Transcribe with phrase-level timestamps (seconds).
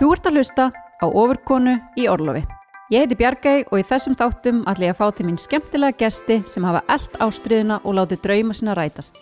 [0.00, 2.40] Þú ert að hlusta á ofurkonu í Orlofi.
[2.88, 6.38] Ég heiti Bjargæ og í þessum þáttum ætla ég að fá til mín skemmtilega gesti
[6.48, 9.18] sem hafa eld ástriðuna og látið drauma sinna rætast.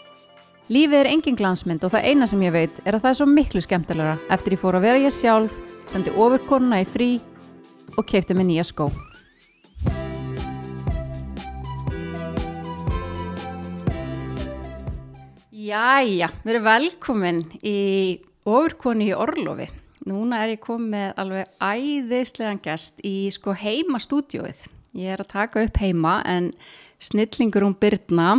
[0.70, 3.26] Lífið er engin glansmynd og það eina sem ég veit er að það er svo
[3.32, 5.58] miklu skemmtilegra eftir ég fór að vera ég sjálf,
[5.90, 7.10] sendi ofurkonuna í frí
[7.98, 8.86] og keipti mig nýja skó.
[15.50, 17.76] Jæja, við erum velkomin í
[18.46, 19.70] ofurkonu í Orlofi.
[20.08, 24.62] Núna er ég komið með alveg æðislegan gest í sko heima stúdióið.
[24.96, 26.52] Ég er að taka upp heima en
[27.02, 28.38] snillingur hún Byrna,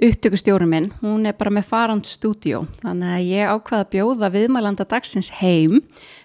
[0.00, 2.62] upptökustjórum minn, hún er bara með farand stúdió.
[2.80, 5.82] Þannig að ég ákvaða að bjóða viðmælanda dagsins heim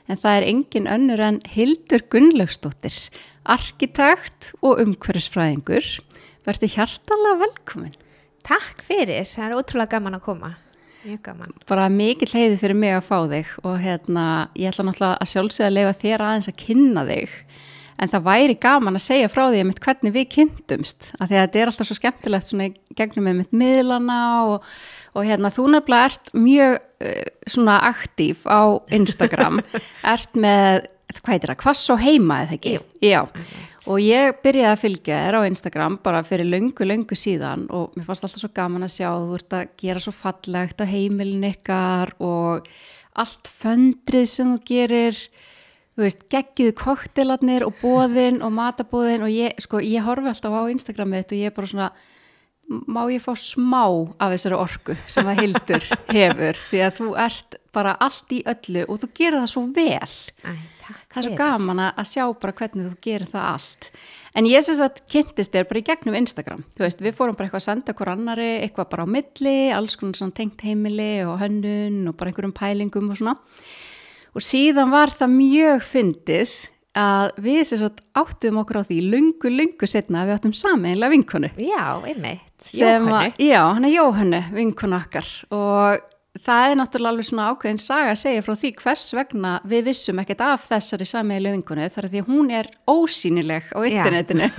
[0.08, 2.95] en það er engin önnur en Hildur Gunnlaugsdóttir,
[3.44, 5.91] arkitekt og umhverfisfræðingur.
[6.48, 8.00] Verður hjartalega velkomin.
[8.48, 10.55] Takk fyrir, það er ótrúlega gaman að koma.
[11.70, 14.23] Bara mikið leiði fyrir mig að fá þig og hérna,
[14.59, 17.38] ég ætla náttúrulega að sjálfsögja að leifa þér aðeins að kynna þig.
[18.00, 21.42] En það væri gaman að segja frá því að hvernig við kynntumst af því að
[21.42, 24.70] þetta er alltaf svo skemmtilegt svona gegnum með mitt miðlana og,
[25.16, 28.61] og hérna þú nefnilega ert mjög uh, svona aktív á
[28.95, 29.59] Instagram.
[30.14, 30.88] Ert með,
[31.20, 32.77] hvað heitir það, hvað svo heima eða ekki?
[32.77, 32.86] Jú.
[33.03, 33.22] Já,
[33.90, 38.06] og ég byrjaði að fylgja þér á Instagram bara fyrir löngu, löngu síðan og mér
[38.06, 42.14] fannst alltaf svo gaman að sjá þú ert að gera svo fallegt á heimilin ykkar
[42.22, 42.70] og
[43.20, 45.23] allt föndrið sem þú gerir.
[45.98, 50.72] Þú veist, geggiðu koktelarnir og bóðin og matabóðin og ég, sko, ég horfi alltaf á
[50.72, 51.90] Instagramið þetta og ég er bara svona
[52.70, 53.84] má ég fá smá
[54.22, 56.62] af þessari orku sem að Hildur hefur?
[56.70, 60.16] Því að þú ert bara allt í öllu og þú gerir það svo vel.
[60.45, 60.54] Æ,
[61.20, 63.92] það er svo gaman að sjá bara hvernig þú gerir það allt.
[64.38, 66.64] En ég syns að kynntist þér bara í gegnum Instagram.
[66.78, 69.98] Þú veist, við fórum bara eitthvað að senda hver annari eitthvað bara á milli, alls
[70.00, 73.38] konar svona tengt heimili og hönnun og bara einhverjum pælingum og svona.
[74.38, 76.53] Og síðan var það mjög fyndið
[77.00, 81.14] að við sem sagt áttum okkur á því lungu, lungu setna að við áttum sameinlega
[81.14, 81.49] vinkonu.
[81.58, 82.70] Já, einmitt.
[82.76, 83.33] Jóhannu.
[83.42, 85.30] já, hann er Jóhannu, vinkonu okkar.
[85.55, 86.05] Og
[86.38, 90.20] það er náttúrulega alveg svona ákveðin saga að segja frá því hvers vegna við vissum
[90.22, 94.50] ekkert af þessari sameilu vinkonu þar að því að hún er ósýnileg á internetinu.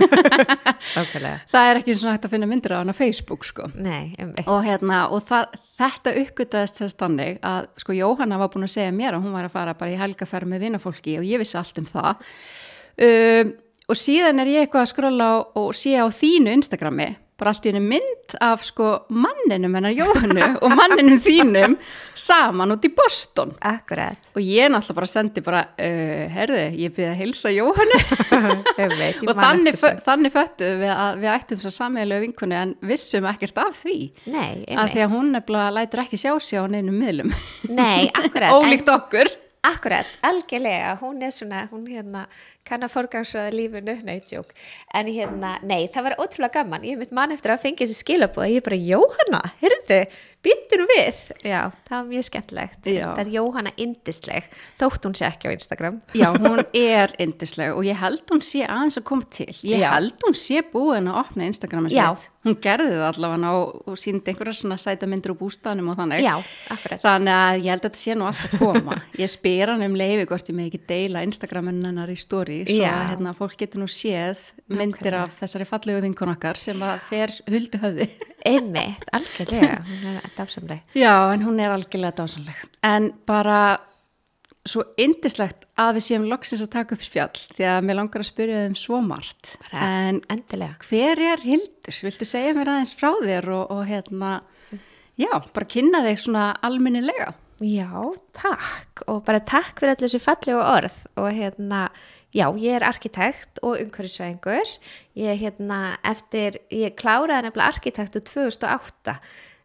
[1.53, 3.69] Það er ekki svona hægt að finna myndir á hann á Facebook sko.
[3.75, 4.43] Nei, einmitt.
[4.51, 8.93] og, hérna, og það, þetta uppgötaðist þess þannig að sko Jóhanna var búin að segja
[8.95, 11.79] mér að hún var að fara bara í helgaferð með vinafólki og ég vissi allt
[11.79, 12.31] um það.
[13.01, 13.55] Um,
[13.87, 17.71] og síðan er ég eitthvað að skrolla og sé á þínu Instagrami bara allt í
[17.73, 21.75] henni mynd af sko manninum hennar Jóhannu og manninum þínum
[22.21, 24.29] saman út í Boston Akkurat.
[24.35, 27.99] og ég náttúrulega bara sendi bara uh, herði, ég byrði að hilsa Jóhannu
[29.31, 33.77] og þannig, þannig föttu við að við ættum svo sammeilegu vinkunni en vissum ekkert af
[33.83, 33.97] því
[34.31, 34.93] Nei, einmitt.
[34.95, 37.33] því að hún nefnilega lætur ekki sjá sig á neinum miðlum
[37.73, 38.53] Nei, akkurat.
[38.55, 40.95] ólíkt okkur En, akkurat, algjörlega.
[41.01, 42.25] Hún er svona, hún hérna
[42.67, 44.53] kann að forgangsraða lífinu, nei, tjók.
[44.97, 46.85] En hérna, nei, það var ótrúlega gaman.
[46.87, 48.49] Ég mitt mann eftir að fengja þessi skilabóð.
[48.49, 49.99] Ég er bara, Jóhanna, heyrðu,
[50.45, 51.19] býttur við.
[51.45, 52.89] Já, það var mjög skemmtilegt.
[52.89, 53.07] Já.
[53.13, 54.47] Það er Jóhanna indisleg,
[54.79, 56.01] þótt hún sé ekki á Instagram.
[56.17, 59.91] já, hún er yndisleg og ég held hún sé aðeins að koma til ég Já.
[59.95, 64.31] held hún sé búin að opna Instagrami sitt hún gerði það allavega og, og síndi
[64.31, 66.33] einhverja svona sæta myndir úr bústanum og þannig Já,
[67.03, 70.25] þannig að ég held að þetta sé nú alltaf koma ég spyr hann um leifi
[70.31, 73.89] hvort ég með ekki deila Instagramin hennar í story svo að hérna, fólk getur nú
[73.91, 74.41] séð
[74.71, 75.23] myndir Nákvæmlega.
[75.27, 78.09] af þessari fallegu vinkun okkar sem að fer huldu höfði
[78.47, 80.81] Einmitt, algjörlega, hún er dásamleg.
[80.97, 82.59] Já, en hún er algjörlega dásanleg.
[82.87, 83.61] En bara
[84.67, 88.27] svo indislegt að við séum loksins að taka upp spjall því að mér langar að
[88.29, 89.55] spyrja þeim svo margt.
[89.63, 90.75] Bara En endilega.
[90.85, 91.97] hver er Hildur?
[92.05, 94.35] Viltu segja mér aðeins frá þér og, og hérna,
[95.17, 97.31] já, bara kynna þig svona almennilega?
[97.61, 97.89] Já,
[98.37, 101.81] takk og bara takk fyrir allir þessu fallegu orð og hérna,
[102.35, 104.75] já, ég er arkitekt og umhverfisvæðingur.
[105.19, 109.17] Ég er hérna eftir, ég kláraði nefnilega arkitektu 2008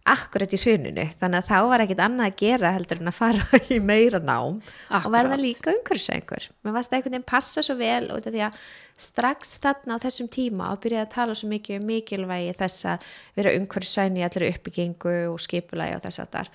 [0.07, 3.61] akkurat í hruninu, þannig að þá var ekkit annað að gera heldur en að fara
[3.75, 4.59] í meira nám
[5.01, 6.49] og verða líka umhverfisvæðingur.
[6.63, 8.61] Mér varst einhvern veginn passa svo vel út af því að
[9.07, 13.09] strax þarna á þessum tíma og byrjaði að tala svo mikið um mikilvægi þess að
[13.37, 16.53] vera umhverfisvæðin í allir uppbyggingu og skipulagi og þess að þar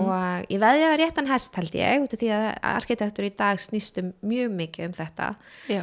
[0.00, 3.60] og ég veði að réttan hest held ég út af því að arkitektur í dag
[3.60, 5.28] snýst um mjög mikið um þetta.
[5.68, 5.82] Já,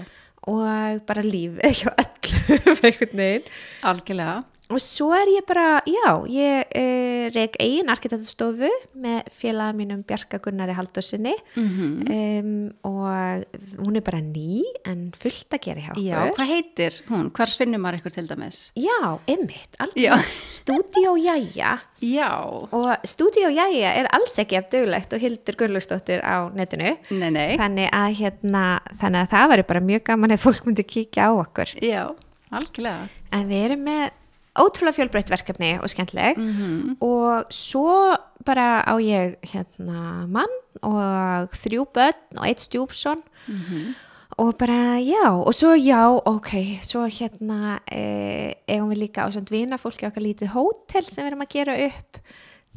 [0.49, 3.51] og bara lífið hjá öllum einhvern veginn.
[3.91, 4.39] Algjörlega.
[4.69, 8.69] Og svo er ég bara, já, ég uh, reyk eigin arkitekturstofu
[9.01, 11.87] með félaga mínum Bjarka Gunnari Haldursinni Mhm.
[12.09, 13.45] um, og
[13.81, 16.05] hún er bara ný en fullt að gera hjá okkur.
[16.05, 17.31] Já, hvað heitir hún?
[17.31, 18.59] Hvar finnum maður ykkur til dæmis?
[18.77, 20.29] Já, ymmit, alveg.
[20.47, 22.29] Stúdíó Jæja Já,
[22.71, 26.93] og Stúdíó Jæja er alls ekki af duglegt og Hildur Gunnlaugsdóttir á netinu.
[27.11, 28.63] nei, nei, Þannig að, hérna,
[29.01, 31.73] þannig að það væri bara mjög gaman ef fólk myndi kíkja á okkur.
[31.81, 32.05] já,
[32.51, 33.09] algjörlega.
[33.31, 34.09] En við erum með
[34.59, 36.97] ótrúlega fjölbreytt verkefni og skemmtileg Mhm.
[37.01, 38.15] og svo
[38.45, 40.53] bara á ég hérna mann
[40.83, 43.95] og þrjú börn og eitt stjúpson Mhm.
[44.39, 49.49] og bara já og svo já, ok, svo hérna eh, eigum við líka á samt
[49.51, 52.17] vina fólki okkar lítið hótel sem við erum að gera upp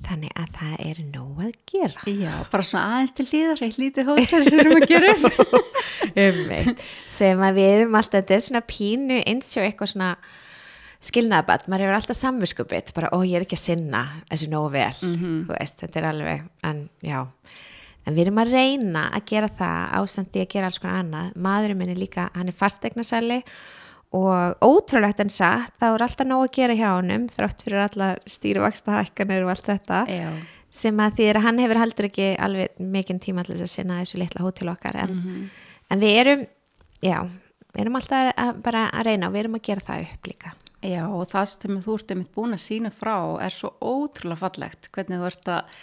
[0.03, 4.09] þannig að það er nóg að gera Já, bara svona aðeins til líðar, eitt lítið
[4.09, 5.25] hótel sem við erum að gera upp.
[6.25, 6.75] um
[7.09, 10.17] sem að við erum alltaf, þetta er svona pínu eins og eitthvað svona
[11.03, 14.95] skilnaðabatt, maður hefur alltaf samviskupið bara, ó ég er ekki að sinna þessu nógu vel.
[15.49, 17.19] Þú veist, þetta er alveg en já,
[18.07, 21.79] en við erum að reyna að gera það ásandi að gera alls konar annað, maðurinn
[21.79, 23.43] minn er líka hann er fastegnasæli
[24.13, 28.17] og ótrúlegt en satt, þá er alltaf nóg að gera hjá honum, þrátt fyrir alla
[28.29, 30.03] stýruvaksta hækkanir og allt þetta.
[30.13, 30.33] Já,
[30.73, 34.01] sem að því að hann hefur heldur ekki alveg mikinn tíma til þess að sinna
[34.01, 35.19] þessu litla hótel okkar en,
[35.93, 36.45] en við erum
[37.05, 37.19] já,
[37.75, 40.53] við erum alltaf að, bara að reyna og við erum að gera það upp líka
[40.83, 44.91] já, og það sem þú ert einmitt búin að sína frá er svo ótrúlega fallegt,
[44.95, 45.77] hvernig þú ert að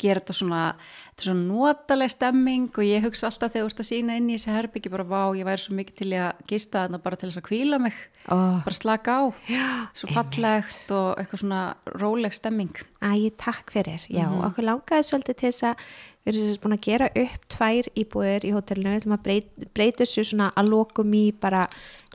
[0.00, 0.62] gera þetta svona,
[1.06, 4.26] þetta er svona notaleg stemming og ég hugsa alltaf þegar þú ert að sína inn
[4.28, 7.30] í þessi herbyggi bara vá, ég væri svo mikið til að gista þarna bara til
[7.30, 8.36] þess að kvíla mig, Ó.
[8.66, 11.62] bara slaka á, já, svo fallegt og eitthvað svona
[11.96, 12.82] róleg stemming.
[13.00, 15.88] Æ, takk fyrir, já, okkur langaði svolítið til þess að
[16.26, 19.68] við erum þess búin að gera upp tvær íbúðir í hótelinu, við ætlum að breyta,
[19.78, 21.64] breyta þessu svona að lokum í bara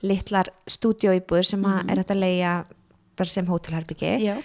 [0.05, 2.55] litlar stúdíóíbúðir sem að er hægt að leia
[3.19, 4.35] bara sem hótelherbyggi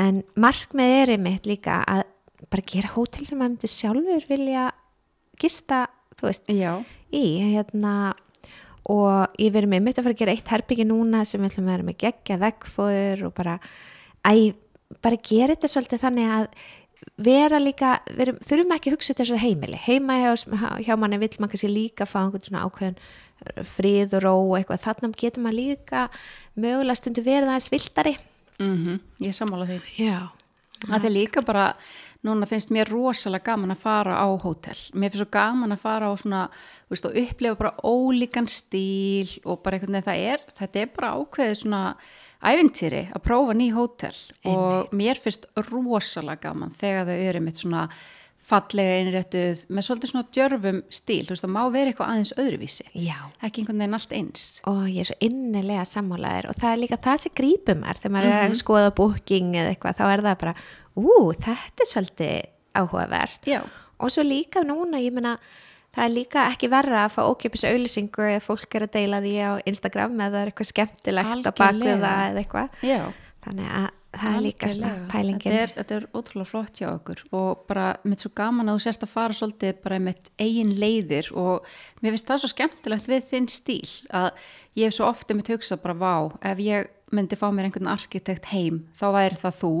[0.00, 2.04] en markmið er einmitt líka að
[2.50, 4.66] bara gera hótel sem maður myndi sjálfur vilja
[5.40, 5.86] gista,
[6.18, 6.72] þú veist, já,
[7.12, 7.94] í hérna
[8.92, 11.68] og ég verið með mitt að fara að gera eitt herbyggi núna sem við ætlum
[11.68, 13.58] að vera með geggja veggfóður og bara
[14.26, 14.52] æ,
[15.02, 16.48] bara gera þetta svolítið þannig að
[17.22, 20.32] vera líka, við erum, þurfum ekki að hugsa þetta eins og heimili, heima hjá,
[20.86, 22.98] hjá manni vill maður kannski líka fá einhvern svona ákveðin
[23.68, 26.04] frið og ró og eitthvað, þannig getur maður líka
[26.54, 28.14] mögulega stundu verið aðeins viltari
[28.62, 29.80] mm ég sammála því.
[29.98, 30.30] Já,
[30.82, 31.66] Það er líka bara,
[32.26, 34.78] núna finnst mér rosalega gaman að fara á hótel.
[34.94, 36.42] Mér finnst svo gaman að fara á svona,
[36.90, 41.60] veist, og upplifa bara ólíkan stíl og bara veginn það er, þetta er bara ákveðið
[41.60, 41.82] svona
[42.42, 44.16] ævintýri að prófa ný hótel.
[44.50, 47.86] Og mér finnst rosalega gaman þegar þau eru mitt svona
[48.52, 52.86] fallega einréttuð með svolítið svona djörfum stíl, þú veist, það má vera eitthvað aðeins öðruvísi,
[52.92, 53.16] já.
[53.40, 54.44] Ekki einhvern veginn allt eins.
[54.68, 58.14] og ég er svo innilega sammálaðir og það er líka það sem grípum er þegar
[58.16, 60.54] maður er að skoða booking eða eitthvað þá er það bara,
[60.94, 62.36] ú, þetta er svolítið
[62.82, 63.48] áhugavert.
[63.48, 63.60] Já,
[63.98, 65.36] og svo líka núna, ég meina
[65.92, 69.34] það er líka ekki verra að fá ókjöpis auðlýsingu eða fólk er að deila því
[69.44, 72.78] á Instagram eða það er eitthvað skemmtilegt á það eða eitthvað.
[72.86, 73.02] Já.
[73.44, 73.90] þannig að
[74.22, 75.42] það er líka svona pælingin.
[75.44, 78.84] Þetta er, þetta er ótrúlega flott hjá okkur og bara mitt svo gaman að þú
[78.86, 81.68] sért að fara svolítið bara með eigin leiðir og
[82.00, 84.30] mér finnst það svo skemmtilegt við þinn stíl að
[84.78, 86.14] ég hef svo ofta mitt hugsað bara vá,
[86.52, 89.72] ef ég myndi fá mér einhvern arkitekt heim, þá væri það þú.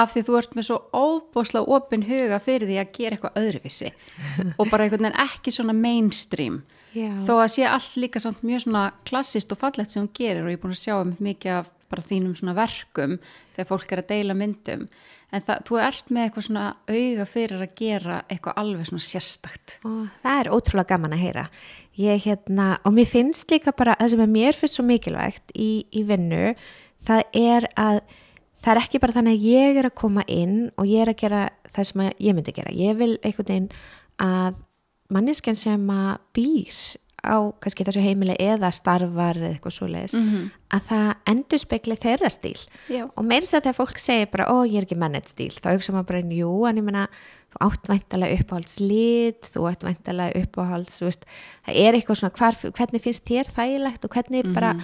[0.00, 3.90] Af því þú ert með svo óbúslega opin huga fyrir því að gera eitthvað öðruvísi
[4.58, 6.62] og bara einhvern veginn ekki svona mainstream.
[6.90, 7.10] Já.
[7.22, 10.50] þó að sé allt líka samt mjög svona klassist og fallegt sem hún gerir og
[10.50, 13.16] ég er búin að sjá um mikið af bara þínum svona verkum
[13.54, 14.86] þegar fólk er að deila myndum.
[15.30, 19.76] En það, þú ert með eitthvað svona auga fyrir að gera eitthvað alveg svona sérstakt.
[19.86, 21.44] Og það er ótrúlega gaman að heyra.
[22.00, 25.70] Ég hérna, og mér finnst líka bara það sem er mér finnst svo mikilvægt í,
[25.94, 26.54] í vinnu,
[27.06, 28.00] það er að
[28.60, 31.20] það er ekki bara þannig að ég er að koma inn og ég er að
[31.22, 33.70] gera það sem að ég myndi gera, ég vil einhvern veginn
[34.20, 34.58] að
[35.10, 36.80] manneskjan sem að býr
[37.20, 40.14] á kannski þessu heimili eða starfar eða eitthvað svoleiðis,
[40.72, 42.56] að það endur spekli þeirra stíl.
[42.88, 43.04] Já.
[43.08, 45.52] og meira sér þegar fólk segir bara, ó ég er ekki mennett stíl.
[45.52, 47.06] Þá hugsa maður bara, jú, en ég meina
[47.50, 51.24] þú átt væntalega uppáhalds lit þú átt væntalega uppáhalds veist,
[51.66, 54.74] það er eitthvað svona, hvar, hvernig finnst þér þægilegt og hvernig bara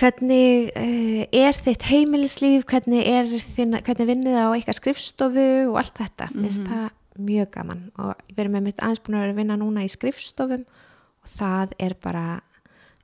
[0.00, 6.02] hvernig uh, er þitt heimilislíf, hvernig er þín, hvernig vinnið á eitthvað skrifstofu og allt
[6.04, 6.88] þetta, mm finnst það
[7.20, 7.80] mjög gaman.
[8.00, 10.62] Og við erum með mitt aðeins búin að vera að vinna núna í skrifstofum
[11.24, 12.26] og það er bara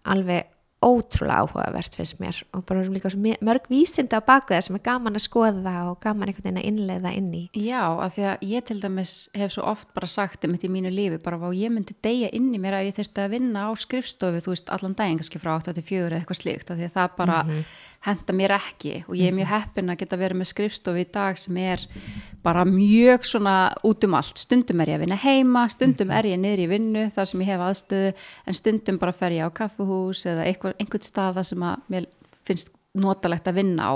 [0.06, 0.52] alveg
[0.86, 2.36] ótrúlega áhugavert finnst mér.
[2.54, 6.28] Og bara líka mörg vísinda á baku það sem er gaman að skoða og gaman
[6.28, 7.42] einhvern veginn að innleiða inn í.
[7.56, 10.74] Já, af því að ég til dæmis hef svo oft bara sagt um þetta í
[10.76, 13.66] mínu lífi, bara hvað ég myndi deyja inn í mér að ég þurfti að vinna
[13.66, 16.78] á skrifstofu, þú veist, allan daginn kannski frá 8 til 4 eða eitthvað slíkt, af
[16.78, 17.40] því að það bara
[18.06, 21.38] henda mér ekki og ég er mjög heppin að geta verið með skrifstofu í dag
[21.40, 21.82] sem er
[22.46, 24.38] bara mjög svona út um allt.
[24.38, 27.52] Stundum er ég að vinna heima, stundum er ég niður í vinnu þar sem ég
[27.52, 28.12] hef aðstöðu
[28.46, 32.10] en stundum bara fer ég á kaffuhús eða einhver, einhvern stað þar sem að mér
[32.46, 33.94] finnst notalegt að vinna á.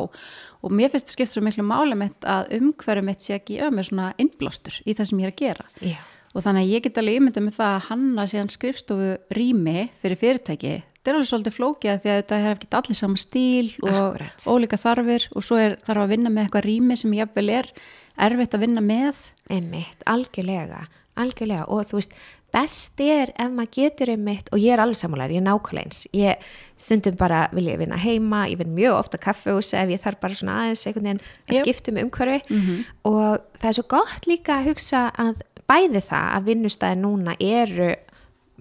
[0.61, 3.91] Og mér finnst skipt svo miklu máli mitt að umhverju mitt sé ekki öð með
[3.91, 5.69] svona innblástur í það sem ég er að gera.
[5.81, 6.01] Já.
[6.31, 10.21] og þannig að ég get alveg ímyndið með það að hanna síðan skrifstofu rými fyrir
[10.21, 13.73] fyrirtæki þetta er alveg svolítið flókið af því að þetta er ekki allir saman stíl
[13.81, 14.47] og Akkúrat.
[14.47, 17.71] ólíka þarfir og svo er, þarf að vinna með eitthvað rými sem jafnvel er
[18.21, 19.27] erfitt að vinna með.
[19.51, 20.85] Einmitt, algjörlega
[21.21, 21.67] algjörlega.
[21.71, 22.15] Og þú veist
[22.51, 26.01] best er ef maður getur einmitt og ég er alveg sammálar, ég er nákvæmlega eins.
[26.17, 26.49] Ég
[26.81, 30.39] stundum bara vil ég vinna heima ég vinn mjög ofta kaffehús ef ég þarf bara
[30.39, 32.59] svona aðeins einhvern veginn að skipta um umhverfi.
[33.07, 37.93] Og það er svo gott líka að hugsa að bæði það að vinnustæði núna eru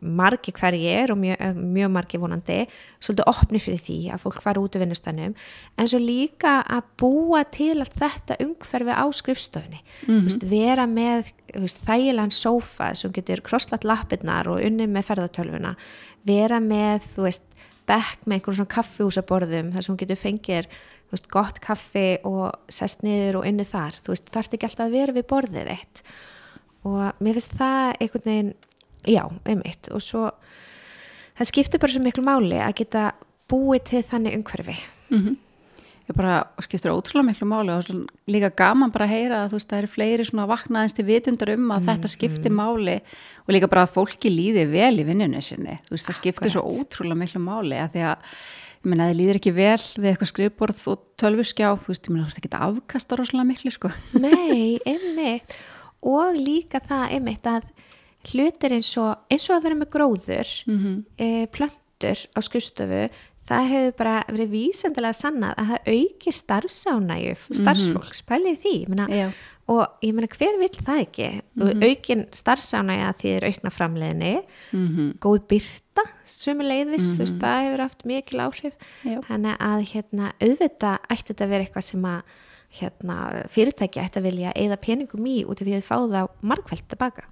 [0.02, 2.60] margi hverjir og mjög, eh, mjög margi vonandi
[3.00, 5.36] svolítið opni fyrir því að fólk fara út af vinnustænum
[5.78, 9.82] en svo líka að búa til að þetta umhverfi á skrifstofunni.
[10.08, 15.76] Mm veist, vera með þægilegan sófa sem getur krosslat lappirnar og unni með ferðartölvuna
[16.28, 17.44] vera með veist,
[17.90, 20.68] bekk með einhverjum svona kaffihúsaborðum þar sem getur fengir
[21.10, 23.98] veist, gott kaffi og sest niður og inni þar.
[23.98, 26.04] Þú veist, þarf ekki alltaf að vera við borðið eitt
[26.88, 28.52] og mér finnst það einhvern veginn,
[29.08, 29.92] já, einmitt.
[29.96, 30.30] Og svo,
[31.40, 33.12] það skiptir bara svo miklu máli að geta
[33.50, 34.78] búið til þannig umhverfi.
[36.10, 37.90] Ég bara skiptir ótrúlega miklu máli og
[38.26, 41.52] líka gaman bara að heyra að þú veist það eru fleiri svona vaknaðins til vitundar
[41.54, 42.96] um að þetta skiptir máli
[43.46, 45.78] og líka bara að fólki líði vel í vinnunni sinni.
[45.86, 48.26] Þú veist það skiptir svo ótrúlega miklu máli að því að
[48.80, 52.24] ég meina það líður ekki vel við eitthvað skrifborð og tölvuskjá þú veist ég meina
[52.26, 53.94] þú veist ekki að afkasta rosalega miklu sko.
[54.18, 55.58] Nei, einmitt.
[56.10, 57.70] Og líka það einmitt að
[58.30, 60.54] hlutir eins og, eins og að vera með gróður
[61.18, 63.04] e, plöntur á skrifstofu
[63.50, 68.74] það hefur bara verið vísendilega sannað að það auki starfsánæju starfsfólks, pælið því.
[68.84, 69.30] Ég meina,
[69.70, 71.30] og ég meina hver vill það ekki?
[71.62, 74.34] Og aukin starfsánæja því er aukna framleiðinni
[75.24, 78.78] góð byrta sömuleiðis, þú veist, það hefur haft mikil áhrif.
[79.04, 79.18] Já.
[79.28, 82.38] þannig að hérna, auðvitað ætti þetta að vera eitthvað sem að
[82.80, 83.16] hérna,
[83.50, 86.90] fyrirtæki ætti að vilja eða peningum í út af því að þið fá það margfælt
[86.92, 87.24] tilbaka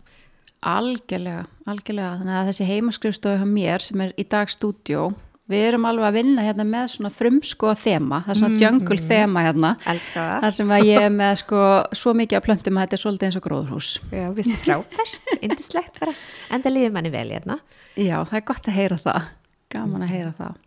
[0.66, 2.18] Algjörlega, algjörlega.
[2.22, 5.04] Þannig að þessi heimaskrifstofu hjá mér sem er í dag stúdjó,
[5.48, 9.44] við erum alveg að vinna hérna með svona frumsko þema, það er svona jungle þema
[9.46, 9.74] hérna.
[9.94, 10.46] Elska það.
[10.46, 11.64] Þar sem að ég er með sko
[12.02, 13.92] svo mikið að plöntum að þetta er svolítið eins og gróðurhús.
[14.12, 16.16] Já, viðstu frábært, indislegt bara
[16.58, 17.62] enda líður manni vel hérna
[17.98, 19.30] Já, það er gott að heyra það.
[19.74, 20.58] Gaman að heyra það.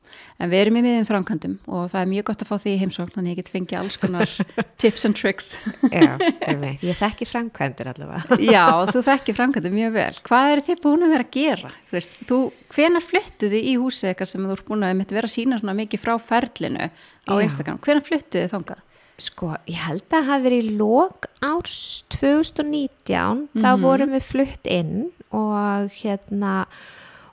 [0.40, 2.78] En við erum í miðum framkvæmdum og það er mjög gott að fá því í
[2.80, 4.34] heimsókn, þannig ég get fengið alls konar
[4.80, 5.50] tips and tricks.
[5.92, 6.14] Já,
[6.48, 6.84] einmitt.
[6.86, 10.12] ég þekki framkvæmdur allavega Já, þú þekkir framkvæmdum mjög vel.
[10.30, 11.72] Hvað eru þið búin að vera að gera?
[11.92, 12.38] Veist, þú,
[12.72, 16.14] hvenar fluttuðu í húsið eitthvað sem þú ert búin að vera að sína mikið frá
[16.30, 17.42] ferlinu á Já.
[17.44, 17.82] Instagram?
[17.84, 18.86] Hvenar fluttuðu þið þangað?
[19.20, 21.80] Sko, ég held að það hafi verið í lok árs
[22.16, 24.94] 2019 þá vorum við flutt inn
[25.36, 26.54] og hérna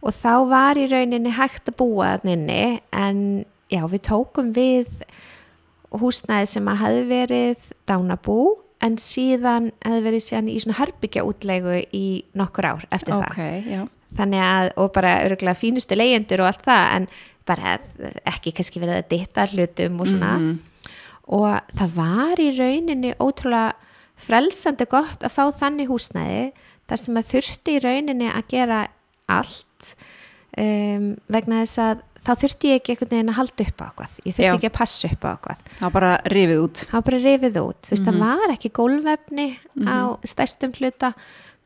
[0.02, 2.62] og þá var í rauninni hægt að búa þann inni
[2.96, 3.20] en
[3.72, 5.02] já, við tókum við
[5.98, 8.40] húsnæði sem að hafi verið dánabú
[8.84, 12.06] en síðan hefði verið síðan í svona herbyggja útlegu í
[12.38, 13.32] nokkur ár eftir það.
[13.32, 13.82] Ok, já.
[14.20, 17.08] þannig að, og bara örgulega fínustu leyendur og allt það, en
[17.48, 17.78] bara
[18.28, 20.34] ekki kannski verið að ditta hlutum og svona.
[21.38, 23.74] Og það var í rauninni ótrúlega
[24.18, 26.46] frelsandi gott að fá þannig húsnæði
[26.88, 28.84] þar sem að þurfti í rauninni að gera
[29.28, 31.08] allt um,
[31.38, 34.36] vegna þess að þá þurfti ég ekki einhvern veginn að halda upp á okkur ég
[34.36, 34.54] þurfti Já.
[34.58, 36.86] ekki að passa upp á okkur var bara rifið út.
[36.92, 39.48] var bara rifið út, þú veist, það var ekki gólvefni
[39.86, 41.14] á stærstum hluta.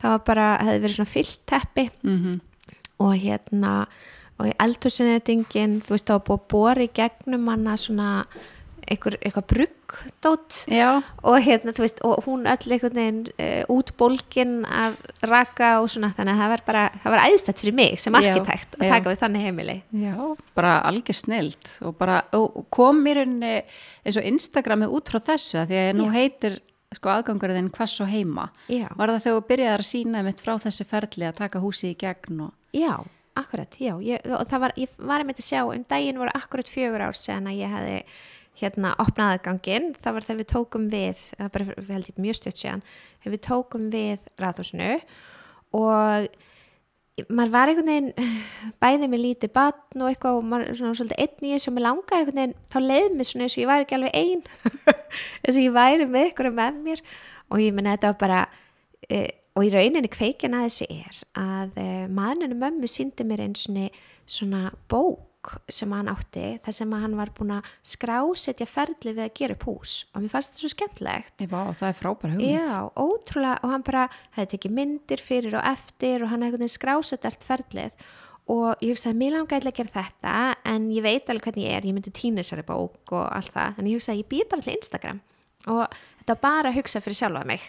[0.02, 2.40] Var bara, hefði verið svona fyllt teppi Mm
[3.02, 3.74] og hérna
[4.42, 8.10] og í eldhúsinniðingin, þú veist, var búið að bóra í gegnum hana svona
[8.92, 10.90] einhver, eitthvað bruggdót Já,
[11.24, 15.90] og hérna, þú veist, og hún öll einhvern veginn uh, út bólgin af raka og
[15.94, 18.88] svona, þannig að það var bara það var æðistætt fyrir mig sem Já, arkitekt að
[18.88, 18.94] já.
[18.96, 20.16] taka við þannig heimili já,
[20.58, 25.72] bara algjör snild og bara, og kom mér eins og Instagramið út frá þessu að
[25.72, 26.60] því að nú heitir
[26.92, 28.50] sko aðgangurinn hvers og heima.
[28.68, 28.90] Já.
[29.00, 31.98] Var það þegar þú byrjaði að sína mitt frá þessu ferli að taka húsið í
[32.02, 32.98] gegn og Já,
[33.40, 36.72] akkurat, já, ég, og það var, ég var einmitt að sjá, um daginn voru akkurat
[36.72, 37.98] fjögur ár sen að ég hefði
[38.60, 42.22] hérna opnað aðganginn, það var þegar við tókum við, það var bara við held ég
[42.26, 42.86] mjög stjórn síðan,
[43.22, 44.94] þegar við tókum við ráðhúsinu
[45.78, 46.32] og
[47.30, 48.32] maður var einhvern veginn
[48.84, 51.86] bæði með lítið batn og eitthvað og maður svona svolítið einn í þessu og mér
[51.88, 54.44] langaði einhvern veginn, þá leið mér svona eins og ég væri ekki alveg ein
[55.44, 57.04] eins og ég væri með ykkur með mér.
[57.52, 58.42] Og ég menna þetta var bara
[59.12, 59.26] e,
[59.60, 64.00] og í rauninni kveikin að þessu er að e, maðurinu mömmu síndi mér eins og
[64.32, 69.26] svona bók blogg sem hann átti þar sem hann var búin að skrásetja ferli við
[69.26, 70.06] að gera upp hús.
[70.14, 71.46] Og mér fannst þetta svo skemmtilegt.
[71.50, 72.68] Vá, það er frábæra hugmynd.
[72.68, 73.60] Já, ótrúlega.
[73.64, 77.96] Og hann bara hefði tekið myndir fyrir og eftir og hann hefði skráset allt ferlið.
[78.52, 81.88] Og ég hugsaði, mér langaði að gera þetta en ég veit alveg hvernig ég er,
[81.88, 84.74] ég myndi týna þessari bók og allt það, en ég hugsaði, ég býr bara til
[84.76, 85.22] Instagram.
[85.72, 85.84] Og
[86.20, 87.68] þetta var bara að hugsa fyrir sjálfa mig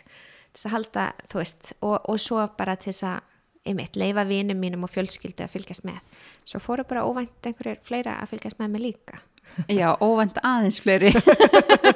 [0.53, 3.29] þess að halda, þú veist, og, og svo bara til þess að,
[3.67, 6.01] einmitt, leifa vinum mínum og fjölskyldu að fylgjast með
[6.45, 9.23] svo fóru bara óvænt einhverjir fleira að fylgjast með mig líka
[9.69, 11.11] Já, óvænt aðeins fleiri.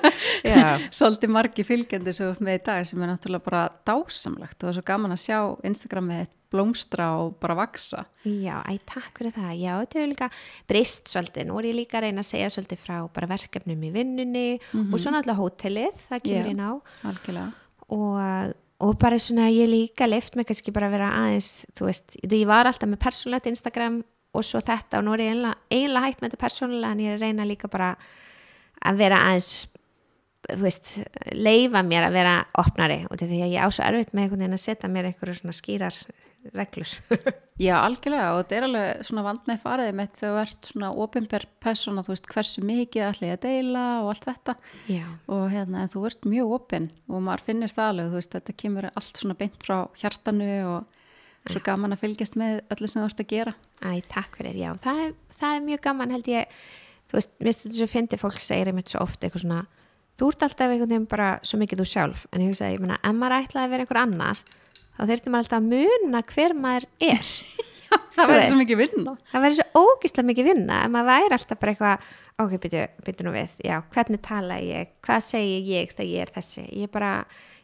[0.99, 4.77] Svolítið margi fylgjandi svo með í dag sem er náttúrulega bara dásamlegt og það er
[4.77, 5.39] svo gaman að sjá
[5.71, 8.05] Instagramið blómstra og bara vaksa.
[8.27, 9.55] Já, æ, takk fyrir það.
[9.63, 10.29] Já, þetta hefur líka
[10.69, 11.49] breyst svolítið.
[11.49, 14.47] Nú er ég líka að reyna að segja svolítið frá bara verkefnum í vinnunni
[14.85, 16.53] og svo náttúrulega hótelið, það kemur Já.
[16.53, 16.73] inn á
[17.11, 17.49] Algjörlega.
[17.89, 18.55] og,
[18.85, 22.45] og bara svona ég líka leift mig kannski bara að vera aðeins, þú veist, ég
[22.49, 24.03] var alltaf með persónlegt Instagram
[24.37, 27.15] og svo þetta og nú er ég eiginlega, eiginlega hægt með þetta persónulega en ég
[27.15, 27.95] er reyna líka bara
[28.87, 29.51] að vera aðeins
[30.47, 30.91] þú veist,
[31.35, 33.01] leifa mér að vera opnari.
[33.11, 35.57] Og því að ég á svo erfitt með einhvern veginn að setja mér einhverju svona
[35.57, 35.99] skýrar
[36.55, 36.93] reglur.
[37.67, 40.91] Já, algjörlega og þetta er alveg svona vand með fariðið mitt þegar þú ert svona
[41.05, 44.57] ofinber persóna, þú veist hversu mikið ætla ég að deila og allt þetta.
[44.93, 45.05] Já,
[45.37, 48.57] og hérna, en þú ert mjög opinn og maður finnir það alveg, þú veist, þetta
[48.65, 51.01] kemur allt svona beint frá hjartanu og
[51.47, 53.57] svo gaman að fylgjast með öllu sem þú ert að gera.
[53.81, 56.61] Æ, takk fyrir, já, það er, það er mjög gaman held ég,
[57.07, 59.65] þú veist, mér finnst þetta svo fyndi fólk segir einmitt svo oft eitthvað svona
[60.17, 62.25] þú ert alltaf einhvern veginn bara svo mikið þú sjálf.
[62.33, 64.43] En ég hugsa, ég meina, ef maður ætlaði að vera einhver annar
[64.97, 67.31] þá þurfti maður alltaf að muna hver maður er.
[68.17, 69.13] Það Þú verður svo mikið vinna.
[69.31, 72.07] það væri svo ógislega mikið vinna ef maður væri alltaf bara eitthvað
[72.43, 74.91] ok, byrju, nú við, já, hvernig tala ég?
[75.07, 76.65] Hvað segi ég þegar ég er þessi?
[76.83, 77.13] Ég bara,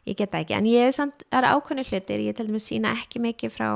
[0.09, 0.57] ég get það ekki.
[0.57, 3.69] En ég er samt, það eru ákveðni hlutir, ég til dæmis sína ekki mikið frá,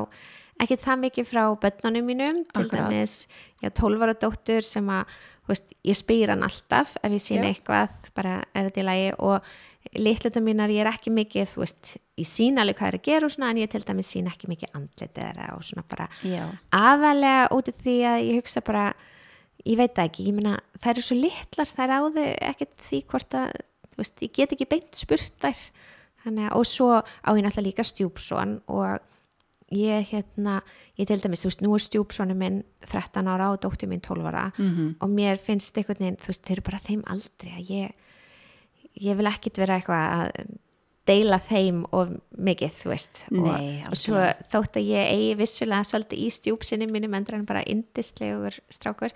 [0.62, 2.86] ekki það mikið frá börnunum mínum, til Akkurat.
[2.86, 3.16] dæmis
[3.60, 5.16] já, 12 ára dóttur sem að
[5.50, 7.54] veist, ég spyr hann alltaf ef ég sína Já.
[7.54, 9.10] eitthvað, bara er þetta í lagi?
[9.18, 9.50] Og
[9.94, 13.26] litlutum mínar ég er ekki mikið þú veist, ég sína alveg hvað er að gera
[13.28, 16.44] og svona en ég til dæmis sína ekki mikið andlit eða og svona bara Já,
[16.72, 18.86] aðalega út af því að ég hugsa bara
[19.66, 23.34] ég veit það ekki, ég meina þær eru svo litlar, þær áðu ekkert því hvort
[23.34, 23.52] að,
[23.92, 25.60] þú veist, ég get ekki beint spurt þær,
[26.24, 29.00] þannig að og svo á ég náttúrulega líka stjúpson og
[29.74, 30.60] ég hérna
[30.96, 34.22] ég til dæmis, þú veist, nú er stjúpsonu minn 13 ára og dóttir minn 12
[34.30, 34.96] ára Mhm.
[35.00, 37.90] og mér finnst veginn, þú veist, þeir eru bara þeim aldrei að ég
[39.00, 40.54] ég vil ekkit vera eitthvað að
[41.06, 43.20] deila þeim of mikið, þú veist.
[43.30, 47.44] Nei, og, og svo þótt að ég eigi vissulega svolítið í stjúpsinni mínum endur en
[47.46, 49.14] bara indislegur strákur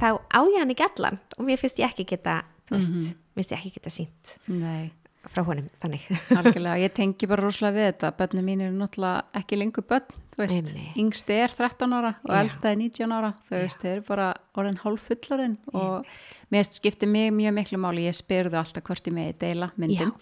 [0.00, 3.08] þá á ég hann ekki allan og mér finnst ég ekki geta þú veist, Mhm.
[3.34, 4.92] mér finnst ég ekki geta sínt nei,
[5.28, 6.06] frá honum, þannig
[6.38, 6.78] algjörlega.
[6.80, 8.12] Ég tengi bara rosalega við þetta.
[8.20, 10.56] Bönni mín eru náttúrulega ekki lengur bönn, þú veist.
[10.72, 10.96] Einmitt.
[11.02, 12.38] Yngsti er 13 ára og Já.
[12.40, 13.34] elsta er 19 ára.
[13.50, 16.08] Þú veist, þeir eru bara orðin hálf fullorðin og
[16.54, 18.08] mér skiptir mig mjög miklu máli.
[18.08, 20.16] Ég spyrðu alltaf hvort ég megi deila myndum.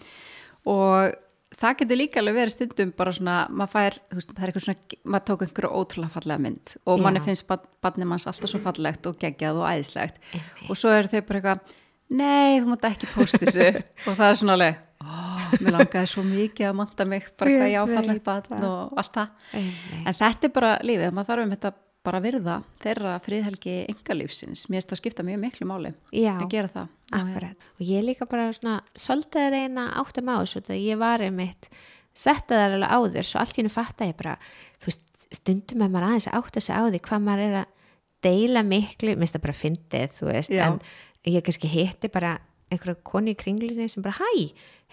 [0.67, 1.15] Og
[1.59, 4.65] það getur líka alveg verið stundum bara svona, maður fær, þú veist, það er eitthvað
[4.65, 7.03] svona, maður tók einhverju ótrúlega fallega mynd og Já.
[7.07, 7.49] manni finnst
[7.83, 10.69] barnið manns alltaf svo fallegt og geggjað og æðislegt Einmitt.
[10.69, 11.73] og svo eru þau bara eitthvað,
[12.21, 13.67] nei, þú mátt ekki posta þessu
[14.07, 15.11] og það er svona alveg, ó,
[15.59, 18.65] mér langaði svo mikið að monta mig, bara hvað Ég á barn það.
[18.69, 19.29] og allt það.
[20.05, 21.71] En þetta er bara lífið, maður þarf um þetta
[22.09, 26.33] bara að virða þeirra friðhelgi engalífsins, mér finnst það skipta mjög miklu máli Já.
[26.39, 26.87] að gera það.
[27.11, 27.65] Hérna, Akkurat.
[27.75, 31.69] Og ég líka bara svona svolítið að reyna áttum á þessu þegar ég var einmitt
[32.15, 34.37] setta það alveg áður svo allt í hennu fatta ég bara
[34.85, 35.03] veist,
[35.35, 37.75] stundum að maður aðeins að átta sig á því hvað maður er að
[38.25, 40.65] deila miklu minnst það bara fyndið, þú veist Já.
[40.71, 40.79] en
[41.35, 42.37] ég kannski hitti bara
[42.69, 44.31] einhverja konu í kringlinni sem bara hæ,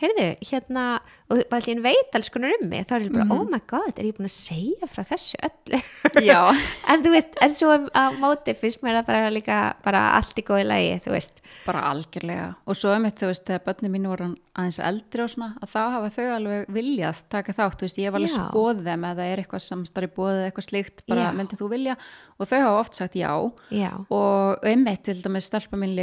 [0.01, 0.87] heyrðu, hérna
[1.27, 3.97] og bara allir veit alls konar um mig þá er ég bara, oh my god,
[3.97, 5.81] er ég búin að segja frá þessu öllu?
[6.23, 6.41] Já,
[6.93, 10.45] en þú veist, en svo á móti finnst mér það bara líka bara allt í
[10.47, 11.43] góði lagi, þú veist.
[11.67, 12.49] Bara algjörlega.
[12.69, 15.73] Og svo um þetta, þú veist, þegar börnum mínu voru aðeins eldri og svona, að
[15.73, 19.27] þá hafa þau alveg viljað taka þátt, þú veist, ég hef alveg spóð þeim eða
[19.33, 21.99] er eitthvað samstarri bóðið eitthvað slíkt, bara myndið þú vilja?
[22.37, 23.33] Og þau hafa oft sagt já.
[23.73, 25.97] Já, og einmitt til dæmis stelpa mín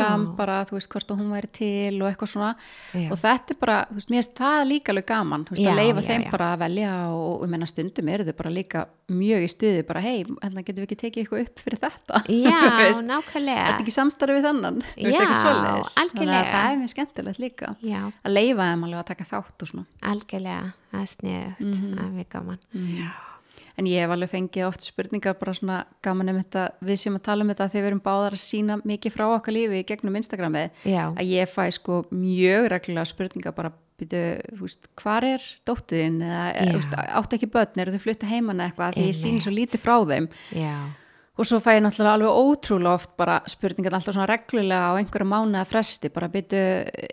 [0.00, 0.10] gegnum Já.
[0.10, 2.50] Instagram bara þú veist hvort hún væri til og eitthvað svona.
[2.94, 3.06] Já.
[3.12, 5.78] og þetta er bara, þú veist, mér finnst það líka alveg gaman, þú veist, að
[5.80, 9.48] leifa þeim bara að velja og, og menna stundum eru þau bara líka mjög í
[9.50, 12.20] stuði bara hei, hérna getum við ekki tekið eitthvað upp fyrir þetta?
[12.30, 13.64] Já, veist, nákvæmlega.
[13.72, 16.42] ertu ekki samstarfið við þannan veist, Já, þannig algjörlega.
[16.42, 19.86] að það er mjög skemmtilegt líka að leifa þeim alveg að taka þátt og svona.
[20.12, 21.90] Algjörlega það er sniðugt, Mhm.
[21.98, 22.58] það er mjög gaman.
[22.74, 23.10] Já,
[23.78, 27.26] En ég hef alveg fengið oft spurningar bara svona gaman um þetta, við sem að
[27.28, 30.82] tala um þetta þegar við erum báðar að sína mikið frá okkar lífi gegnum Instagramið,
[30.84, 33.72] já, að ég fæ sko mjög reglulega spurningar bara
[34.96, 39.18] hvar er dóttiðin eða áttu ekki börn, eru þau flutta heiman eða eitthvað, því ég
[39.18, 40.28] sín svo lítið frá þeim.
[40.56, 40.76] Já,
[41.38, 45.26] og svo fæ ég náttúrulega alveg ótrúlega oft bara spurningar alltaf svona reglulega á einhverju
[45.30, 46.58] mánuða fresti, bara byrju,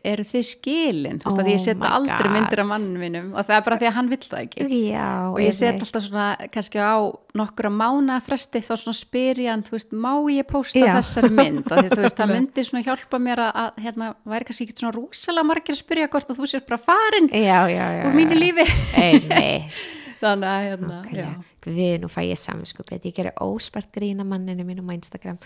[0.03, 2.33] eru þið skilin, þú veist, að Oh ég setja my aldrei God.
[2.35, 5.05] myndir af mannum mínum og það er bara því að hann vill það ekki já
[5.31, 5.85] og ég set einmitt.
[5.87, 6.25] alltaf svona
[6.57, 6.95] kannski á
[7.37, 10.93] nokkura mánuða fresti þá svona spyr ég hann, þú veist, má ég pósta Já.
[10.97, 14.67] þessari mynd, því, þú veist, það myndi svona hjálpa mér að, að hérna, væri kannski
[14.67, 18.03] ekki svona rúsalega margir að spyrja hvort að þú sér bara farin já, já, já,
[18.09, 18.67] úr mínu lífi
[20.21, 21.21] þannig að hérna, Nákvæmlega.
[21.21, 21.56] já.
[21.67, 25.37] Guð, nú fæ ég saminskupið, ég gerir óspart grína manninu mínum á Instagram.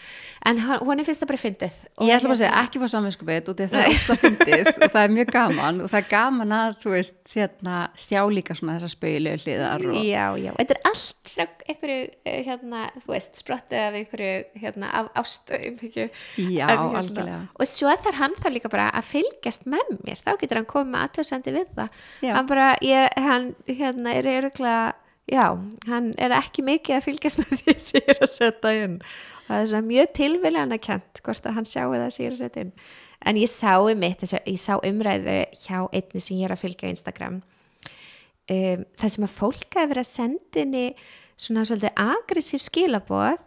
[0.46, 1.76] En hann- honum finnst það bara fyndið.
[1.98, 4.16] Og Ég ætla bara að segja hérna- ekki fá samvinskupið út í það er ósla
[4.22, 8.22] fyndið og það er mjög gaman og það er gaman að þú veist, hérna, sjá
[8.30, 12.80] líka svona þessar spauðilegu hliðar og Já, já, þetta er allt frá einhverju, eh, hérna,
[13.02, 16.10] þú veist, sprottið af einhverju, hérna, af ástöðum, ekki?
[16.52, 17.38] Já, hérna, algjörlega.
[17.56, 20.92] Og svo þarf hann það líka bara að fylgjast með mér, þá getur hann komið
[25.32, 25.46] Já.
[25.88, 28.98] Hann er ekki mikið að fylgjast með því sem ég er að setja inn.
[29.48, 32.36] Það er svona mjög tilviljan að kent hvort að hann sjáu það sem ég er
[32.36, 32.76] að setja inn.
[33.22, 36.89] En ég sá um mitt, ég sá umræðu hjá einni sem ég er að fylgja
[36.89, 37.41] á Instagram
[38.52, 40.86] um, það sem að fólk verið að senda henni
[41.41, 43.46] svona svolítið agressív skilaboð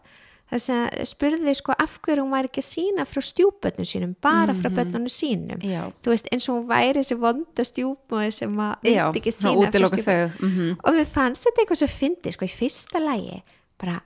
[0.53, 4.55] þar sem spurði sko af hverju hún væri ekki að sína frá stjúbötnum sínum bara
[4.57, 5.63] frá bötnunum sínum.
[5.65, 5.87] Já.
[6.05, 9.71] þú veist eins og hún væri þessi vonda stjúbmóði sem að Já, vildi ekki sína
[9.73, 13.41] frá þau mm og við fannst þetta eitthvað svo fyndi sko í fyrsta lagi
[13.81, 13.97] bara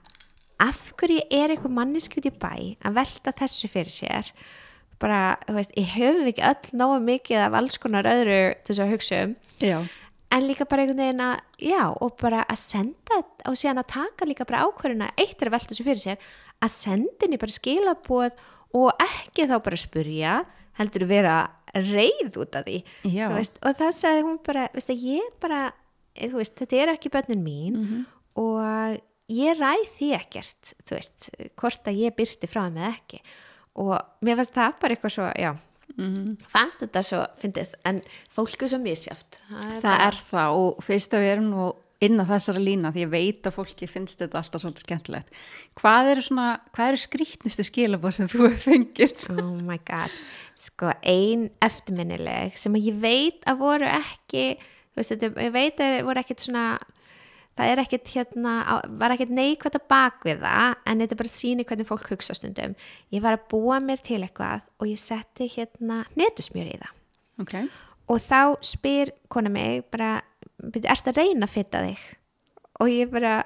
[0.59, 4.31] af hverju er eitthvað manneski út í bæ að velta þessu fyrir sér?
[4.99, 8.89] Bara, þú veist, ég höfum ekki öll nógu mikið af alls konar öðru þess að
[8.91, 9.35] hugsa um.
[9.63, 9.77] Já,
[10.31, 13.17] en líka bara einhvern veginn að, já, og bara að senda
[13.49, 16.17] og síðan að taka líka bara ákvörðuna eitt er að velta þessu fyrir sér
[16.61, 18.43] að senda henni bara skilabóð
[18.77, 20.33] og ekki þá bara spurja
[20.79, 21.37] heldur vera
[21.73, 22.77] reyð út af því.
[23.35, 25.59] Veist, og þá sagði hún bara, veist að ég bara
[26.15, 28.05] eh, veist, þetta er ekki bönnin mín Mhm.
[28.39, 33.19] og ég ræð því ekkert þú veist, hvort að ég byrti frá þeim eða ekki.
[33.79, 33.93] Og
[34.25, 35.51] mér fannst það bara eitthvað svo, já
[35.97, 36.37] Mhm.
[36.47, 41.13] fannst þetta svo, fyndið, en fólk er svo misjáft það það er það og fyrst
[41.13, 44.39] að við erum nú inn á þessara lína því ég veit að fólki finnst þetta
[44.39, 45.33] alltaf svolítið skemmtilegt.
[45.79, 49.25] Hvað eru svona, hvað eru skrítnustu skilabóð sem þú hefur fengið?
[49.33, 50.13] Oh my god.
[50.55, 55.99] Sko ein eftirminnileg sem ég veit að voru ekki þú veist, þetta, ég veit að
[56.07, 56.65] voru ekkit svona
[57.57, 58.53] það er ekkit hérna
[59.01, 62.75] var ekkit neikvægt að bak við það en þetta bara sýni hvernig fólk hugsa stundum.
[63.13, 66.93] Ég var að búa mér til eitthvað og ég setti hérna netusmjör í það.
[67.43, 67.55] Ok,
[68.09, 70.21] og þá spyr kona mig bara,
[70.61, 71.99] "Bíddu, ertu að reyna að fitta þig?
[72.79, 73.45] Og ég bara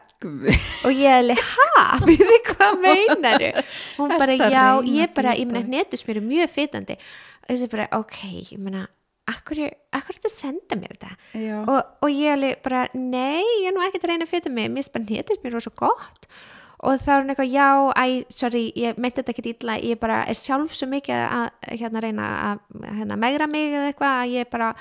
[0.86, 3.52] og ég er alveg, ha, við þið hvað meinaru
[3.98, 5.70] hún bara, að já, ég að bara ég meina þig?
[5.74, 8.20] hnetusmjör er mjög fytandi og þessi bara, ok,
[8.52, 8.88] ég meina
[9.32, 11.14] akkur, er þetta að senda mér þetta?
[11.64, 14.72] Og, og ég alveg bara, nei ég er nú ekkert að reyna að fita mig,
[14.74, 16.28] mér bara hnetusmjör og svo gott.
[16.84, 18.06] Og þá er hún eitthvað, já, æ,
[18.36, 22.26] sorry ég meinti þetta ekki illa, ég bara er sjálf svo mikið að hérna reyna
[22.50, 24.74] að hérna, megra mig eða eitthvað að ég bara,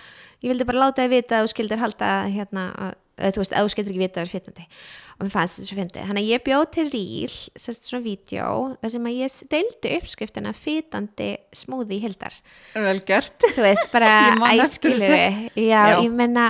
[0.42, 3.54] ég vildi bara láta þið vita að þú skildir halda hérna, að, að, þú veist,
[3.56, 4.66] að þú skildir ekki vita að vera fytandi
[5.12, 8.46] og mér fannst þetta svo fyndið, þannig að ég bjóð til ríl sérst svona vídeo,
[8.82, 12.38] þar sem að ég deildi uppskriftina fytandi smúði hildar.
[12.74, 13.48] Vel gert.
[13.54, 14.14] Þú veist, bara
[14.56, 15.98] æskilur já, Já.
[16.02, 16.48] ég menna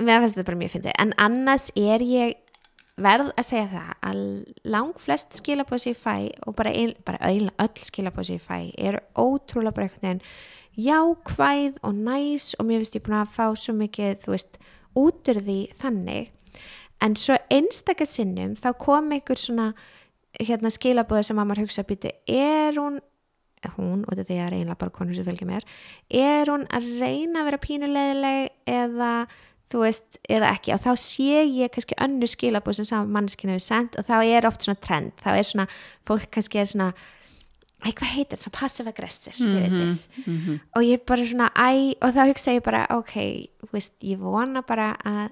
[0.00, 2.40] mér finnst þetta bara mjög fyndið, en annars er ég
[2.94, 4.18] verð að segja það að
[4.70, 9.00] lang flest skilabóð sem ég fæ og bara, ein, bara öll, sem ég fæ eru
[9.18, 10.22] ótrúlega bara veginn
[10.78, 14.58] jákvæð og næs og mér finnst ég búin að fá svo mikið, þú veist,
[14.98, 16.30] út úr því þannig.
[17.02, 19.72] En svo einstaka sinnum þá kom einhver svona
[20.40, 23.00] hérna skilabóði sem að maður hugsa býti, er hún
[23.72, 25.64] hún, og þetta er eiginlega bara konur sem fylgja mér
[26.12, 29.10] er hún að reyna að vera pínulegileg eða
[29.72, 30.74] þú veist, eða ekki?
[30.74, 34.48] Og þá sé ég kannski önnu skilabóð sem saman mannskinu hefur sendt og þá er
[34.48, 35.68] oft svona trend þá er svona,
[36.06, 36.90] fólk kannski er svona
[37.84, 42.56] æ, hvað heitir svona passive-aggressive mm -hmm, og ég bara svona æ, og þá hugsa
[42.56, 43.14] ég bara, ok
[43.72, 45.30] veist, ég vona bara að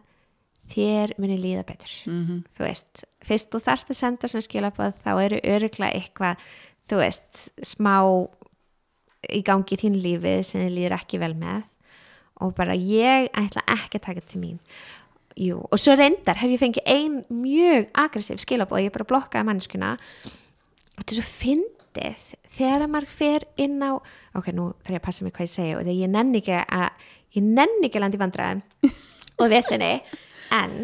[0.68, 1.92] þér muni líða betur.
[2.06, 2.44] Mhm.
[2.56, 6.36] þú veist, fyrst þú þarft að senda svona skilabóð þá eru öruglega eitthvað
[6.88, 8.28] þú veist, smá
[9.30, 11.62] í gangi í þín lífi sem þið líður ekki vel með.
[12.42, 14.58] Og bara ég ætla ekki að taka þetta til mín.
[15.36, 19.96] Jú, og svo reyndar hef ég fengið ein mjög aggressív skilabóð, ég bara blokkaði mannskuna
[20.98, 21.28] þetta er svo
[21.92, 23.90] fyndið þegar að maður fer inn á
[24.38, 26.58] ok, nú þarf ég að passa mig hvað ég segja og þegar ég nenni ekki
[26.62, 26.88] að
[27.36, 28.62] ég nenni ekki að landi vandræðum
[29.42, 29.92] og vesenni
[30.52, 30.74] en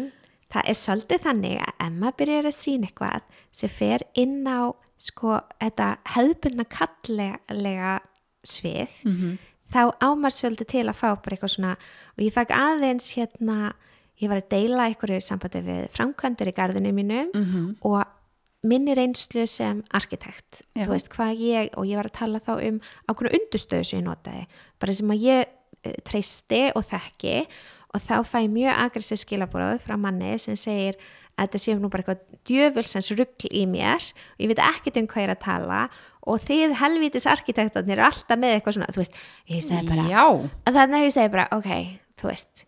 [0.49, 3.21] það er svolítið þannig að ef maður byrjar að sína eitthvað
[3.59, 4.59] sem fer inn á
[4.99, 7.93] sko þetta hefðbundna kallega
[8.43, 8.97] svið
[9.69, 11.75] þá ámar svolítið til að fá bara eitthvað svona
[12.17, 13.73] og ég fæk aðeins hérna
[14.19, 17.75] ég var að deila einhverju sambandi við framkvæmdur í garðinu mínu Mhm.
[17.87, 18.01] og
[18.67, 20.63] minni reynslu sem arkitekt.
[20.75, 20.83] Já.
[20.85, 24.07] þú veist hvað ég og ég var að tala þá um ákveðna undurstöðu sem ég
[24.07, 24.43] notaði.
[24.81, 27.37] Bara sem að ég eh, treysti og þekki
[27.89, 30.99] og þá fæ ég mjög aggressiv skilabóð frá manni sem segir
[31.39, 35.07] að þetta séu nú bara eitthvað djöfulsens rugl í mér og ég veit ekkert um
[35.09, 35.81] hvað ég er að tala
[36.29, 39.19] og þið helvítis arkitektarnir eru alltaf með eitthvað svona, þú veist,
[39.49, 40.25] ég segi bara Já,
[40.67, 41.71] þannig að ég segi bara, ok,
[42.19, 42.65] þú veist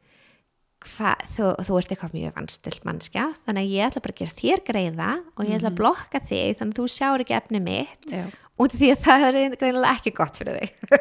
[0.82, 4.38] hva, þú, þú ert eitthvað mjög vanstilt mannskja, þannig að ég ætla bara að gera
[4.42, 8.08] þér greiða og ég ætla að blokka þig þannig að þú sjáur ekki efni mitt
[8.16, 8.24] já,
[8.62, 10.98] út af því að það er greinilega ekki gott fyrir þig.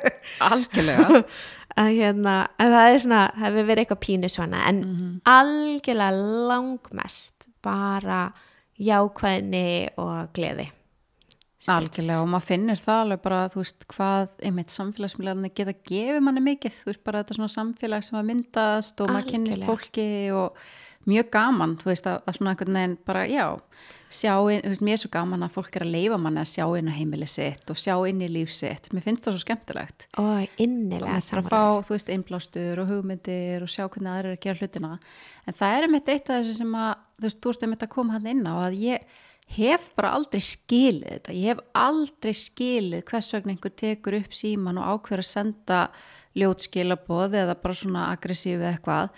[0.50, 1.22] Algjörlega.
[1.80, 5.10] Að hérna, að það er svona það hefur verið eitthvað pínu svona en Mhm.
[5.30, 8.20] algjörlega langmest bara
[8.80, 9.64] jákvæðni
[10.00, 10.66] og gleði
[11.68, 16.44] Algjörlega og maður finnur það alveg bara þú veist hvað einmitt samfélagsmiðlarnir geta gefið manni
[16.46, 19.72] mikið, þú veist bara þetta svona samfélag sem að myndast og maður kynnist Algjörlega.
[19.74, 20.62] fólki og
[21.10, 23.46] mjög gaman þú veist að, að svona einhvern veginn bara já
[24.10, 26.50] sjá inn, þú veist mér er svo gaman að fólk er að leifa manni að
[26.50, 29.42] sjá inn á heimili sitt og sjá inn í líf sitt, mér finnst það svo
[29.44, 30.06] skemmtilegt.
[30.18, 34.60] Og innilega fá, þú veist, innblástur og hugmyndir og sjá hvernig aðrir eru að gera
[34.60, 34.92] hlutina.
[35.46, 37.52] En það er einmitt eitt af þessu sem að þú veist, þú
[39.56, 41.36] hef bara aldrei skilið þetta.
[41.36, 45.80] Ég hef aldrei skilið hvers vegna einhver tekur upp síman og ákveður að senda
[46.38, 49.10] ljótskilaboð eða bara svona aggressífi eitthvað.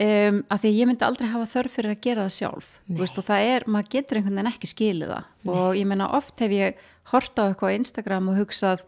[0.00, 3.26] Um, að því ég myndi aldrei hafa þörf fyrir að gera það sjálf veist, og
[3.26, 5.26] það er, maður getur einhvern veginn ekki skilið það.
[5.52, 6.80] Og ég meina oft hef ég
[7.12, 8.86] hort á eitthvað á Instagram og hugsað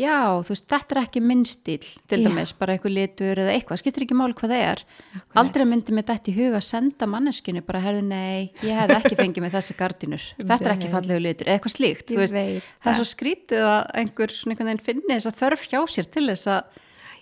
[0.00, 2.24] já, þú veist, þetta er ekki minn stíl til Já.
[2.26, 4.82] dæmis, bara eitthvað litur eða eitthvað, skiptir ekki máli hvað það er.
[5.20, 5.40] Akkurat.
[5.42, 9.18] aldrei myndi mér þetta í huga að senda manneskinu bara, herðu, nei, ég hef ekki
[9.20, 12.38] fengið með þessi gardínur, þetta er ekki fallegu litur eitthvað slíkt, Ég þú veist.
[12.38, 15.80] veit það er svo skrítið að einhver svona einhvern veginn finni þess að þörf hjá
[15.96, 16.80] sér til þess að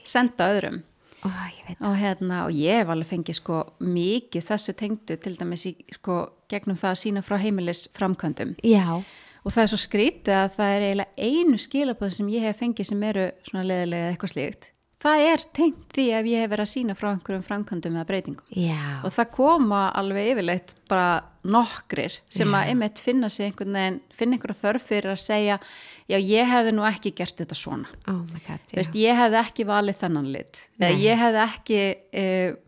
[0.09, 0.79] senda öðrum.
[1.19, 1.29] Ó,
[1.83, 6.21] og hérna, og ég hef alveg fengið sko mikið þessu tengdu til dæmis í sko
[6.49, 9.01] gegnum það að sína frá heimilis framkvæmdum Já,
[9.45, 12.91] og það er svo skrítið að það er eiginlega einu skilabóð sem ég hef fengið
[12.91, 14.69] sem eru svona leðilega eitthvað slíkt.
[14.99, 18.49] Það er tengt því ef ég hef verið að sína frá einhverjum framkvæmdum eða breytingum.
[18.59, 24.01] Já, og það koma alveg yfirleitt bara nokkrir sem að einmitt finna sig einhvern veginn,
[24.11, 25.61] finna einhverja þörf fyrir að segja
[26.11, 27.93] já ég hefði nú ekki gert þetta svona.
[28.11, 28.75] Oh god, já.
[28.81, 30.63] veist, ég hefði ekki valið þennan lit.
[30.81, 32.59] Eða ég hefði ekki uh,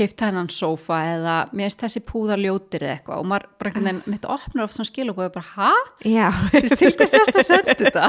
[0.00, 3.88] keift hennan sófa eða mér finnst þessi púðar ljótir eða eitthvað og maður bara einhvern
[3.90, 5.70] veginn mitt opnar oft svona skil og bara, hæ?
[6.08, 8.08] Já, Þú veist, til hvað sérst að senda þetta?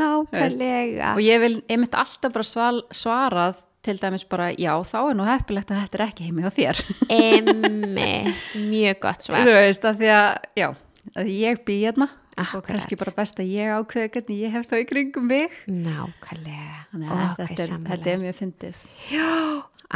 [0.00, 1.14] nákvæmlega.
[1.16, 5.24] Og ég vil einmitt alltaf bara sval, svarað til dæmis bara, já, þá er nú
[5.24, 6.80] heppilegt að þetta er ekki heimi á þér.
[7.16, 9.46] Emmitt, mjög gott svar.
[9.48, 10.68] Þú veist, að því að, já
[11.16, 12.66] að ég bý hérna og Akkurat.
[12.70, 15.56] kannski bara best að ég ákveði hvernig ég hef það í kringum mig.
[15.68, 16.76] Nákvæmlega.
[16.92, 18.84] Þannig Ó, að hvað þetta, er, þetta er mjög fyndið.
[19.12, 19.26] Já,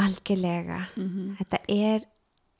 [0.01, 0.81] algjörlega.
[1.41, 2.09] Þetta er,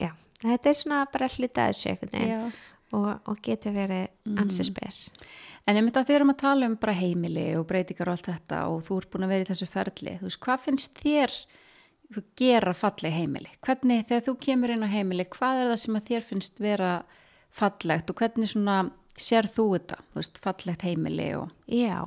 [0.01, 0.11] já,
[0.43, 2.37] þetta er svona bara hluta þessu einhvern veginn.
[2.37, 2.71] Já.
[2.95, 5.09] Og, og getur verið ansi spes.
[5.67, 8.85] En að þau erum að tala um bara heimili og breytingar og allt þetta og
[8.87, 10.17] þú ert búin að vera í þessu ferli.
[10.21, 11.35] Þú veist, hvað finnst þér
[12.15, 13.51] þú gera falleg heimili?
[13.65, 16.93] Hvernig, þegar þú kemur inn á heimili, hvað er það sem að þér finnst vera
[17.55, 18.77] fallegt og hvernig svona
[19.17, 20.01] sér þú þetta?
[20.13, 21.53] Þú veist, fallegt heimili og...
[21.71, 21.99] Já,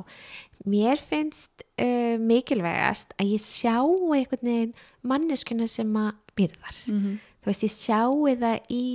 [0.68, 4.74] mér finnst uh, mikilvægast að ég sjá einhvern veginn
[5.08, 6.80] manneskuna sem að byrðar.
[6.94, 7.18] Mhm.
[7.38, 8.86] Þú veist, ég sjái það í,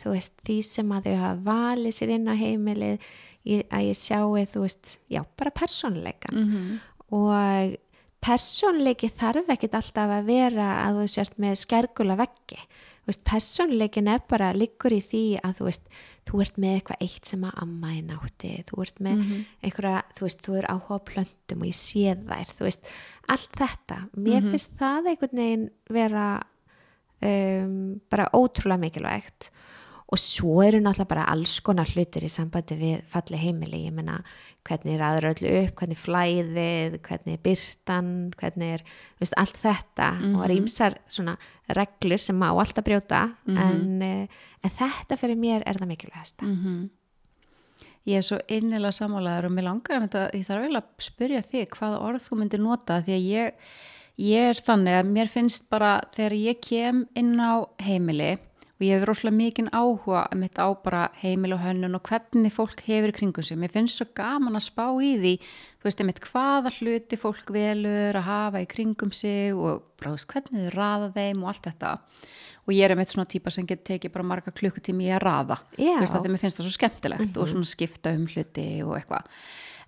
[0.00, 3.10] þú veist, því sem að þau hafa valið sér inn á heimilið,
[3.46, 6.34] ég, að ég sjái, þú veist, já, bara persónleikan.
[6.42, 6.80] -hmm.
[7.12, 7.76] Og
[8.22, 12.58] persónleiki þarf ekkit alltaf að vera að þú sért með skergula veggi.
[13.02, 15.88] Þú veist, persónleikin er bara liggur í því að þú veist,
[16.28, 19.24] þú ert með eitthvað eitt sem að amma er nátti, þú ert með
[19.66, 22.92] einhverja, þú veist, þú er áhuga á plöntum og ég sé þær, þú veist,
[23.34, 23.98] allt þetta.
[24.14, 26.26] Mér finnst það einhvern veginn vera
[27.26, 27.76] um,
[28.12, 29.50] bara ótrúlega mikilvægt
[30.12, 34.18] og svo eru náttúrulega bara alls konar hlutir í sambandi við falli heimili, ég meina
[34.68, 38.84] hvernig er aðra öllu upp, hvernig er flæðið, hvernig er byrtan, hvernig er,
[39.22, 41.36] veist, allt þetta og það er ímsar svona
[41.78, 46.50] reglur sem má alltaf brjóta en, uh, en þetta fyrir mér er það mikilvægasta.
[46.50, 46.82] Mhm.
[48.10, 51.76] Ég er svo innilega sammálaður og mér langar að ég þarf eiginlega að spyrja þig
[51.76, 53.68] hvaða orð þú myndir nota því að ég,
[54.18, 58.32] ég er þannig að mér finnst bara þegar ég kem inn á heimili
[58.82, 62.80] og ég hefur rosalega mikinn áhuga mitt á bara heimil og hönnun og hvernig fólk
[62.88, 63.58] hefur í kringum sig.
[63.60, 65.34] Mér finnst svo gaman að spá í því,
[65.78, 70.16] þú veist, einmitt hvaða hluti fólk velur að hafa í kringum sig og bara, þú
[70.18, 71.92] veist, hvernig þau raða þeim og allt þetta.
[72.62, 75.60] Og ég er einmitt svona típa sem getur tekið bara marga klukkutími í að raða
[75.78, 75.94] Já.
[75.94, 79.30] þú veist að mér finnst það svo skemmtilegt og svona skipta um hluti og eitthvað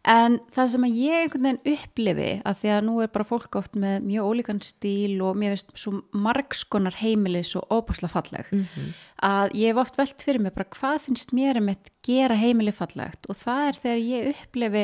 [0.05, 3.57] en það sem að ég einhvern veginn upplifi að því að nú er bara fólk
[3.57, 8.91] oft með mjög ólíkan stíl og mér veist svo margskonar heimili svo óbúslega falleg Mhm.
[9.25, 12.73] að ég hef oft velt fyrir mig bara hvað finnst mér um að gera heimili
[12.77, 14.83] fallegt og það er þegar ég upplifi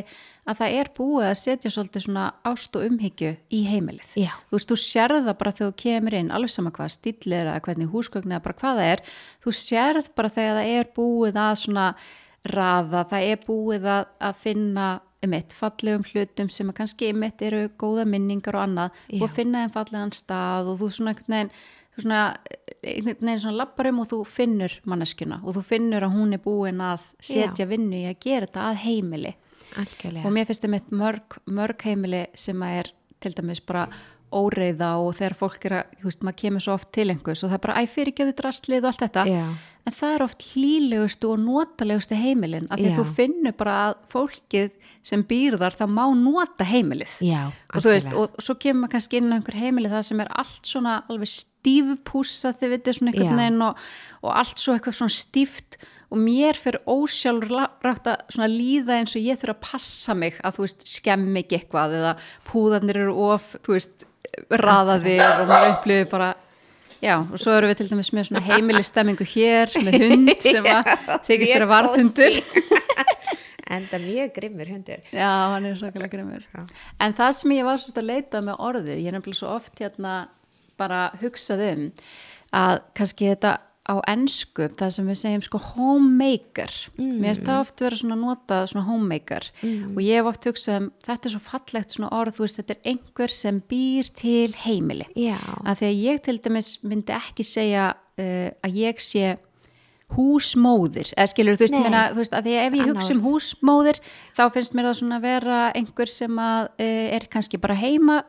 [0.49, 4.33] að það er búið að setja svolítið svona ást og umhyggju í heimilið Já.
[4.49, 7.47] þú veist, þú sérð það bara þegar þú kemur inn alveg sama hvað stíl er
[7.53, 9.01] eða hvernig húsgögn eða bara hvað það er,
[9.45, 11.95] þú sérð bara þegar það er búið að svona
[12.45, 14.89] raða, það er búið að, að finna
[15.37, 19.23] eitt fallegum hlutum sem að kannski eitt eru góða minningar og annað, Já.
[19.23, 21.53] og finna þeim fallegan stað og þú svona einhvern veginn
[21.91, 22.21] þú svona,
[22.81, 26.45] einhvern veginn svona lappar um og þú finnur manneskjuna og þú finnur að hún er
[26.45, 29.35] búin að setja vinnu í að gera þetta að heimili.
[29.81, 30.25] Algjörlega.
[30.27, 33.85] Og mér finnst það mitt mörg, mörg heimili sem að er til dæmis bara
[34.33, 37.51] óreiða og þegar fólk er að, þú veist, maður kemur svo oft til einhvers og
[37.51, 39.25] það er bara, æ, fyrirgeðu drastlið og allt þetta.
[39.31, 39.45] Já.
[39.89, 43.95] en það er oft hlýlegustu og notalegustu heimilin af því að þú finnur bara að
[44.13, 47.15] fólkið sem býr þar, það má nota heimilið.
[47.25, 50.21] Já, og þú veist, og svo kemur maður kannski inn á einhver heimili það sem
[50.21, 53.81] er allt svona alveg stífpússa þið vitið svona einhvern veginn og,
[54.23, 55.81] og allt svo eitthvað svona stíft.
[56.11, 57.53] Og mér fyrir ósjálfur
[57.87, 61.61] rætt að líða eins og ég þurfa að passa mig að þú veist skemmi ekki
[61.61, 62.15] eitthvað eða
[62.49, 64.07] púðarnir eru of, þú veist
[64.51, 66.31] raðaðir og maður upplifir bara
[67.01, 70.91] já, og svo eru við til dæmis með svona heimilistemmingu hér með hund sem að
[71.29, 72.41] þykist þeirra varðhundur
[73.77, 76.45] enda mjög grimmur hundur Já, hann er svakalega grimmur.
[76.51, 76.67] Já.
[77.01, 79.83] En það sem ég var svolítið að leita með orðið, ég er nefnilega svo oft
[79.83, 80.15] hérna
[80.81, 81.85] bara hugsað um
[82.57, 83.57] að kannski þetta
[83.91, 88.69] á ensku, það sem við segjum sko homemaker, mér finnst það oft vera svona notað
[88.71, 89.51] svona homemaker.
[89.97, 92.77] Og ég hef oft hugsað um, þetta er svo fallegt svona orð, þú veist, þetta
[92.77, 95.09] er einhver sem býr til heimili.
[95.19, 99.37] Já, Að því að ég til dæmis myndi ekki segja uh, að ég sé
[100.17, 103.15] húsmóðir, eða skilur þú veist, meina, þú veist, að því að ef ég Annað hugsa
[103.15, 104.01] um húsmóðir
[104.39, 108.21] þá finnst mér það svona vera einhver sem að uh, er kannski bara heima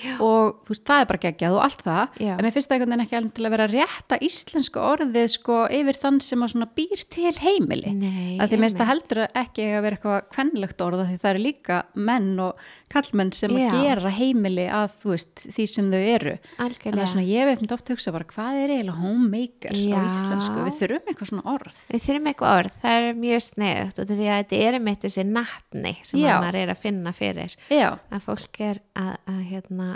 [0.00, 2.18] vinnandi og þú veist, það er bara geggjað og allt það.
[2.20, 2.32] Já.
[2.34, 5.56] en mér finnst það einhvern veginn ekki alveg til að vera rétta íslenska orðið sko
[5.80, 7.92] yfir þann sem að svona býr til heimili.
[7.94, 11.18] Nei, að því mér finnst það heldur ekki að vera eitthvað kvennlegt orð af því
[11.20, 12.52] það eru líka menn og
[12.90, 13.72] kallmenn sem að Já.
[13.84, 16.34] gera heimili að þú veist því sem þau eru.
[16.58, 17.04] Algjörlega.
[17.04, 20.00] Að svona ég hef oft hugsa bara hvað er eiginlega homemaker á Já.
[20.02, 20.58] íslensku?
[20.66, 21.76] Við þurfum eitthvað svona orð.
[21.90, 24.74] Við þurfum eitthvað orð, það er mjög sneðugt og því að þetta er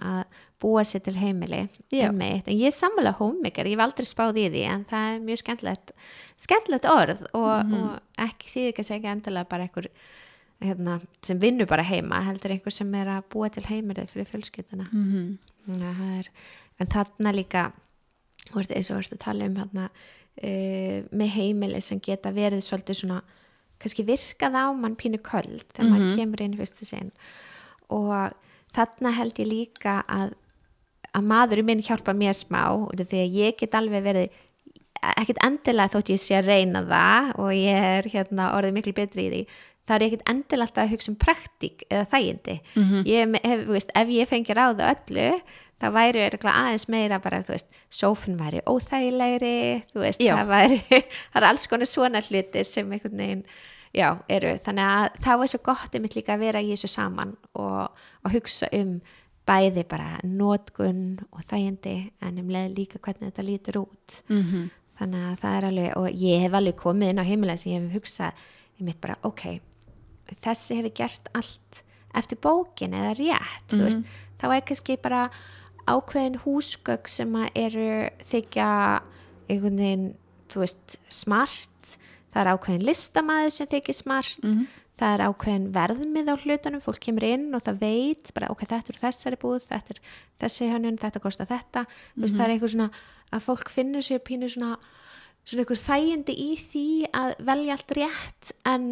[0.01, 0.25] hérna, að
[0.65, 2.49] búa sér til heimili einmitt.
[2.49, 5.39] en ég er sammála homemaker, ég hef aldrei spáð í því en það er mjög
[5.43, 5.93] skemmtilegt
[6.37, 7.75] skemmtilegt orð og, Mhm.
[7.75, 9.87] og ekki því ekki að segja endilega bara einhver
[10.63, 14.89] hérna, sem vinnur bara heima heldur einhver sem er að búa til heimilið fyrir fjölskylduna
[14.93, 15.39] mm -hmm.
[15.67, 16.29] Er,
[16.79, 17.73] en þarna líka
[18.55, 19.89] eins og þú tala um þarna,
[20.43, 23.23] uh, með heimili sem geta verið svolítið svona
[23.81, 27.13] kannski virkað á mann pínu köld þegar maður kemur inn fyrstu sinn
[27.91, 28.33] og
[28.75, 30.33] þarna held ég líka að,
[31.15, 32.63] að maðurinn minn hjálpa mér smá
[32.99, 34.41] því að ég get alveg verið
[35.05, 39.27] ekkert endilega þótt ég sé að reyna það og ég er hérna orðið miklu betri
[39.27, 39.43] í því
[39.85, 42.55] það er ekkert endilega alltaf að hugsa um praktík eða þægindi.
[43.05, 45.27] Ég, me- hef, þú veist, ef ég fengi ráðu öllu
[45.83, 46.23] þá væri
[46.63, 50.79] aðeins meira bara þú veist, sófin væri óþægilegri veist, það væri
[51.35, 53.45] það er alls konar svona hlutir sem einhvern veginn
[53.95, 57.37] já, eru, þannig að þá er svo gott einmitt líka að vera í þessu saman
[57.55, 58.97] og, og hugsa um
[59.45, 64.23] bæði bara nótkun og þægindi en um leið líka hvernig þetta lítur út.
[64.29, 64.71] Mhm.
[64.95, 67.83] þannig að það er alveg og ég hef alveg komið inn á heimilega sem ég
[67.83, 68.45] hef hugsað
[68.79, 69.61] ég mitt bara, ok
[70.45, 71.81] þessi hefur gert allt
[72.15, 74.05] eftir bókin eða rétt þú veist,
[74.39, 75.25] þá er kannski bara
[75.91, 77.89] ákveðin húsgögg sem eru
[78.25, 78.69] þykja
[79.51, 80.07] einhvern veginn,
[80.49, 81.97] þú veist smart,
[82.35, 84.41] það er ákveðin listamæður sem þykir smart.
[84.95, 88.93] Það er ákveðin verðmið á hlutunum fólk kemur inn og það veit bara, ok, þetta
[88.93, 90.01] er þessari búð, þetta er
[90.45, 91.83] þessi hönnun þetta kostar þetta,
[92.15, 92.91] þú veist, það er eitthvað svona
[93.35, 94.77] að fólk finnur sér pínu svona
[95.45, 98.87] svona einhver þægindi í því að velja allt rétt en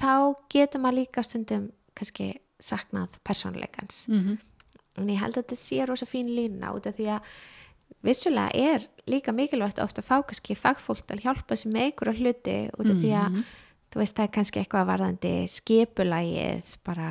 [0.00, 0.12] þá
[0.52, 1.64] getur maður líka stundum
[1.96, 2.28] kannski
[2.60, 4.36] saknað persónleikans Mhm.
[4.98, 7.20] en ég held að þetta sé rosa fín lína út af því að
[8.06, 12.20] vissulega er líka mikilvægt ofta að fá kannski fagfólk til að hjálpa sér með einhverja
[12.20, 13.42] hluti út af því að
[13.90, 17.10] þú veist það er kannski eitthvað varðandi skipulægið bara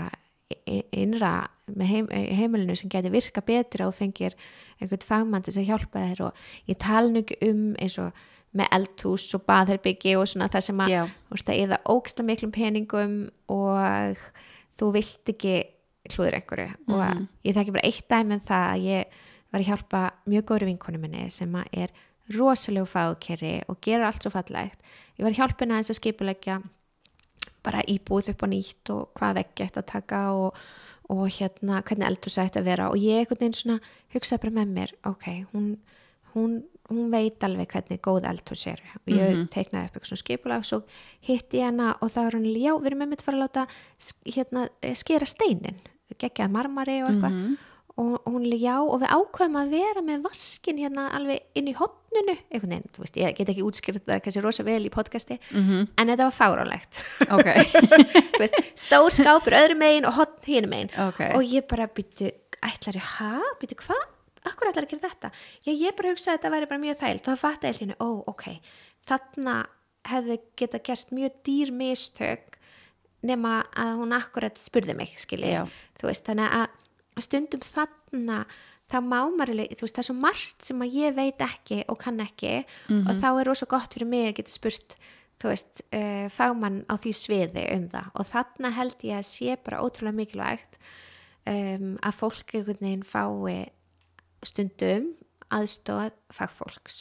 [0.98, 1.34] innra
[1.70, 4.36] með heim, heimilinu sem getur virka betur og fengir
[4.80, 8.72] einhvern fagmann til að hjálpa þér og ég tala nú ekki um eins og með
[8.80, 11.02] eldhús og baðherbyggi og svona það sem að Já.
[11.06, 13.18] þú veist að eða óksla miklum peningum
[13.54, 14.24] og
[14.80, 15.56] þú vilt ekki
[16.10, 16.70] hlúður einhverju.
[16.90, 19.20] Og ég þekki bara eitt dæmi um það að ég
[19.52, 21.90] var að hjálpa mjög góður vinkonu minni sem er
[22.38, 24.82] rosalegu fákeri og gerur allt svo fallegt
[25.18, 26.60] ég var að hjálpa henni aðeins að skipulegja
[27.66, 30.56] bara íbúð upp á nýtt og hvað veggi ætti að taka og,
[31.10, 33.80] og hérna hvernig eldhús ætti að vera og ég einhvern veginn svona
[34.14, 35.72] hugsaði bara með mér ok, hún,
[36.36, 36.54] hún,
[36.90, 39.48] hún veit alveg hvernig góð eldhús er og ég Mhm.
[39.50, 40.84] teiknaði upp eitthvað svona skipulag svo
[41.28, 43.68] hitti ég hana og það var hann já, við erum með mitt fara að láta
[44.38, 45.82] hérna, skera steinin
[46.20, 47.58] geggjaði marmari og eitthvað Mhm.
[47.58, 47.69] og,
[48.00, 51.74] og hún líka já og við ákveðum að vera með vaskin hérna alveg inn í
[51.76, 55.40] hotninu einhvern veginn, þú veist, ég get ekki útskýrt það kannski rosa vel í podcasti
[55.52, 55.88] Mhm.
[55.98, 57.02] en þetta var fáránlegt.
[57.30, 57.50] Ok,
[58.38, 60.94] Þú veist, stór skápur öðru megin og hotn hínum megin.
[61.10, 61.20] Ok.
[61.36, 62.32] og ég bara býtu,
[62.64, 64.06] ætlar ég, hæ, býtu hvað
[64.50, 65.32] akkur ætlar að gera þetta?
[65.68, 68.10] Já, ég bara hugsaði að þetta væri bara mjög þæl þá fatt ég hérna, ó,
[68.32, 68.46] ok.
[69.10, 69.58] Þarna
[70.10, 72.56] hefði geta gerst mjög dýr mistök
[73.22, 75.52] nema að hún akkurat spurði mig skilji,
[76.00, 76.79] þú veist, þannig að
[77.26, 78.42] stundum þarna
[78.90, 82.00] þá má maður, þú veist, það er svo margt sem að ég veit ekki og
[82.02, 82.54] kann ekki
[82.90, 84.96] og þá er rosa gott fyrir mig að geta spurt
[85.40, 88.10] þú veist, uh, fagmann á því sviði um það.
[88.20, 90.80] Og þarna held ég að sé bara ótrúlega mikilvægt
[91.48, 93.60] um, að fólk einhvern veginn fái
[94.48, 95.14] stundum
[95.54, 97.00] aðstóð fagfólks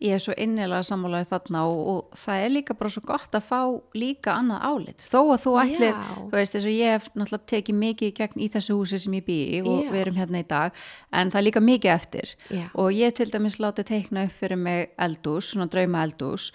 [0.00, 3.46] ég er svo innilega sammálaði þarna og, og það er líka bara svo gott að
[3.50, 3.60] fá
[4.00, 6.14] líka annað álit þó að þú ætlir, Já.
[6.16, 9.16] þú veist þess að ég hef náttúrulega tekið mikið í gegn í þessu húsi sem
[9.18, 9.90] ég bý í og Já.
[9.92, 10.80] við erum hérna í dag
[11.12, 12.64] en það er líka mikið eftir Já.
[12.72, 16.50] og ég til dæmis látið teikna upp fyrir mig eldús, svona drauma eldús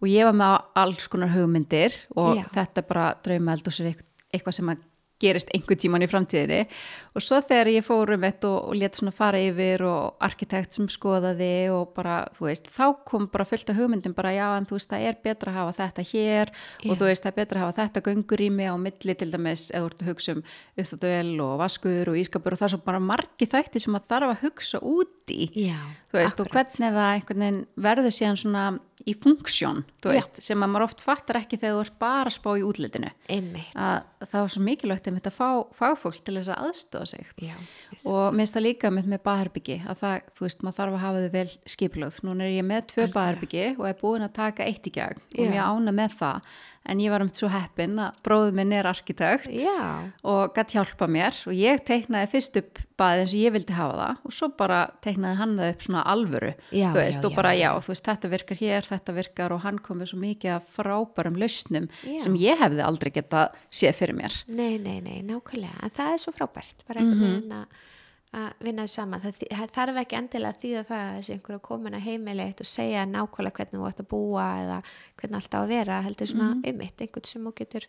[0.00, 3.94] og ég var með alls konar hugmyndir og þetta bara drauma eldús er
[4.30, 4.86] eitthvað sem að
[5.20, 6.64] gerist einhver tíman í framtíðinni.
[7.14, 10.76] Og svo þegar ég fór um þetta og, og let svona fara yfir og arkitekt
[10.76, 14.68] sem skoðaði og bara, þú veist, þá kom bara fullt af hugmyndum bara já en
[14.70, 16.98] þú veist það er betra að hafa þetta hér og Já.
[17.00, 19.90] þú veist það er betra að hafa þetta göngurými á milli til dæmis eða þú
[19.90, 20.44] ert að hugsa um
[20.80, 24.34] uppþáttuvel og vaskur og ískapur og það er svo bara margi þætti sem að þarf
[24.34, 25.50] að hugsa út í.
[25.66, 25.78] Já,
[26.10, 27.60] þú veist, og hvernig það einhvern veginn
[27.90, 28.64] verður síðan svona
[29.08, 30.14] í funksjón, þú Já.
[30.16, 33.12] veist, sem að maður oft fattar ekki þegar þú ert bara að spá í útlitinu.
[33.30, 33.74] Einmitt.
[33.76, 33.96] Að
[34.26, 37.30] það var svo mikilvægt að fá fagfólk til þess að aðstofa sig.
[37.40, 37.54] Já,
[38.10, 41.22] og minnst það líka með, með baðherbyggi að það, þú veist, maður þarf að hafa
[41.24, 41.46] þau vel
[41.76, 45.20] skipilöð núna er ég með tvö baðherbyggi og er búin að taka eitt í gegn
[45.20, 45.50] og Já.
[45.54, 46.52] mér ána með það.
[46.88, 51.06] En ég var um svo heppin að bróður minn er arkitekt Já, og gætt hjálpa
[51.12, 54.48] mér og ég teiknaði fyrst upp baðið eins og ég vildi hafa það og svo
[54.56, 57.70] bara teiknaði hann það upp svona alvöru Já, þú veist, já, og bara já, já,
[57.84, 61.38] þú veist, þetta virkar hér, þetta virkar og hann kom með svo mikið af frábærum
[61.40, 62.20] lausnum Já.
[62.22, 66.18] sem ég hefði aldrei getað séð fyrir mér nei, nei, nei, nákvæmlega en það er
[66.26, 67.30] svo frábært, bara einhvern Mhm.
[67.30, 67.66] veginn að
[68.32, 71.94] að vinna saman, það, það þarf ekki endilega að þýða það að þessi einhverju komin
[71.98, 74.76] að heimili eitt og segja nákvæmlega hvernig þú ætti að búa eða
[75.18, 76.56] hvernig allt á að vera, heldur svona Mhm.
[76.58, 77.86] um einmitt, einhvern sem þú getur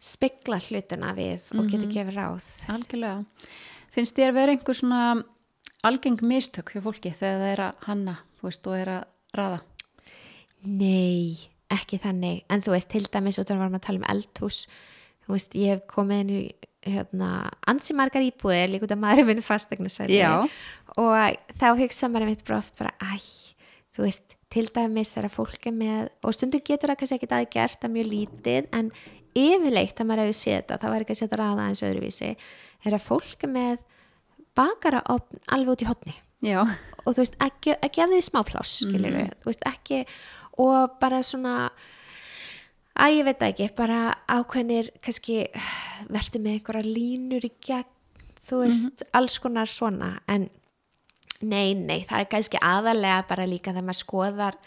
[0.00, 1.70] spegla hlutina við og Mhm.
[1.72, 3.24] getur gefið ráð algjörlega
[3.94, 5.24] finnst þér vera einhver svona
[5.82, 9.04] algeng mistök hjá fólki þegar það er að hanna veist, og er að
[9.34, 9.60] raða
[10.64, 11.36] Nei,
[11.72, 12.44] ekki þannig.
[12.52, 14.64] En þú veist, til dæmis af að varum að tala um eldhús
[15.24, 16.42] þú veist, ég hef komið inn í
[16.84, 17.30] hérna,
[17.70, 20.44] ansi margar íbúðir líka út af maður vinn fastegnisæli Já.
[21.00, 23.16] og þá hugsa maður mitt bara oft bara, æ,
[23.94, 27.80] þú veist til dæmis þegar fólk er með og stundum getur það kannski ekki aðgert
[27.80, 28.92] það er mjög lítið, en
[29.34, 32.30] yfirleitt að maður hefur séð þetta, það var ekki að setja ræða eins öðruvísi,
[32.84, 33.88] er að fólk er með
[34.54, 38.82] bakara alveg út í hotni já, og þú veist, ekki, ekki af því smá pláss
[38.84, 40.04] skilur þú veist, ekki
[40.62, 41.70] og bara svona
[42.94, 45.40] að ég veit ekki, bara ákveðnir kannski
[46.12, 47.90] verður með einhverja línur í gegn
[48.44, 50.14] þú veist, alls konar svona.
[50.30, 50.46] En
[51.44, 54.58] nei, nei, það er kannski aðalega bara líka þegar maður skoðar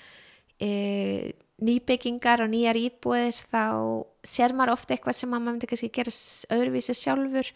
[0.60, 0.70] e,
[1.64, 3.64] nýbyggingar og nýjar íbúðir þá
[4.28, 6.14] sér maður ofta eitthvað sem að maður myndi kannski gera
[6.58, 7.52] öðruvísi sjálfur.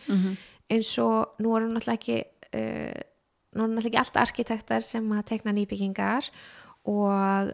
[0.71, 2.17] Eins og nú erum náttúrulega ekki
[2.55, 3.01] uh,
[3.51, 6.60] nú erum náttúrulega ekki alltaf arkitektar sem að tekna nýbyggingar og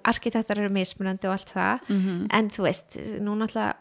[0.07, 1.89] arkitektar eru mismunandi og allt það.
[2.37, 2.97] En þú veist,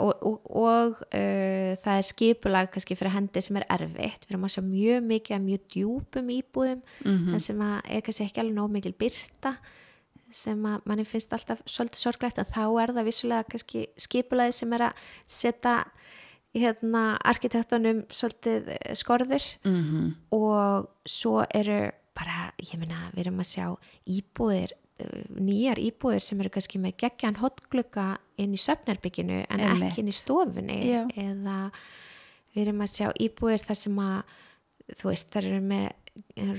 [0.03, 4.27] og, og, og uh, það er skipulag kannski fyrir hendi sem er erfitt.
[4.27, 8.25] Við erum að sjá mjög mikið að mjög djúpum íbúðum mm sem að er kannski
[8.25, 9.57] ekki alveg nóg mikil byrta
[10.35, 12.39] sem að manni finnst alltaf svolítið sorglegt.
[12.39, 15.77] En þá er það vissulega kannski skipulagi sem er að setja
[16.57, 19.47] hérna arkitektunum svolítið eh, skorður.
[19.65, 23.67] Mm og svo eru bara, ég meina, við erum að sjá
[24.09, 24.73] íbúðir,
[25.37, 28.07] nýjar íbúðir sem eru kannski með geggjan hotglugga
[28.41, 29.91] inn í söfnarbygginu en Einmitt.
[29.91, 31.03] ekki inn í stofunni Já.
[31.21, 31.59] eða
[32.55, 34.37] við erum að sjá íbúðir þar sem að
[34.97, 35.87] þú veist, þar eru með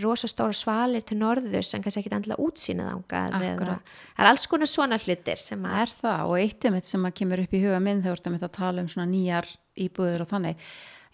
[0.04, 4.46] rosa stóra svalir til norðurs en kannski ekki endilega útsýnið ángað eða það er alls
[4.52, 7.56] konar svona hlutir sem að er það og eitt um þetta sem að kemur upp
[7.58, 9.50] í huga minn þegar þú ert að að tala um svona nýjar
[9.88, 10.62] íbúður og þannig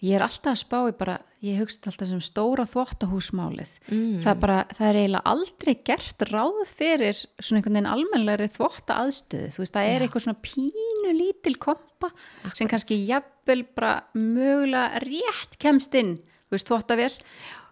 [0.04, 3.72] ég er alltaf að spá í bara, ég hugst alltaf sem stóra þvottahúsmálið.
[3.90, 4.18] Mm.
[4.24, 9.48] það, bara, það er eiginlega aldrei gert ráð fyrir svona einhvern veginn almennlegri þvotta aðstöðu,
[9.56, 10.04] þú veist, það er Já.
[10.08, 12.12] eitthvað svona pínu lítil kompa
[12.54, 17.14] sem kannski jafnvel bara mögulega rétt kemst inn þú veist, þvottavél.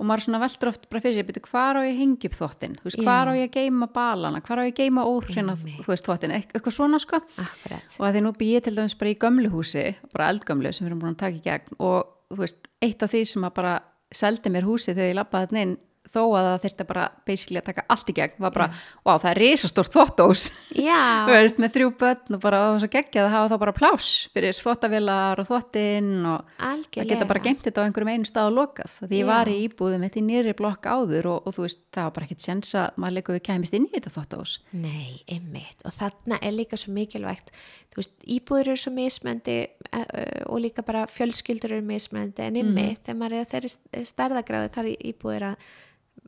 [0.01, 2.37] Og maður svona veldur oft bara fyrir sér, betur hvar á ég að hengja upp
[2.41, 2.72] þvottin?
[2.80, 3.05] Þú veist, Já.
[3.07, 4.41] hvar á ég geima balana?
[4.43, 7.20] Hvar á ég geima óhrina, þú veist, þvottin eit- eitthvað svona sko.
[7.39, 7.85] Akkurat.
[8.01, 10.87] og að því nú bý ég til dæmis bara í gömlu húsi bara eldgömlu sem
[10.87, 11.76] við erum búin að taka í gegn.
[11.78, 12.03] Og
[12.39, 13.74] veist, eitt af því sem að bara
[14.12, 15.74] seldi mér húsi þegar ég þarna inn
[16.12, 18.68] þó að það þyrfti bara basically að taka allt í gegn var bara,
[19.06, 20.44] wow, það er risastórt þvottós
[20.76, 24.10] þú veist, með þrjú börn og bara og svo geggjað að hafa þá bara pláss
[24.34, 27.10] fyrir þvottavélar og þvottinn og það algjörlega.
[27.12, 29.30] geta bara geimt þetta á einhverjum einu stað og lokað því ég Já.
[29.32, 32.28] var í íbúðum mitt í nýri blokk áður og, og þú veist, það var bara
[32.28, 35.84] ekkit sens að maður leikur við kæmist inn í þetta þvottós Nei, einmitt.
[35.86, 37.52] Og þarna er líka svo mikilvægt,
[37.92, 39.56] þú veist, íbúður eru svo mismöndi
[39.92, 40.04] uh,
[40.48, 44.90] og líka bara fjölskyldur eru mismöndi en einmitt þegar maður er að þeirri stærðagráði þar
[45.12, 45.66] íbúður að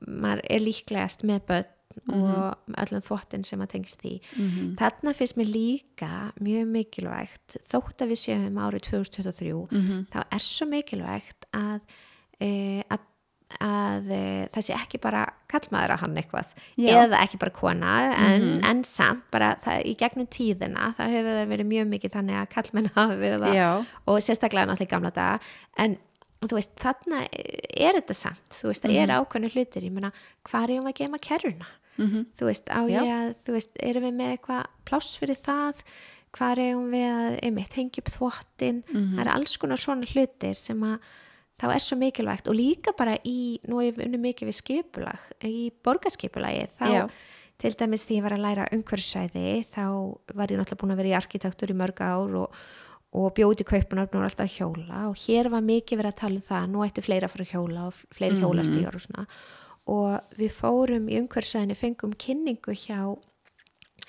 [0.02, 1.70] maður er líklegast með börn
[2.10, 4.14] og öllum þvottin sem að tengist því.
[4.80, 9.52] Þarna finnst mér líka mjög mikilvægt, þótt að við séum árið 2023,
[10.10, 11.82] þá er svo mikilvægt að,
[12.42, 13.10] uh, að
[13.62, 14.20] að e,
[14.54, 16.48] það sé ekki bara kallmaður að hann eitthvað
[16.80, 16.88] Já.
[17.04, 21.52] eða ekki bara kona en, en samt bara það, í gegnum tíðina það hefur það
[21.52, 23.68] verið mjög mikið þannig að kallmenn hafa verið það Já.
[24.10, 25.38] og sérstaklega náttúrulega gamla daga
[25.84, 25.96] en
[26.42, 30.10] þú veist þarna er þetta samt þú veist það eru ákveðnu hlutir ég meina
[30.44, 31.66] hvað er ég um að geima kerruna
[31.96, 32.24] Mhm.
[32.34, 33.00] þú veist á Já.
[33.00, 35.82] ég að þú veist erum við með eitthvað pláss fyrir það
[36.34, 39.14] hvað er við að einmitt hengja upp þvottin Mhm.
[39.14, 40.98] það er alls konar svona hlutir sem að
[41.60, 45.20] þá er svo mikilvægt og líka bara í, nú hef ég unni mikið við skipulag
[45.46, 47.08] í borgarskipulagi þá Já.
[47.58, 51.08] til dæmis því ég var að læra umhverfisæði þá var ég náttúrulega búin að vera
[51.14, 52.50] í arkitektur í mörg ár og,
[53.14, 55.04] og bjóti kaupunar og alltaf að hjóla.
[55.10, 57.52] Og hér var mikið verið að tala um það, nú ættu fleira að fara að
[57.54, 59.26] hjóla og fleiri hjólastígar og svona.
[59.94, 63.00] Og við fórum í umhverfisæðinni fengum kynningu hjá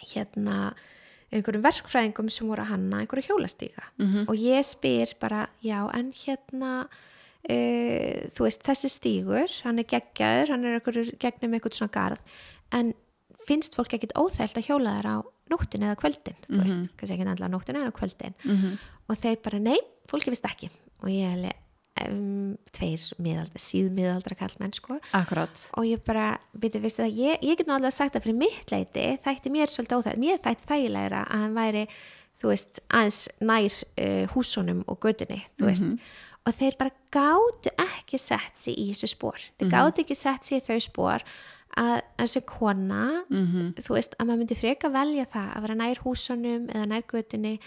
[0.05, 0.73] hérna
[1.33, 3.89] einhverjum verkfræðingum sem voru að hanna einhverju hjólastíga.
[4.29, 10.53] Og ég spyr bara, já, en hérna uh, þú veist, þessi stígur hann er geggjaður,
[10.53, 12.21] hann er einhverju, gegnum einhvern svona garð
[12.73, 12.93] en
[13.45, 15.17] finnst fólk ekkit óþælt að hjóla þær á
[15.51, 18.35] nóttin eða kvöldin, þú veist, kannski ekki á nóttin eða kvöldin.
[18.43, 18.79] Mhm.
[19.05, 19.77] og þeir bara, nei,
[20.09, 20.71] fólki vist ekki.
[21.03, 21.53] Og ég hefði
[22.03, 24.99] um, tveir miðaldra, síðmiðaldra kallmenn sko.
[25.17, 25.65] Akkurat.
[25.77, 28.73] Og ég bara, veitir, veistu það, ég, ég get nú alveg sagt það fyrir mitt
[28.73, 31.83] leiti, þætti mér svolítið óþægt, mér þætti þægilegra að hann væri,
[32.35, 36.07] þú veist, aðeins nær uh, húsunum og gödunni, þú veist,
[36.45, 40.59] og þeir bara gátu ekki sett sig í þessu spór, þeir gátu ekki sett sig
[40.59, 41.25] í þau spór
[41.77, 43.01] að þessi kona,
[43.75, 47.59] þú veist, að maður myndi freka velja það að vera nær húsunum eða nær gödunni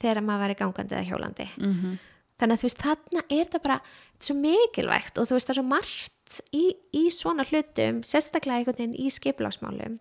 [0.00, 1.46] þegar maður væri gangandi eða hjólandi.
[1.58, 1.98] Mhm.
[2.38, 3.80] Þannig að þú veist, þarna er það bara
[4.20, 8.76] svo mikilvægt og þú veist, það er svo margt í, í svona hlutum, sérstaklega einhvern
[8.76, 9.98] veginn í skipilagsmálum,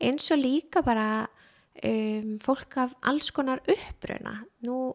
[0.00, 1.26] eins og líka bara
[1.82, 4.44] um, fólk af alls konar uppruna.
[4.62, 4.94] Nú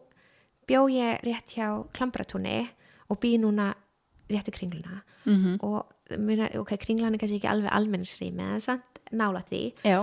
[0.66, 2.66] bjó ég rétt hjá Klambratúni
[3.10, 3.74] og bý núna
[4.30, 5.58] rétt í kringluna Mhm.
[5.62, 5.99] og myrna,
[6.60, 10.00] ok, kringlan er kannski ekki alveg almennisrými, en samt nála því Já,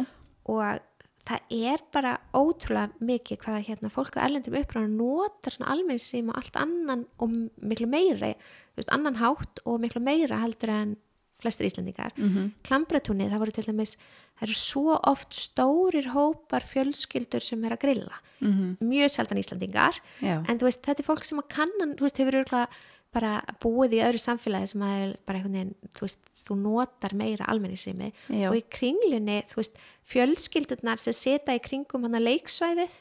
[0.48, 0.80] og
[1.28, 6.40] það er bara ótrúlega mikið hvað hérna fólk á erlendum uppræðan notar svona almennsrým og
[6.40, 10.96] allt annan og miklu meira þú veist, annan hátt og miklu meira heldur en
[11.38, 12.30] flestir Íslendingar mm.
[12.30, 12.52] -hmm.
[12.64, 13.98] Klambratúni, það voru til dæmis
[14.40, 18.78] það eru svo oft stórir hópar fjölskyldur sem er að grilla Mhm.
[18.82, 20.44] mjög sjaldan Íslandingar Já.
[20.48, 22.68] en þú veist, þetta er fólk sem að kannan þú veist, hefur örgulega
[23.16, 27.48] bara búið í öðru samfélagi sem að bara einhvern veginn þú veist, þú notar meira
[27.52, 28.10] almenningsrými.
[28.48, 32.94] Og í kringlunni, þú veist fjölskyldurnar sem setja í kringum hann að leiksvæðið,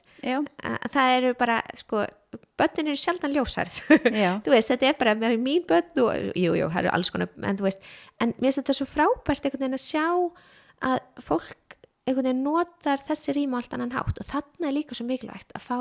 [0.67, 2.01] að það eru bara, sko,
[2.59, 3.77] börnin eru sjaldan ljósærð
[4.25, 4.33] Já.
[4.43, 7.13] þú veist, þetta er bara mér er mín börn og, jú, jú, það eru alls
[7.15, 7.87] konar en þú veist,
[8.21, 10.05] en mér finnst þetta svo frábært einhvern veginn að sjá
[10.91, 14.19] að fólk einhvern veginn notar þessi rým á allt annan hátt.
[14.23, 15.79] Og þarna er líka svo mikilvægt að fá,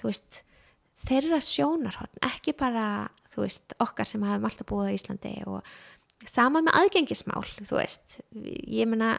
[0.00, 0.42] þú veist
[1.06, 5.62] þeirra sjónarhótt, ekki bara þú veist, okkar sem hafum alltaf búið á Íslandi og
[6.28, 8.18] sama með aðgengismál, þú veist.
[8.34, 9.14] Ég meina,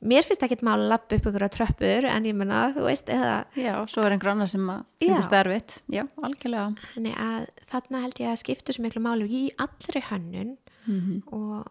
[0.00, 3.10] mér finnst ekki mál að lappa upp ykkur á tröppur, en ég meina þú veist,
[3.12, 6.70] eða já, svo er einhver annar sem að finnst erfitt Já, algjörlega.
[6.94, 10.56] Þannig að þarna held ég að skiptu svo miklu málu í allri hönnun
[10.88, 11.18] Mhm.
[11.36, 11.66] og,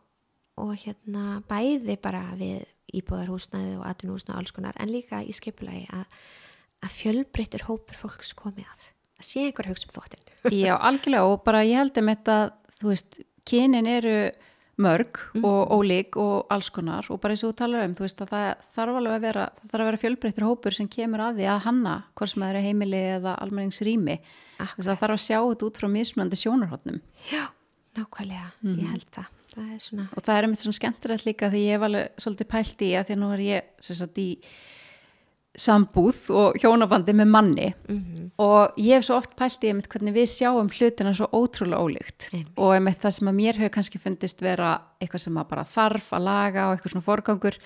[0.62, 5.88] og hérna bæði bara við íbúðarhúsnaði og atvinnhúsnaði og alls konar en líka í skipulagi
[5.90, 6.06] að,
[6.86, 8.86] að fjölbreyttur hópur fólks komi að
[9.18, 10.24] að sé einhver hugsa um þóttin
[10.64, 12.36] Já, algjörlega og bara ég held um þetta,
[12.80, 13.18] þú veist,
[13.50, 14.18] kynin eru
[14.78, 18.20] mörg og ólík og alls konar og bara eins og þú talar um, þú veist
[18.22, 21.40] að það þarf alveg að vera, það þarf að vera fjölbreyttur hópur sem kemur að
[21.40, 24.18] því að hanna hvort sem það eru heimili eða almenningsrými.
[24.62, 27.02] Það þarf að sjá þetta út frá mismunandi sjónarhóttnum
[27.32, 27.44] Já,
[27.98, 28.78] nákvæmlega, Mhm.
[28.84, 29.28] ég held það.
[29.58, 32.82] Það svona, og það er einmitt svona skemmtilegt líka því ég hef alveg svolítið pælt
[32.86, 34.28] í að því að nú er ég sem sagt í
[35.58, 37.68] sambúð og hjónabandi með manni.
[38.38, 42.30] Og ég hef svo oft pælt í einmitt hvernig við sjáum hlutina svo ótrúlega ólíkt.
[42.32, 42.54] Einmitt.
[42.58, 46.12] og einmitt það sem að mér hefur kannski fundist vera eitthvað sem að bara þarf
[46.14, 47.58] að laga og eitthvað svona forgangur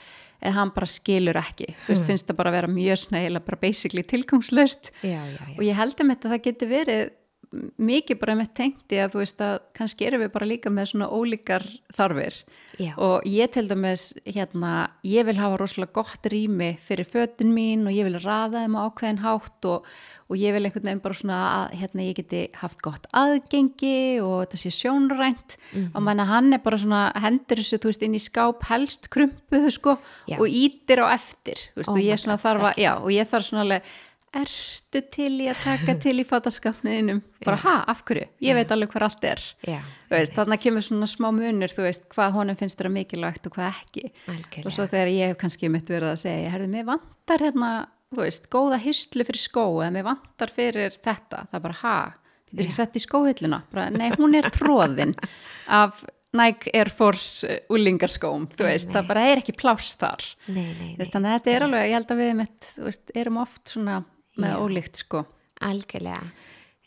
[0.42, 3.46] en hann bara skilur ekki, þú veist, finnst það bara að vera mjög svona eiginlega
[3.46, 4.92] bara basically tilgangslaust.
[5.04, 5.58] Já, já, já.
[5.58, 7.04] Og ég held um þetta að það geti verið
[7.52, 11.10] mikið bara með tengti að þú veist að kannski erum við bara líka með svona
[11.12, 11.66] ólíkar
[11.98, 12.38] þarfir
[12.80, 12.94] Já.
[12.96, 17.92] og ég til dæmis hérna, ég vil hafa rosalega gott rými fyrir fötin mín og
[17.92, 19.84] ég vil raða þeim á ákveðin hátt og,
[20.32, 24.46] og ég vil einhvern veginn bara svona að hérna, ég geti haft gott aðgengi og
[24.46, 25.92] þetta sé sjónrænt Mhm.
[25.96, 29.72] og manna hann er bara svona hendur þessu þú veist inn í skáp helst krumpuðu
[29.72, 29.98] sko
[30.28, 30.40] Já.
[30.40, 33.62] og ítir á eftir veist, Oh og ég þarf að, já, og ég þarf svona
[33.68, 33.84] alveg
[34.32, 38.94] ertu til í að taka til í fataskapniðinum bara ha, af hverju, ég veit alveg
[38.94, 39.42] hver allt er.
[39.68, 43.50] Já, Þú veist, þarna kemur svona smá munur þú veist, hvað honum finnst þér mikilvægt
[43.50, 44.06] og hvað ekki.
[44.32, 44.64] Algjörlega.
[44.64, 47.74] og svo þegar ég hef kannski mitt verið að segja, herðu, mér vantar hérna,
[48.12, 51.46] þú veist, góða hyslu fyrir skó eða mér vantar fyrir þetta.
[51.52, 51.98] Það er bara, ha,
[52.48, 53.62] getur ekki sett í skóhilluna?
[53.72, 55.16] Bara, nei, hún er tróðin
[55.72, 59.56] af Nike Air Force uh, úlingarskóm, þú veist, það bara er ekki
[60.48, 63.12] Nei, nei, nei, veist, þannig að þetta er alveg, ég held að við mitt, veist,
[63.20, 63.98] erum oft svona
[64.40, 64.60] með Já.
[64.64, 65.26] ólíkt sko.
[65.62, 66.32] Algjörlega.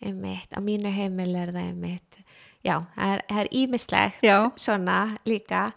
[0.04, 2.24] Einmitt, á mínu heimil er það einmitt
[2.64, 4.26] já, það er, ímislegt
[4.60, 5.68] svona líka.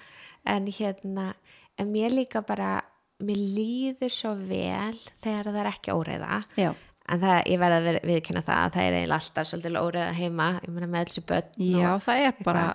[0.47, 1.33] En hérna,
[1.79, 2.79] en mér líka bara
[3.19, 6.37] mér líður svo vel þegar það er ekki óreiða.
[6.59, 6.69] Já,
[7.11, 10.47] en það, ég verða að viðurkenna það að það er eiginlega alltaf svolítið óreiða heima.
[10.63, 12.65] Ég meina með þessu börn já það er bara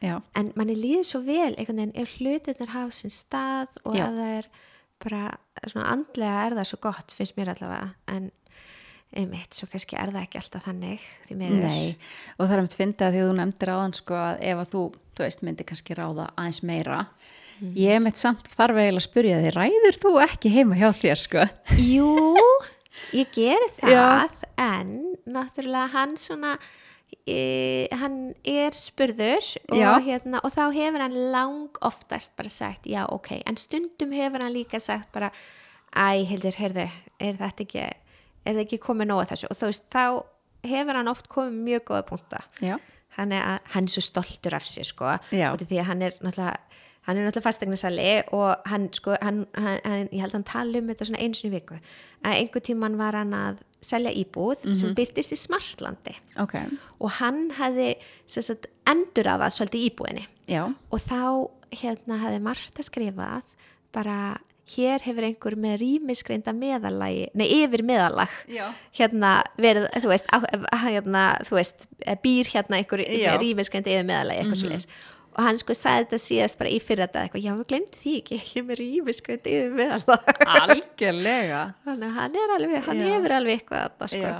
[0.00, 4.16] já, en manni líður svo vel einhvern veginn ef hlutirnir hafa sinn stað og ef
[4.16, 4.50] það er
[5.04, 5.22] bara
[5.66, 8.30] svona andlega er það svo gott finnst mér allavega en
[9.10, 11.64] einmitt, svo kannski er það ekki alltaf þannig því miður.
[11.66, 11.86] Nei
[12.38, 14.72] og það er að finna að því að þú nefndir áðan sko að ef að
[14.74, 14.82] þú,
[15.18, 17.00] þú veist, myndi kannski ráða aðeins meira.
[17.76, 21.42] Ég mitt samt þarf eiginlega að spyrja þig, ræður þú ekki heima hjá þér sko?
[21.84, 22.12] Jú,
[23.18, 24.06] ég geri það Já.
[24.64, 24.94] en
[25.28, 26.54] náttúrulega hann svona
[27.26, 33.04] e, hann er spurður og, hérna, og þá hefur hann lang oftast bara sagt já
[33.08, 35.32] ok, en stundum hefur hann líka sagt bara
[35.94, 36.86] æ, heldur, heyrðu,
[37.18, 39.50] er þetta ekki er það ekki komið nóg að þessu?
[39.50, 40.04] Og veist, þá
[40.70, 42.44] hefur hann oft komið mjög góða punta
[43.18, 46.16] hann er, að, hann er svo stoltur af sér sko, af því að hann er
[46.20, 46.56] náttúrulega
[47.10, 50.80] hann er náttúrulega fastegnisali og hann sko, hann, hann, hann, ég held að hann tala
[50.80, 51.78] um þetta svona sinni í viku,
[52.24, 56.56] að einhver tíman var hann að selja íbúð sem byrtist í Smartlandi ok
[57.00, 57.94] og hann hefði
[58.28, 61.22] sagt, endur að það svolítið íbúðinni já, og þá
[61.80, 63.56] hérna hefði Marta skrifað
[63.94, 64.20] bara
[64.70, 68.68] hér hefur einhver með rýmisgreinda meðalagi, nei yfir meðalag Já.
[68.96, 70.38] hérna verið, þú veist, á,
[70.84, 71.86] hérna, þú veist
[72.22, 73.34] býr hérna einhver Já.
[73.34, 73.40] Mhm.
[73.44, 74.86] rýmisgreinda yfir meðalagi eitthvað mm -hmm.
[75.30, 78.34] Og hann sko sagði þetta síðast bara í þetta eitthvað, já, við glemdi því ekki
[78.40, 80.24] ég er með rýmisgreinda yfir meðalag
[80.60, 83.04] algjörlega þannig að hann er alveg, hann Já.
[83.14, 84.34] hefur alveg eitthvað þetta sko Já,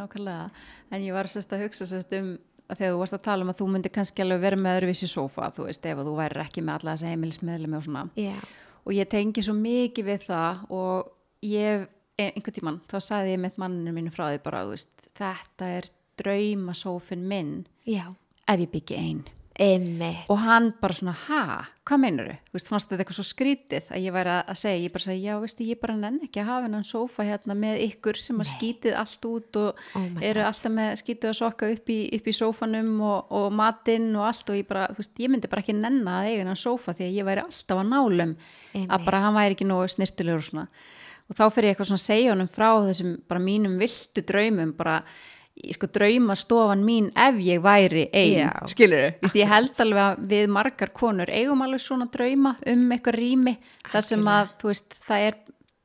[0.00, 0.46] nákvæmlega.
[0.94, 2.28] En ég var sérst að hugsa sérst um
[2.64, 5.08] að þegar þú varst að tala um að þú myndir kannski alveg vera með öðruvísi
[5.10, 8.04] sófa, þú veist, ef að þú værir ekki með alla þessa heimilismeðlemi og svona.
[8.16, 8.36] Já.
[8.84, 11.10] Og ég tengi svo mikið við það og
[11.44, 11.86] ég,
[12.20, 14.12] einhvern tíman, þá sagði ég mitt manninu mínu
[19.54, 20.24] Einmitt.
[20.32, 21.42] Og hann bara svona, ha,
[21.86, 22.38] hvað meinur þau?
[22.48, 25.20] Þú veist, fannst þetta eitthvað svo skrítið að ég væri að segja, ég bara segi,
[25.22, 28.48] já, veistu, ég bara nenni ekki að hafa hennan sófa hérna með ykkur sem að
[28.50, 32.34] skítið allt út og Oh eru alltaf með skítið að sokka upp í, upp í
[32.34, 35.76] sófanum og, og matinn og allt og ég bara, þú veist, ég myndi bara ekki
[35.78, 38.90] nenna að eiga hennan sófa því að ég væri alltaf að nálum Einmitt.
[38.90, 40.66] að bara hann væri ekki nógu snirtilegur og svona.
[41.30, 44.74] Og þá fyrir ég eitthvað svona að segja honum frá þessum bara mínum viltu draumum,
[44.76, 44.98] bara
[45.54, 48.50] sko draumastofan mín ef ég væri ein, Já.
[48.70, 53.18] skilur þau ég held alveg að við margar konur eigum alveg svona drauma um eitthvað
[53.20, 53.54] rými
[53.92, 55.36] þar sem að veist það er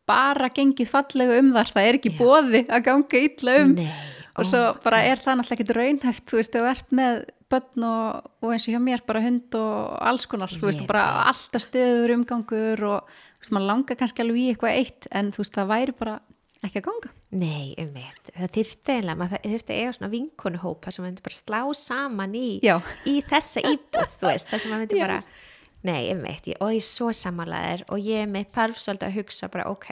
[0.10, 3.76] bara gengið fallega um þar það er ekki bóði að ganga illa um.
[3.78, 3.92] Nei,
[4.40, 7.86] og svo oh bara er það náttúrulega ekki raunhæft þú veist, þú ert með börn
[7.86, 11.66] og, og eins og hjá mér bara hund og alls konar, þú veist, bara alltaf
[11.66, 15.56] stöður umgangur og þú veist, maður langar kannski alveg í eitthvað eitt en þú veist,
[15.58, 16.20] það væri bara
[16.68, 21.06] ekki að ganga Nei, um veit, það þyrfti eiginlega, maður þyrfti eiga svona vinkonuhópa sem
[21.06, 22.76] myndi bara slá saman í, Já.
[23.06, 25.04] í þessa íbúð, þú veist, þess að maður myndi Já.
[25.08, 25.20] bara,
[25.84, 29.52] nei, um veit, og ég er svo samanlegaðir og ég með þarf svolítið að hugsa
[29.54, 29.90] bara, ok,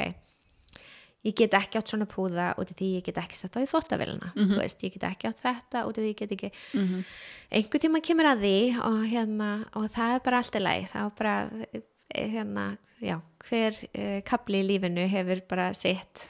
[1.28, 3.68] ég get ekki átt svona púða út af því ég get ekki sett á í
[3.68, 4.60] þóttavélina mm -hmm.
[4.62, 7.04] veist, ég get ekki átt þetta út af því ég get ekki Mhm.
[7.52, 11.06] einhver tíma kemur að því og, hérna, og það er bara allt í lagi það
[11.06, 11.50] er bara
[12.16, 16.24] hérna, já, hver uh, kapli í lífinu hefur bara sitt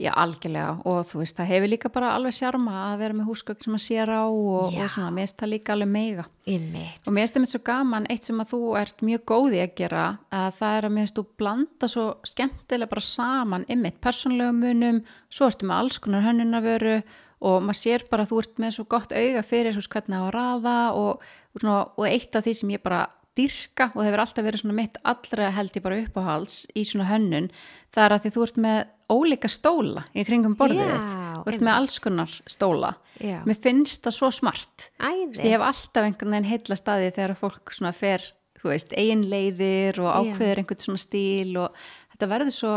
[0.00, 3.64] Já, algjörlega og þú veist, það hefur líka bara alveg sjarma að vera með húsgögn
[3.64, 6.26] sem að sér á og, og svona, mér finnst það líka alveg meiga.
[6.50, 7.00] Einmitt.
[7.06, 9.74] Og mér finnst það með svo gaman, eitt sem að þú ert mjög góði að
[9.80, 10.04] gera,
[10.42, 15.02] að það er að mér finnst þú blanda svo skemmtilega bara saman ymmit persónlega munum,
[15.32, 17.00] svo ertu með alls konar hönnunarvöru
[17.40, 20.26] og maður sér bara að þú ert með svo gott auga fyrir hvernig það á
[20.26, 21.24] að raða og,
[21.54, 23.06] og, svona, og eitt af því sem ég bara
[23.38, 27.50] dyrka og hefur alltaf verið svona mitt allra held ég bara uppáhalds í svona hönnun
[27.94, 31.46] það er að því þú ert með ólíka stóla í kringum borðið Já, þitt og
[31.46, 31.64] ert einmitt.
[31.68, 33.38] með alls konar stóla Já.
[33.46, 35.30] mér finnst það svo smart Æði.
[35.34, 38.26] Þess, ég hef alltaf einhvern veginn heilla staði þegar fólk svona fer,
[38.60, 42.74] þú veist, eigin leiðir og ákveður einhvern svona stíl og þetta verður svo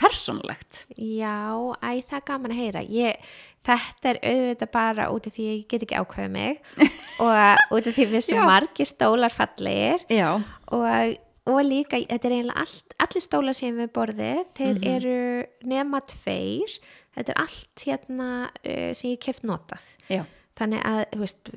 [0.00, 0.84] persónulegt.
[0.96, 1.36] Já,
[1.84, 2.82] æ, það er gaman að heyra.
[2.88, 3.30] Ég,
[3.66, 6.60] þetta er auðvitað bara út af því ég get ekki ákveðið mig
[7.24, 8.46] og út af því við svo Já.
[8.48, 10.28] margir stólar fallegir Já,
[10.72, 11.14] og,
[11.50, 15.16] og líka, þetta er eiginlega allt, allir stólar sem við borðið, þeir eru
[15.68, 16.76] nema tveir,
[17.18, 19.90] þetta er allt hérna uh, sem ég keft notað.
[20.08, 20.24] já,
[20.60, 21.50] Þannig að, þú veist,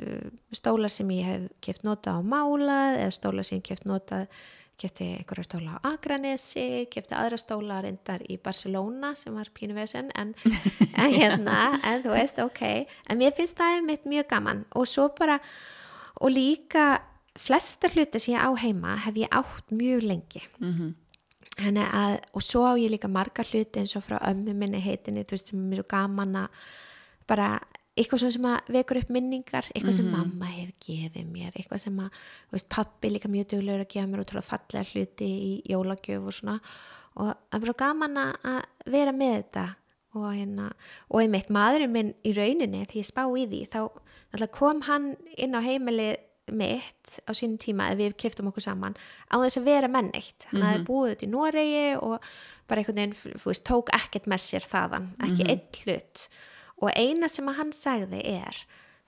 [0.56, 4.44] stólar sem ég hef keft notað á málað eða stólar sem ég hef keft notað,
[4.80, 10.09] kefti einhverja stóla á Akranesi, kefti aðra stóla reyndar í Barcelona sem var pínu vesen,
[10.17, 10.34] en,
[11.01, 12.63] en hérna, en þú veist, ok.
[13.09, 15.38] En mér finnst það mitt mjög gaman og svo bara,
[16.21, 16.88] og líka
[17.39, 20.43] flesta hluti sem ég á heima hef ég átt mjög lengi.
[20.59, 20.93] mhm,
[21.53, 25.21] Þannig að, og svo á ég líka marga hluti eins og frá ömmu minni heitinni,
[25.21, 26.63] þú veist, sem er mjög gaman að
[27.30, 27.49] bara
[27.94, 32.18] eitthvað sem að vekur upp minningar, eitthvað sem mamma hefur gefið mér, eitthvað sem að,
[32.54, 36.58] veist, pappi líka mjög duglegur að gefa mér útrúlega fallega hluti í jólagjöf og svona.
[37.14, 38.60] Og það er bara gaman að
[38.96, 39.66] vera með þetta
[40.14, 40.68] og hérna,
[41.10, 45.58] og einmitt maðurinn minn í rauninni, því ég spá í því, þá kom hann inn
[45.58, 46.22] á heimilið
[46.52, 48.98] mitt á sínum tíma að við keftum okkur saman
[49.32, 52.26] á þess að vera menn eitt hann hafði búið þetta í Noregi og
[52.68, 56.26] bara einhvern veginn, þú veist, tók ekkert með sér þaðan, ekki einn hlut
[56.84, 58.64] og eina sem að hann sagði er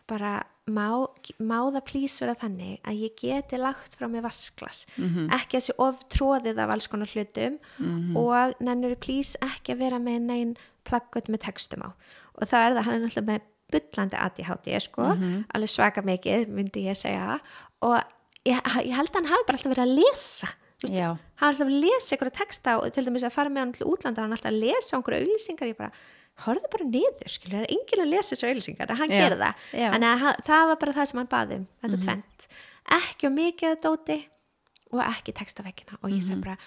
[0.09, 0.35] bara
[0.69, 1.07] má,
[1.41, 4.85] má það plís vera þannig að ég geti lagt frá mig vasklas
[5.39, 7.57] ekki þessi of tróðið af alls konar hlutum
[8.21, 10.55] og nennur plís ekki að vera með neinn
[10.85, 11.89] plaggut með textum á.
[12.37, 15.07] Og það er það, hann er náttúrulega með bullandi ADHD sko,
[15.55, 17.39] alveg svaka mikið myndi ég segja.
[17.81, 17.95] Og
[18.45, 20.51] ég, ég held að hann hafi bara alltaf verið að lesa
[21.39, 23.87] hann var alltaf að lesa einhverja texta og til dæmis að fara með hann til
[23.89, 25.91] útlanda hann alltaf að lesa einhverja auðlýsingar ég bara,
[26.43, 29.37] horfðu bara niður skilur, það er enginn að lesa þessu auðlýsingar en hann Já, gerir
[29.39, 29.89] það, já.
[29.93, 32.47] þannig að það var bara það sem hann baði um, þetta tvent
[32.99, 34.17] ekki og mikið að dóti
[34.91, 36.27] og ekki textaveggina og ég Mhm.
[36.27, 36.57] sem bara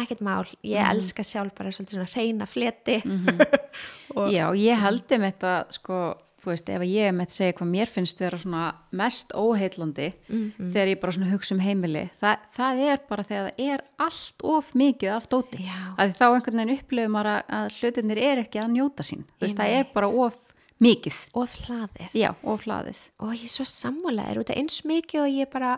[0.00, 3.40] ekkert mál, ég elska sjálf bara svolítið svona reyna fleti Mhm.
[4.36, 5.98] Já, ég haldi með þetta, sko,
[6.40, 8.62] þú veist, ef ég með að segja hvað mér finnst vera svona
[8.92, 13.64] mest óheillandi þegar ég bara svona hugsa um heimili, það, það er bara þegar það
[13.74, 15.64] er allt of mikið af dóti.
[15.98, 19.24] Að þá einhvern veginn upplifum maður að- að hlutinir er ekki að njóta sín.
[19.38, 20.38] Þú veist, það er bara of
[20.80, 21.16] mikið.
[21.34, 23.00] og hlaðið Já, of hlaðið.
[23.20, 25.74] og ég er svo sammálaður út af eins mikið og ég bara,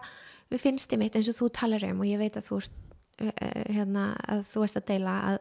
[0.51, 2.61] við finnst ég mitt eins og þú talar um og ég veit að þú
[3.23, 3.31] uh,
[3.73, 5.39] hérna, að þú veist að deila að,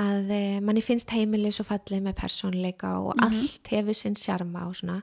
[0.00, 4.78] að uh, manni finnst heimilið svo fallið með persónleika og allt hefur sinn sjarma og
[4.80, 5.00] svona.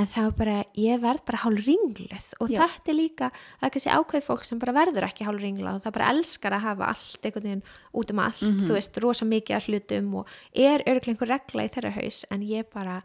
[0.00, 2.28] En er bara, ég verð bara hálf ringluð.
[2.40, 2.62] Og Já.
[2.62, 3.26] þetta er líka,
[3.60, 6.56] það er kannski ákveð fólk sem bara verður ekki hálf ringluð og það bara elskar
[6.56, 7.62] að hafa allt einhvern veginn
[8.00, 11.74] út um allt, þú veist, rosa mikið af hlutum og er örglega einhver regla í
[11.76, 12.96] þeirra haus en ég bara,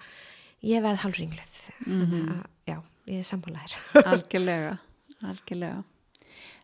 [0.63, 1.53] ég verð hálf ringluð.
[1.83, 2.77] Þannig að, já,
[3.11, 3.77] ég er sammálaðir
[4.13, 4.73] Algjörlega,
[5.27, 5.83] algjörlega.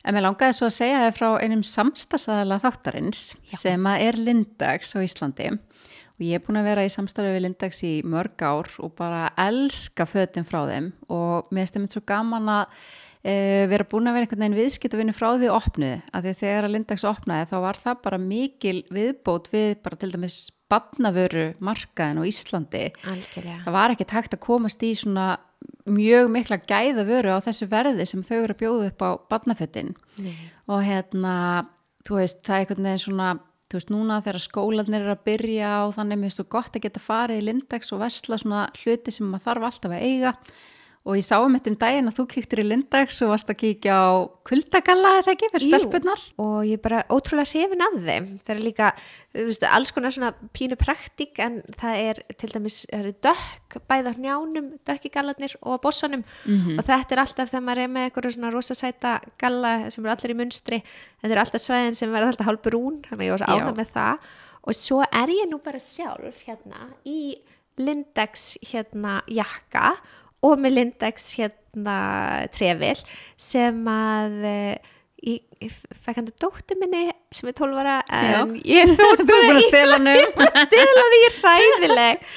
[0.03, 3.21] En mér langaði svo að segja þér frá einum samstagsæðala þáttarins
[3.55, 5.53] sem að er Lindags á Íslandi.
[6.13, 9.29] Og ég er búin að vera í samstarfi við Lindags í mörg ár og bara
[9.39, 10.91] elska fötin frá þeim.
[11.07, 12.75] Og mér finnst þeim svo gaman að
[13.23, 13.33] e,
[13.71, 16.01] vera búin að vera einhvern veginn viðskipt að vinna frá því opnuðu.
[16.11, 20.11] Að því þegar að Lindags opnaði þá var það bara mikil viðbót við bara til
[20.13, 20.37] dæmis
[20.73, 22.85] badnavöru markaðin á Íslandi.
[23.07, 23.63] Algjörlega.
[23.65, 25.27] Það var ekki hægt að komast í svona
[25.85, 29.95] mjög mikla gæða vöru á þessu verði sem þau eru að bjóða upp á badnafötin
[30.67, 31.33] og hérna
[32.07, 33.31] þú veist, það er einhvern veginn svona
[33.71, 36.85] þú veist, núna þegar skólanir eru að byrja og þannig mér finnst þú gott að
[36.85, 40.33] geta farið í Lindex og versla svona hluti sem maður þarf alltaf að eiga
[41.03, 43.57] og ég sá um þetta um daginn að þú kíktir í Lindex og varst að
[43.59, 44.11] kíkja á
[44.47, 48.29] kuldagalla eða ekki fyrir stelpunnar og ég er bara ótrúlega hrifin af þeim.
[48.39, 48.91] Það er líka,
[49.35, 53.77] þú veist, alls konar svona pínu praktík en það er til dæmis, það eru dökk
[53.91, 56.23] bæða hnjánum, dökki gallarnir og bossanum.
[56.77, 60.35] Og þetta er alltaf þegar maður er með eitthvað svona rosasæta galla sem eru allir
[60.35, 60.83] í munstri,
[61.19, 63.93] þetta er alltaf svæðin sem verða alltaf hálf brún, þannig að ég var ánað með
[63.99, 64.33] það.
[64.63, 67.35] Og svo er ég nú bara sjálf hérna í
[67.81, 69.97] Lindex hérna jakka
[70.43, 71.99] og með Lindex hérna
[72.53, 72.97] trefil
[73.39, 74.89] sem að eh,
[75.23, 79.23] ég, ég fekk hann dóttir minni sem er 12 ára en ég fór
[79.55, 80.43] að stela nefn.
[80.67, 82.27] stela því ég er hræðileg.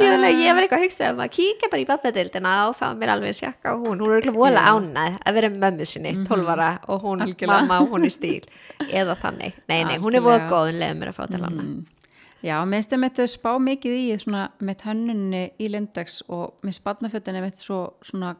[0.00, 2.84] Ég, að ég var eitthvað að hugsa um að kíkja bara í badnadildina og fá
[2.94, 6.12] mér alveg sjakka og hún, hún er ekki vola ánæð að vera með mömmu sinni,
[6.28, 7.56] 12 ára og hún, Algjörlega.
[7.56, 8.44] mamma og hún í stíl.
[8.86, 10.46] Eða þannig, nei nei, hún er Algjörlega.
[10.52, 11.66] góð en leiði mér að fá til hana
[12.40, 17.42] Já, mér finnst þetta spá mikið í svona með hönnunni í Lindex og með spannafutinni
[17.44, 18.32] mitt svo svona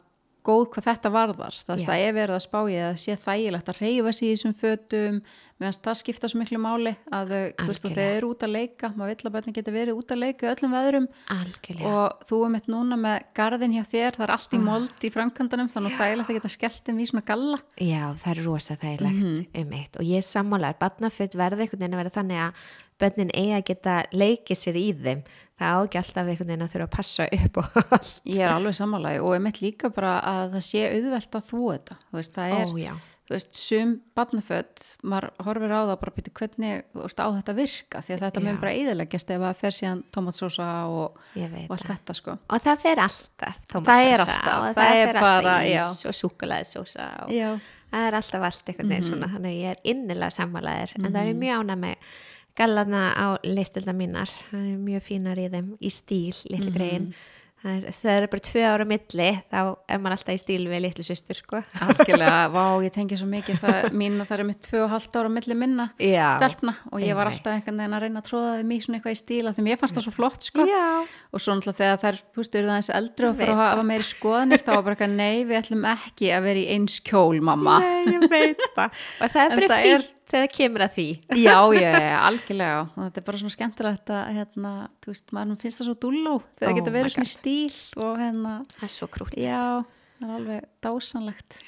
[0.47, 1.61] góð hvað þetta varðar.
[1.67, 1.87] Það Já.
[1.91, 5.21] það er verið að spá í að sé þægilegt að reyfa sig í þessum fötum
[5.61, 7.33] meðan það skipta svo miklu máli að
[7.69, 10.53] veist, þeir eru út að leika maður vill að börnin geti verið út að leika
[10.55, 11.09] öllum veðrum.
[11.35, 15.05] Algjörlega, og þú er mitt núna með garðin hjá þér það er allt í mold
[15.05, 17.61] í framkantanum þannig að þægilegt að geta skellt þeim í svona galla.
[17.77, 20.01] Já það er rosa þægilegt um eitt.
[20.01, 22.65] Og ég sammálar, badnaföld verði einhvern veginn að vera þannig að
[23.01, 25.23] börnin eigi að geta leikið sér í þeim
[25.61, 28.11] það á ekki alltaf einhvern veginn að þurfa að passa upp og allt.
[28.25, 31.63] Ég er alveg sammálaði og ég mitt líka bara að það sé auðvelt að þú
[31.77, 31.97] þetta.
[32.11, 32.99] Þú veist, það er, Ó,
[33.31, 37.55] þú veist, sum barnaföld, maður horfir á það bara býta hvernig þú veist, á þetta
[37.61, 38.01] virka?
[38.03, 42.17] Því að þetta mun bara eðileggjast ef að fer síðan tomatsósa og, og allt þetta
[42.19, 42.35] sko.
[42.51, 46.19] Og það fer alltaf er alltaf, og það það, er fer bara, alltaf ís og
[46.25, 47.53] súkulæðisósa og Já,
[47.93, 51.21] það er alltaf allt einhvern veginn svona þannig að ég er innilega sammálaðir en það
[51.23, 51.41] er Mhm.
[51.45, 52.11] mjög ána með
[52.61, 54.31] gallana á litilda mínar.
[54.53, 56.51] Það er mjög fínar í þeim í stíl Mhm.
[56.55, 57.13] litlu grein
[57.61, 59.59] það er, það er bara tvö ára milli þá
[59.93, 61.59] er maður alltaf í stíl við litlu systur sko.
[61.85, 65.29] Algjörlega, vá, ég tengi svo mikið það, mín það er mitt tvö og halvt ára
[65.35, 66.39] milli minna Já.
[66.39, 69.13] stelpna og ég var alltaf einhvern veginn að reyna að tróða þeim í svona eitthvað
[69.13, 70.65] í stíla því mér fannst það svo flott sko.
[70.73, 73.61] Já, og svo náttúrulega þegar þær, þú veist, eru það eins eldri og fyrir að
[73.67, 76.97] hafa meiri skoðanir þá var bara eitthvað, nei, við ætlum ekki að vera í eins
[77.05, 77.77] kjól, mamma.
[77.85, 79.05] Nei, ég veit það.
[79.21, 81.07] Og það er bara það fínt þegar það kemur að því.
[81.41, 82.81] Já, já, já, algjörlega.
[82.95, 86.35] Og þetta er bara svona skemmtilegt að, hérna, þú veist, maður finnst það svo dúlló
[86.61, 89.63] þegar Oh my verið svona stíl og hérna, það er svo krútt já,
[90.21, 91.59] það er alveg dásanlegt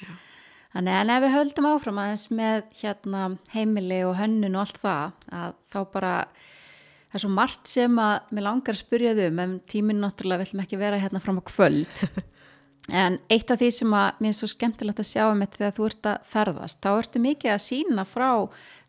[0.73, 5.11] Þannig en ef við höldum áfram aðeins með hérna heimili og hönnun og allt það,
[5.29, 9.41] að þá bara það er svo margt sem að mér langar að spyrja þau um,
[9.43, 12.01] en tíminn náttúrulega viljum ekki vera hérna fram á kvöld.
[12.91, 15.75] En eitt af því sem að mér er svo skemmtilegt að sjá um þetta þegar
[15.77, 18.31] þú ert að ferðast, þá ertu mikið að sína frá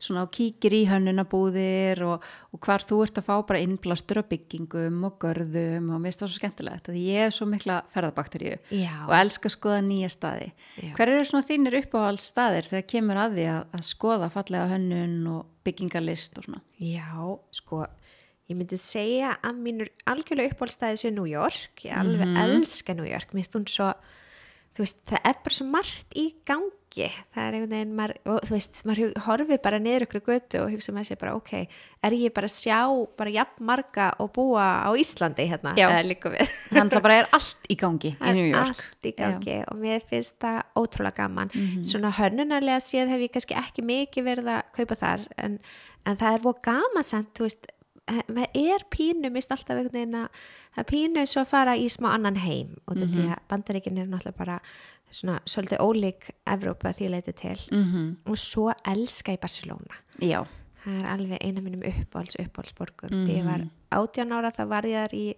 [0.02, 4.24] svona og kíkir í hönnunabúðir og, og hvar þú ert að fá bara innblástur á
[4.26, 8.58] byggingum og görðum og mér finnst það svo skemmtilegt að ég hef svo mikla ferðabakteríu
[9.06, 10.50] og elska að skoða nýja staði.
[10.74, 10.90] Já.
[10.98, 15.18] Hver eru svona þínir uppáhald staðir þegar kemur að því að, að skoða fallega hönnun
[15.36, 16.64] og byggingarlist og svona?
[16.82, 17.14] Já,
[17.54, 17.84] sko,
[18.50, 22.36] ég myndi segja að mínur algjörlega uppáhaldstæði sér New York, ég alveg Mhm.
[22.44, 23.28] elska New York,
[23.68, 23.94] svo,
[24.78, 28.50] veist, það er bara svo margt í gangi, það er einhvern veginn, maður, og, þú
[28.50, 31.52] veist, maður horfi bara niður ykkur götu og hugsa með sér bara, ok,
[32.02, 35.88] er ég bara að sjá bara jafn marga og búa á Íslandi hérna, Já.
[35.88, 38.66] Þannig að bara er allt í gangi í New York.
[38.68, 41.80] allt í gangi og mér finnst það ótrúlega gaman Mhm.
[41.84, 45.60] svona hönnunarlega séð hef ég kannski ekki mikið verið að kaupa þar en,
[46.04, 47.66] en það er voru gaman samt þú veist,
[48.06, 50.28] það er pínu mist alltaf einhvern veginn að
[50.74, 53.08] það er pínu svo að fara í smá annan heim og Mhm.
[53.14, 54.60] því að bandaríkin er náttúrulega bara
[55.10, 57.58] svona svolítið ólík Evrópa að því leiti til.
[57.72, 59.94] Mm og svo elska í Barcelona.
[60.20, 60.44] Já,
[60.84, 63.10] það er alveg eina mínum uppáhalds uppáhaldsborgum.
[63.22, 63.46] Því ég Mhm.
[63.46, 63.68] var
[64.06, 65.34] átján ára þá var ég þar í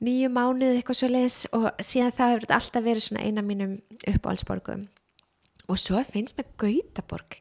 [0.00, 3.80] nýju mánuð eitthvað svo leis og síðan þá hefur þetta alltaf verið svona eina mínum
[4.06, 4.86] uppáhaldsborgum.
[5.68, 7.40] Og svo finnst mér Gautaborg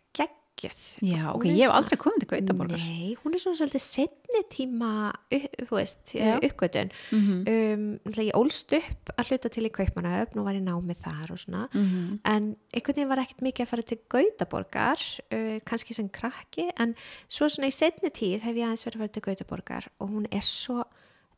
[0.57, 2.77] geggjöð já, ok, ég hef aldrei komið til Gautaborgar.
[2.81, 4.89] Nei, hún er svona svolítið setni tíma
[5.31, 6.39] þú veist, Já.
[6.41, 7.33] uppgötun Mhm.
[7.47, 11.31] um, náttúrulega ég ólst upp að hluta til í Kaupmannahöfn og var í námið þar
[11.31, 12.19] og svona Mhm.
[12.25, 14.97] en einhvern veginn var ekkert mikið að fara til Gautaborgar
[15.31, 16.95] uh, kannski sem krakki en
[17.29, 20.27] svo svona í setni tíð hef ég aðeins verið að fara til Gautaborgar og hún
[20.31, 20.83] er svo,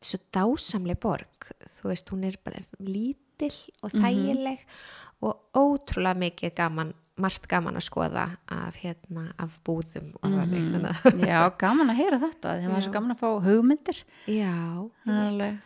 [0.00, 3.52] er svo dásamleg borg þú veist, hún er bara lítil
[3.82, 4.58] og þægileg
[5.22, 10.68] og ótrúlega mikið gaman margt gaman að skoða af hérna, af búðum og þannig
[11.04, 14.02] þannig að- Já, gaman að heyra þetta, maður er svo gaman að fá hugmyndir.
[14.26, 14.52] já,
[15.06, 15.58] Það Alveg.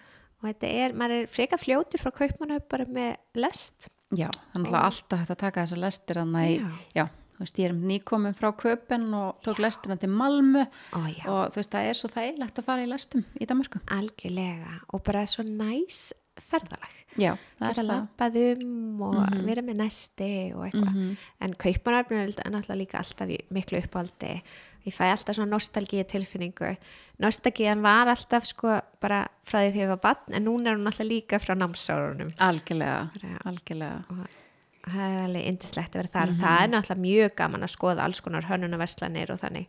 [0.42, 4.84] og þetta er, maður er freka fljótur frá Kaupmannahöfn bara með lest Já, þannig að
[4.84, 6.68] alltaf hægt að taka þessa lestir í, Já.
[6.94, 11.24] já, þú veist, ég er nýkomin frá Köpen og tók lestina til Malmö Ó, já.
[11.26, 13.80] og þú veist, það er svo þægilegt að fara í lestum í Danmarku.
[13.90, 16.12] algjörlega og bara svo næs
[16.42, 16.94] ferðalag.
[17.16, 17.88] Já, það er geta það.
[17.90, 20.94] lappað um og vera með næsti og eitthvað.
[20.94, 21.16] Mhm.
[21.40, 24.42] en kaupanarfnir er náttúrulega líka alltaf miklu uppáldi
[24.84, 26.76] ég fæ alltaf svona nostalgíu tilfinningu.
[27.22, 30.86] Nostalgían var alltaf sko bara frá því því ég var bann en núna er hún
[30.86, 32.34] alltaf líka frá námsárunum.
[32.38, 33.10] Algjörlega,
[33.44, 34.04] algjörlega.
[34.10, 36.32] og það er alveg indislegt að vera þar.
[36.36, 39.66] Það er náttúrulega mjög gaman að skoða alls konar hönnunarveslanir og þannig.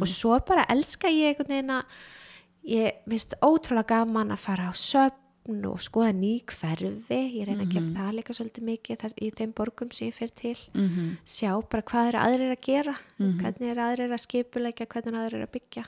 [0.00, 1.84] Og svo bara elska ég einhvern veginn að
[2.66, 4.74] ég finnst ótrúlega gaman að fara á
[5.46, 7.38] söfn og skoða ný hverfi.
[7.38, 10.28] Ég reyna að gera það líka svolítið mikið þar, í þeim borgum sem ég fer
[10.28, 10.56] til.
[10.74, 11.18] Mhm.
[11.24, 12.94] sjá bara hvað eru aðrir að gera.
[13.18, 15.84] Hvernig eru aðrir að skipuleggja hvernig eru aðrir að byggja.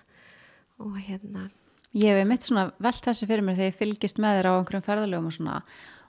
[0.81, 1.51] Og hérna.
[1.95, 4.87] Ég hef mitt svona velt þessu fyrir mér þegar ég fylgist með þér á einhverjum
[4.87, 5.63] ferðalögum og svona.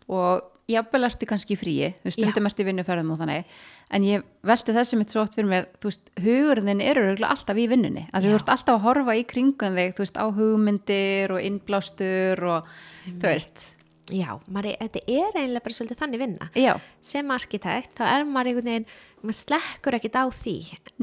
[0.09, 3.57] Og jafnvel ertu kannski fríi, þú stundum ertu í vinnuferðum og þannig,
[3.95, 7.59] en ég velti þessu mitt svo oft fyrir mér, þú veist, hugurðin eru örugglega alltaf
[7.59, 11.35] í vinnunni, að þú ert alltaf að horfa í kringum þig, þú veist, á hugmyndir
[11.35, 12.73] og innblástur og
[13.09, 13.69] þú veist,
[14.13, 16.47] já, maður, þetta er eiginlega bara svolítið þannig vinna.
[16.57, 18.87] Já, sem arkitekt þá er maður einhvern veginn
[19.19, 20.55] maður slekkur ekkit á því.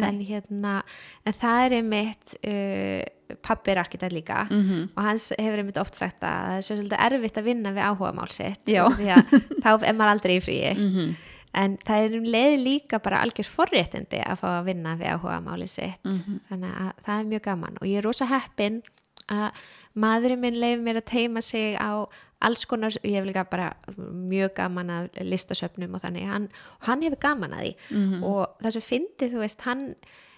[0.07, 0.75] En hérna
[1.27, 4.45] en það er einmitt uh, pappi er arkitekt líka.
[4.51, 4.91] Mhm.
[4.97, 7.87] og hans hefur einmitt oft sagt að það er svo svolítið erfitt að vinna við
[7.91, 8.69] áhugamál sitt.
[8.71, 8.85] Já.
[8.97, 9.33] því að
[9.65, 10.75] þá er maður aldrei í fríi.
[10.77, 11.17] Mhm.
[11.57, 15.69] en það er um leið líka bara algjör forréttindi að fá að vinna við áhugamáli
[15.69, 16.05] sitt.
[16.05, 16.41] Mhm.
[16.51, 17.79] þannig að það er mjög gaman.
[17.81, 18.83] Og ég er rosa heppin
[19.33, 19.65] að
[19.97, 22.07] maðurinn minn leif mér að teima sig á
[22.43, 26.49] alls konar, ég hef líka bara mjög gaman að listasöfnum og þannig, hann,
[26.87, 27.75] hann hefur gaman að því.
[28.23, 29.95] Og það sem fyndi, þú veist, hann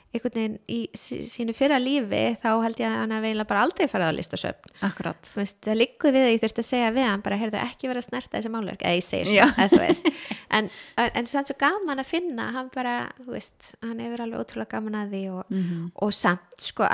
[0.08, 3.64] einhvern veginn í sí- sínu fyrra lífi þá held ég að hann hefði eiginlega bara
[3.66, 4.70] aldrei farið á listasöfn.
[4.88, 7.60] Akkurat, þú veist, það liggur við að ég þurfti að segja við hann bara, heyrðu
[7.60, 9.44] ekki verið að snerta þessi málverk eða ég segir Já.
[9.44, 10.08] svo, eða þú veist.
[10.58, 10.70] En,
[11.12, 14.96] en samt svo gaman að finna hann bara, þú veist, hann hefur alveg ótrúlega gaman
[15.02, 15.82] að því og, Mhm.
[16.00, 16.88] og samt sko,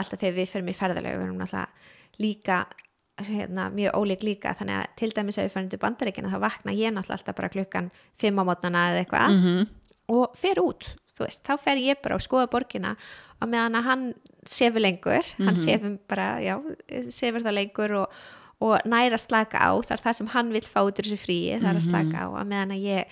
[2.19, 2.65] líka
[3.23, 6.75] hérna, mjög ólík líka, þannig að til dæmis ef við farum til bandaríkina, þá vakna
[6.75, 9.35] ég náttúrulega alltaf bara klukkan fimm á mótnana eða eitthvað.
[9.39, 9.67] Mhm.
[10.09, 12.97] og fer út, þú veist, þá fer ég bara og skoða borgina
[13.41, 14.03] og meðan að hann
[14.45, 16.59] sefur lengur, hann sefur bara já,
[17.09, 18.19] sefur það lengur og,
[18.61, 21.57] og næra slaka á, það er það sem hann vill fá út úr þessu fríi,
[21.57, 23.07] það er að slaka á að meðan að ég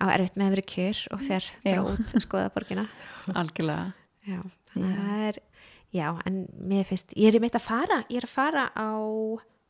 [0.00, 1.82] á erfitt með að vera kjör og fer bara Já.
[1.92, 2.86] út og skoða borgina.
[3.36, 3.92] Algjörlega,
[4.26, 4.40] já,
[4.72, 5.38] þannig að það er
[5.94, 8.90] já, en mér finnst, ég er í mitt að fara ég er að fara á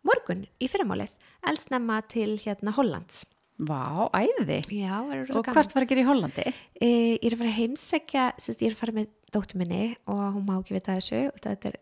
[0.07, 1.15] morgun í fyrramálið,
[1.47, 3.25] eldsnemma til hérna Hollands.
[3.63, 5.55] Vá, æði, já, og gaman.
[5.55, 6.45] hvert var að gera í Hollandi?
[6.83, 6.89] E,
[7.21, 10.57] ég er að fara heimsækja ég er að fara með dóttur minni og hún má
[10.57, 11.77] ekki vita þessu og þetta er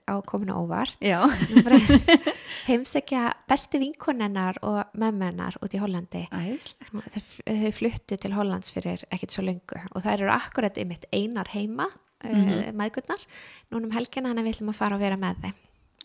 [0.58, 0.98] óvart.
[1.00, 2.28] Að fara að
[2.68, 6.26] heimsækja bestu vinkonennar og mömmennar út í Hollandi.
[6.28, 11.88] Þau, fluttu til Hollands fyrir ekkert svo lengu og það eru akkurat einmitt einar heima
[12.24, 12.72] mm -hmm.
[12.76, 13.26] maðgurnar
[13.70, 15.54] núna um helgina hann við ætlum að fara og vera með þeim.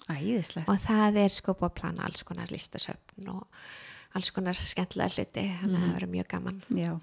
[0.05, 3.47] Æðislegt, og það er sko búið að plana alls konar listasöfn og
[4.13, 6.61] alls konar skemmtilega hluti þannig að það verður mjög gaman.
[6.69, 6.99] Já,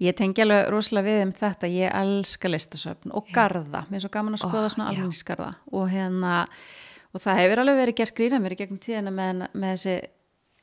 [0.00, 4.10] ég tengi alveg rosalega við um þetta, ég elska listasöfn og garða, mér er svo
[4.10, 4.90] gaman að skoða svona já.
[4.96, 5.54] almenningsgarða.
[5.72, 6.46] Og hérna
[7.12, 9.96] og það hefur alveg verið gert grína mér í gegnum tíðina með, með þessi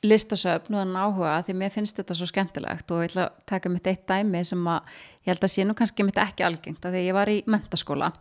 [0.05, 3.71] listasöfn og þannig áhuga því mér finnst þetta svo skemmtilegt og ég ætla að taka
[3.73, 4.93] mitt eitt dæmi sem að
[5.25, 8.13] ég held að sé nú kannski mitt ekki algengt að því ég var í mentaskóla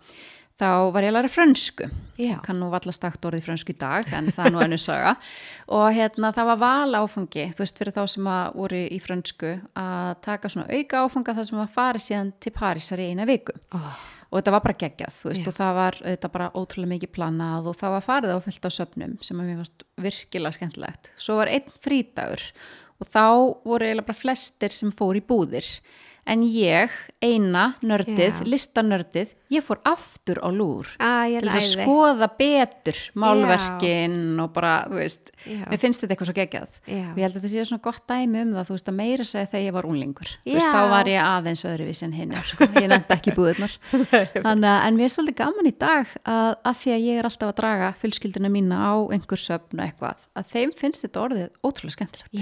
[0.58, 1.86] þá var ég að læra frönsku
[2.18, 2.34] Já.
[2.42, 5.14] kann nú vallast takt orðið frönsku í dag en það er nú ennur saga
[5.78, 9.54] og hérna það var val áfangi þú veist fyrir þá sem að voru í frönsku
[9.78, 13.54] að taka svona auka áfanga það sem að fara síðan til Parísar í eina viku
[13.78, 13.92] oh.
[14.28, 15.48] Og þetta var bara geggjað veist Já.
[15.48, 18.70] og það var þetta bara ótrúlega mikið planað og það var farið á fullt á
[18.78, 22.44] söfnum sem að mér varst virkilega skemmtilegt svo var einn frítagur
[22.98, 23.24] og þá
[23.64, 25.68] voru eiginlega bara flestir sem fór í búðir
[26.28, 26.92] en ég,
[27.24, 28.46] eina nördið, Já.
[28.52, 34.98] listanördið ég fór aftur á lúr Ah, til að skoða betur málverkin og bara, þú
[35.00, 35.64] veist Já.
[35.70, 37.00] mér finnst þetta eitthvað svo geggjað Já.
[37.10, 39.26] og ég held að þetta sé svona gott dæmi um það þú veist að meira
[39.28, 40.54] segja þegar ég var unglingur þú Já.
[40.58, 42.68] veist, þá var ég aðeins öðruvísi en hinn sko.
[42.78, 43.76] ég nefndi ekki búðunar
[44.46, 47.30] Þannig, að- en mér er svolítið gaman í dag að, að því að ég er
[47.32, 51.62] alltaf að draga fjölskylduna mína á einhver söfn og eitthvað að þeim finnst þetta orðið
[51.64, 52.34] ótrúlega skemmtilegt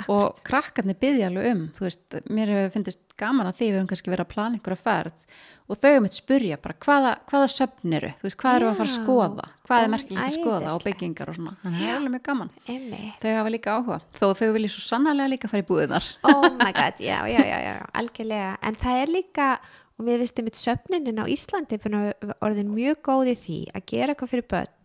[0.00, 3.78] já, og krakkarnir byggja alveg um þú veist, mér hefur finnist gaman að því við
[3.78, 5.24] höfum kannski verið að plana einhverja ferð
[5.70, 8.80] og þau um eitt spurja bara hvaða, hvaða söfn eru, þú veist, hvað eru að
[8.80, 9.44] fara að skoða?
[9.68, 10.72] Hvað er merkilegt að skoða?
[10.74, 12.50] Og byggingar og svona, þannig að það er alveg mjög gaman.
[12.66, 13.20] Einmitt.
[13.22, 16.72] Þau hafa líka áhuga, þó þau vilja svo sannarlega líka fara í búðunar oh my
[16.80, 18.50] god, já, já, já, já, algjörlega.
[18.66, 19.48] En það er líka,
[19.94, 23.88] og við vistum mitt söfninin á Íslandi er að orðin mjög góð í því að
[23.94, 24.76] gera eitthvað fyrir börn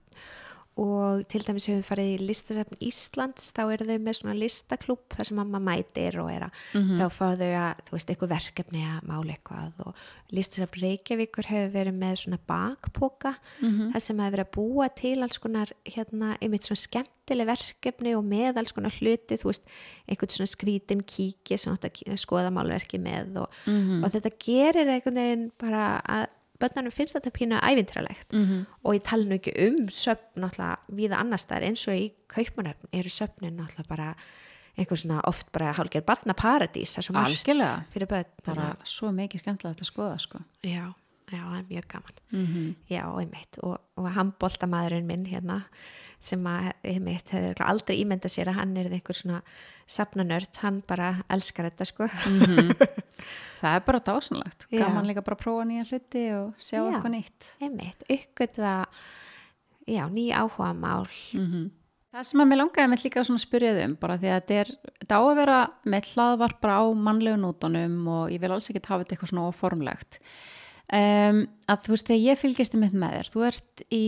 [0.75, 5.05] og til dæmis hefur við farið í listasöfn Íslands þá eru þau með svona listaklúb
[5.15, 6.57] þar sem mamma mætir og er að
[6.99, 10.03] þá fá þau að, þú veist, eitthvað verkefni að mála eitthvað og
[10.35, 13.35] listasöfn Reykjavíkur hefur verið með svona bakpoka
[13.93, 18.25] þar sem hefur verið að búa til alls konar hérna, einmitt svona skemmtileg verkefni og
[18.27, 19.63] með alls konar hluti, þú veist,
[20.11, 23.61] einhvern svona skrítin kíki sem átt að skoða málverki með og,
[24.03, 26.27] og þetta gerir einhvern veginn bara að
[26.59, 28.65] börnunum finnst þetta pínu ævintralegt Mhm.
[28.83, 32.87] og ég tala nú ekki um söfn náttúrulega viða annars þar eins og í kaupmanöfn
[32.93, 34.15] eru söfnin náttúrulega bara
[34.77, 37.83] einhver svona oft bara hálfgerð barnaparadís það er svo margt Algjörlega.
[37.93, 40.39] fyrir börn bara svo mikið skemmtilegt að skoða sko.
[40.63, 40.93] já,
[41.31, 42.17] já, það er mjög gaman.
[42.31, 43.59] Mm já, einmitt.
[43.63, 45.61] Og, og handbóltamaðurinn minn hérna
[46.25, 49.41] sem að einmitt hefur aldrei ímyndað sér að hann er einhver svona
[49.85, 52.07] safnanörd, hann bara elskar þetta sko.
[53.61, 54.81] Það er bara dásanlegt Já.
[54.83, 56.89] gaman líka bara að prófa nýja hluti og sjá Já.
[56.89, 57.47] eitthvað nýtt.
[57.63, 58.73] einmitt, uppgötva
[59.87, 61.07] já, ný áhuga mál
[62.15, 64.59] Það sem að mér langaði með líka að spyrja þau um bara því að þetta
[64.61, 64.69] er,
[65.01, 65.57] þetta á að vera
[65.91, 69.47] með hlaðvarp bara á mannlegu nótunum og ég vil alls ekki hafa þetta eitthvað svona
[69.49, 70.19] óformlegt
[70.93, 74.05] um, að þú veist þegar ég fylgist með þér, þú ert í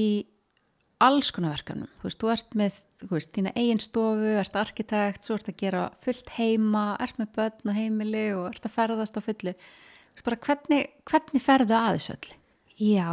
[1.03, 5.27] alls konar verkefnum, þú veist, þú ert með þú veist, þína eigin stofu, ert arkitekt
[5.27, 9.19] svo ert að gera fullt heima ert með börn og heimili og ert að ferðast
[9.19, 12.39] á fullu, þú veist bara hvernig hvernig ferðu að þessu öllu?
[12.77, 13.11] Já,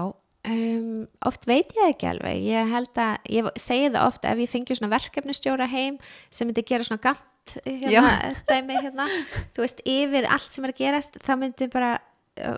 [0.54, 2.40] um, oft veit ég það ekki alveg.
[2.44, 6.66] Ég held að, ég segi það oft ef ég fengi svona verkefnistjóra heim sem myndi
[6.68, 9.08] gera svona gamt hérna, dæmi hérna,
[9.52, 11.94] þú veist, yfir allt sem er að gerast, þá myndi bara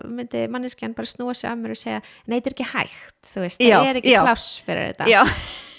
[0.08, 3.90] myndi manneskjan bara snúa sig að mér og segja, er ekki hægt, þú veist, það
[3.90, 4.20] er ekki já.
[4.24, 5.10] pláss fyrir þetta.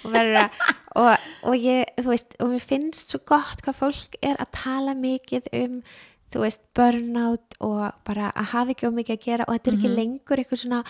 [0.06, 0.60] Og verður að
[1.02, 4.94] og, og ég, þú veist, og mér finnst svo gott hvað fólk er að tala
[4.98, 5.82] mikið um
[6.28, 9.78] þú veist, burnout og bara að hafa ekki of mikið að gera og þetta er
[9.78, 10.82] ekki lengur eitthvað svona,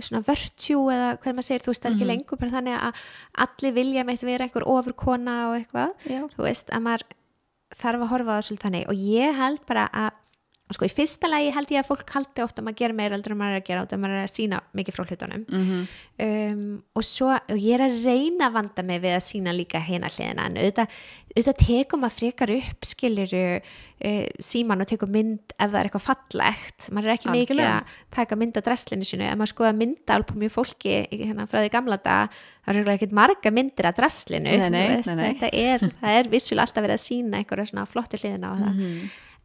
[0.00, 3.04] svona virtue eða hvað maður segir, þú veist, það er ekki lengur bara þannig að
[3.46, 6.22] allir vilja meitt vera einhver ofurkona og eitthvað, Já.
[6.34, 7.06] þú veist, að maður
[7.80, 10.19] þarf að horfa á svolítið þannig og ég held bara að
[10.76, 13.32] sko í fyrsta lagi held ég að fólk haldi ofta að maður gera meira heldur
[13.34, 15.44] en maður er að gera og það maður er að sína mikið frá hlutunum.
[15.50, 15.80] Mhm.
[16.20, 19.80] um, og svo og ég er að reyna að vanda mig við að sína líka
[19.82, 20.98] hérna hliðina en auðvitað,
[21.34, 26.06] auðvitað tekum að frekar upp skiliru uh, síman og tekum mynd ef það er eitthvað
[26.06, 26.90] fallegt.
[26.92, 27.80] Maður er ekki mikið Algjörlega.
[27.80, 29.26] að taka mynd af dresslinu sínu.
[29.30, 33.12] Ef maður skoða myndaalbum í fólki í- hérna frá því gamla dag það eru ekkert
[33.16, 37.04] marga myndir af dresslinu Nei, nei, nei, þetta er, það er vissulega alltaf verið að
[37.06, 37.40] sína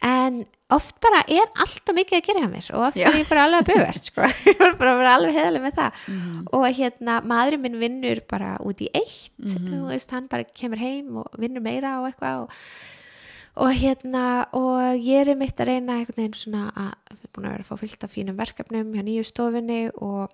[0.06, 0.42] en
[0.76, 3.08] oft bara er alltaf mikið að gera hjá mér og oft Já.
[3.10, 4.22] er ég bara alveg að bugast sko.
[4.50, 6.48] ég var bara vera alveg heðaleg með það Mhm.
[6.58, 9.68] og hérna maðurinn minn vinnur bara út í eitt Mhm.
[9.72, 12.50] þú veist, hann bara kemur heim og vinnur meira og eitthvað og,
[13.58, 17.46] og hérna og ég er mitt að reyna einhvern veginn svona að við erum búin
[17.48, 20.30] að vera að fá fyllt af fínum verkefnum hjá nýju stofunni og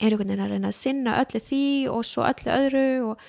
[0.00, 1.62] er einhvern veginn að reyna að sinna öllu því
[1.94, 3.24] og svo öllu öðru og,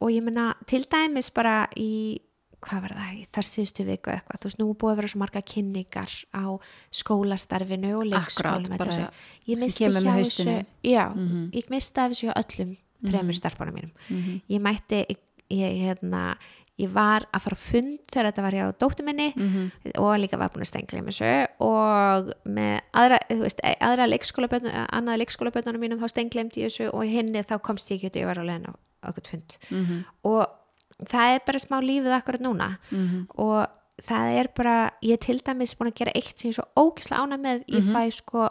[0.00, 2.18] og ég meina til dæmis bara í
[2.60, 5.18] hvað var það, í þar síðustu viku eitthvað, þú veist, nú búið að vera svo
[5.20, 6.44] marga kynningar á
[6.90, 9.08] skólastarfinu og leikskólum
[9.46, 11.50] ég misti hjá þessu já, Mhm.
[11.52, 14.40] ég misti af þessu öllum þremur starfbánum mínum Mhm.
[14.50, 15.04] ég mætti,
[15.50, 16.36] ég, hérna
[16.78, 19.70] ég var að fara fund þegar þetta var hjá dóttur minni Mhm.
[19.98, 24.08] og líka var búin að stengla með þessu og með aðra, þú veist, e- aðra
[24.08, 28.26] leikskólabötn, annað leikskólabötnunum mínum þá stenglemdi ég þessu og hinni þá komst ég ekki ég
[28.26, 28.74] var á leiðin á
[29.08, 30.04] okkur fund Mhm.
[30.24, 30.46] og
[31.04, 32.70] það er bara smá lífið akkurat núna.
[32.90, 33.26] Mhm.
[33.36, 33.66] og
[34.02, 37.22] það er bara, ég til dæmis búin að gera eitt sem ég er svo ógislega
[37.24, 37.64] ána með.
[37.72, 38.50] Ég fæ sko,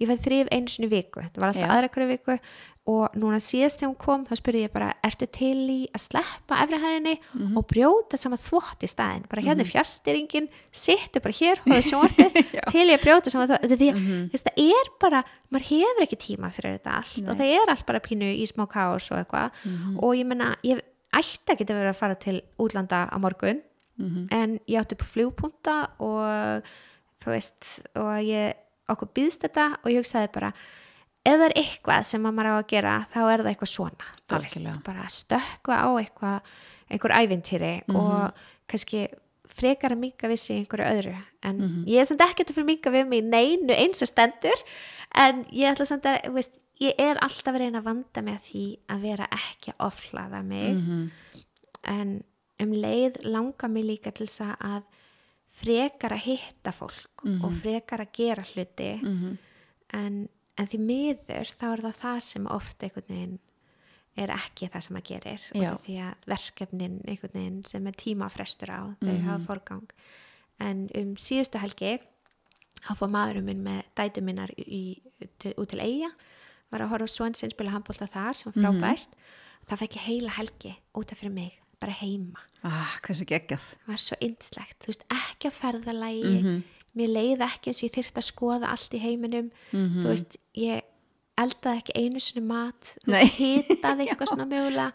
[0.00, 1.24] ég fæ þrif í viku.
[1.32, 1.72] Það var alltaf Já.
[1.74, 2.38] aðra hverju viku.
[2.84, 6.58] Og núna síðast þegar hún kom þá spurði ég bara, ertu til í að sleppa
[6.66, 7.14] efrihæðinni
[7.56, 11.86] og brjóta saman þvott í staðin, bara hérna er fjastýringin sittu bara hér og það
[11.88, 12.36] sjónvarpið
[12.68, 13.64] til ég að brjóta saman þvott.
[13.72, 14.02] Því að
[14.34, 17.86] þess, það er bara, maður hefur ekki tíma fyrir þetta allt og það er allt
[17.88, 19.64] bara pínu í smá kaos og eitthvað.
[20.04, 20.84] Og ég menna, ég
[21.20, 23.62] ætti að vera að fara til útlanda á morgun
[24.34, 26.64] en ég átti upp flugpunta og
[27.22, 28.54] þú veist og ég,
[28.90, 30.52] okkur býðst þetta og ég hugsaði bara
[31.24, 34.08] ef það er eitthvað sem að maður á að gera þá er það eitthvað svona
[34.34, 34.72] Algjörlega.
[34.72, 36.40] veist, bara stökkva á eitthvað
[36.90, 39.06] einhver ævintýri og kannski
[39.54, 41.14] frekar að minga við sig einhverju öðru
[41.46, 44.64] en ég er samt ekkert að fyrir minga við mig neinu eins og stendur
[45.14, 48.64] en ég ætla samt að, veist, ég er alltaf að reyna að vanda með því
[48.90, 50.74] að vera ekki að oflaða mig.
[50.74, 51.10] Mhm.
[51.84, 52.24] en
[52.60, 54.84] um leið langar mig líka til þess að
[55.54, 59.02] frekar að hitta fólk og frekar að gera hluti.
[59.02, 59.38] Mhm.
[59.92, 63.38] en, en því miður þá er það það sem oft einhvern veginn
[64.16, 65.44] er ekki það sem að gerir.
[65.72, 69.90] Af því að verkefnin einhvern veginn sem er tímafrestur á þau hafa forgang.
[70.60, 71.98] En um síðustu helgi
[72.84, 76.10] þá fór maðurinn minn með dætu minnar út til eiga
[76.74, 79.14] var að horfa á svon sinn spila handbólta þar sem var frábært.
[79.64, 82.40] Það fekk ég heila helgi út af fyrir mig bara heima.
[82.64, 82.94] Ah,
[83.84, 86.62] það var svo yndislegt, þú veist, ekki að ferðalagi.
[86.94, 89.48] Mér leið ekki eins og ég þyrfti að skoða allt í heiminum.
[89.74, 90.84] Þú veist, ég
[91.42, 92.92] eldaði ekki einu sinni mat,
[93.34, 94.92] hitaði eitthvað svona mögulega,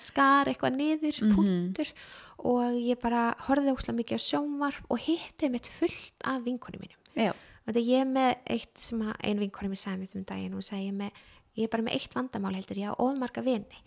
[0.00, 1.90] skar eitthvað niður, punktur.
[2.42, 6.98] Og ég bara horfði óslega mikið á sjónvarp og hitti mitt fullt af vinkonu mínum.
[7.14, 10.56] Já, og þetta ég er með eitt sem ein vinkonu mér sagði mér um daginn
[10.58, 11.22] og sagði ég með
[11.58, 13.82] ég er bara með eitt vandamál heldur, ég á ofmarga vini.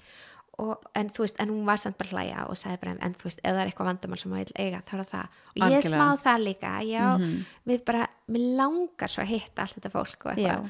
[0.55, 3.27] Og, en þú veist, en hún var samt bara hlæja og sagði bara, en þú
[3.27, 5.65] veist, ef það er eitthvað vandamál sem maður vil eiga, þá er það og ég
[5.65, 5.89] Algjörlega.
[5.89, 7.07] smá það líka, já,
[7.67, 10.69] mér bara mér langar svo að hitta allt þetta fólk og eitthvað.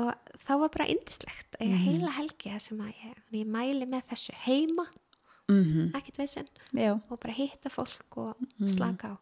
[0.00, 4.10] Og þá var bara indislegt, eiga heila helgi það sem að ég, ég mæli með
[4.10, 4.88] þessu heima,
[5.50, 6.50] mm ekkert veginn
[7.10, 8.36] og bara hitta fólk og
[8.70, 9.16] slaka á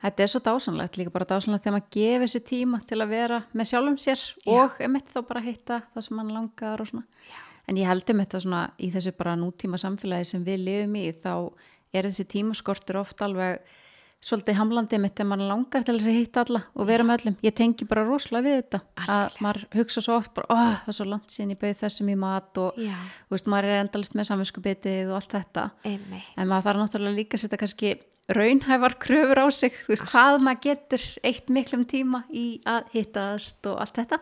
[0.00, 3.40] Þetta er svo dásanlegt, líka bara dásanlegt þegar maður gefur sér tíma til að vera
[3.52, 7.04] með sjálfum sér og einmitt þá bara hitta það sem mann langar og svona.
[7.68, 11.04] En ég held um þetta svona í þessu bara nútíma samfélagi sem við lifum í
[11.12, 11.34] þá
[11.92, 13.60] er þessi tímaskortur oft alveg
[14.20, 17.36] svolítið hamlandi mitt þegar mann langar til þess að hitta alla og vera með öllum.
[17.46, 19.44] Ég tengi bara rosalega við þetta að Algjörlega.
[19.46, 22.16] maður hugsa svo oft bara, oh, það er svo langt síðan ég bauð þessum í
[22.20, 22.96] mat og Já.
[23.32, 25.64] veist, maður er endalist með samvinskubitið og allt þetta.
[25.88, 27.94] einmitt, En maður þarf náttúrulega líka að setja kannski
[28.36, 33.66] raunhæfar kröfur á sig, þú veist, hvað maður getur eitt miklum tíma í að hittast
[33.70, 34.20] og allt þetta,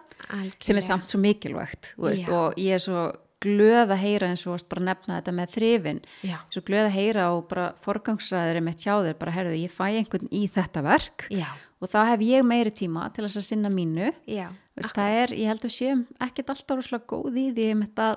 [0.58, 3.08] sem er samt svo mikilvægt, veist, og ég er svo
[3.42, 6.36] glöð að heyra eins og varst bara að nefna þetta með þrifin, Já.
[6.50, 10.32] svo glöð að heyra og bara forgangsræður mitt hjá þér, bara herðu, ég fæ einhvern
[10.34, 11.28] í þetta verk.
[11.30, 11.46] Já,
[11.78, 15.52] og þá hef ég meiri tíma til þess að sinna mínu, veist, það er, ég
[15.52, 18.08] held að séum ekkert alltaf rosalega góð í því með þetta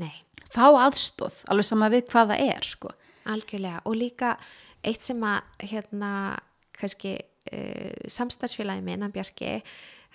[0.00, 0.14] nei.
[0.48, 2.94] fá aðstóð, alveg sama við hvað það er, sko.
[3.34, 3.80] Algjörlega.
[3.88, 4.34] Og líka
[4.84, 6.10] eitt sem að hérna
[6.74, 9.58] kannski uh, samstagsfélagi minn, hann Bjarki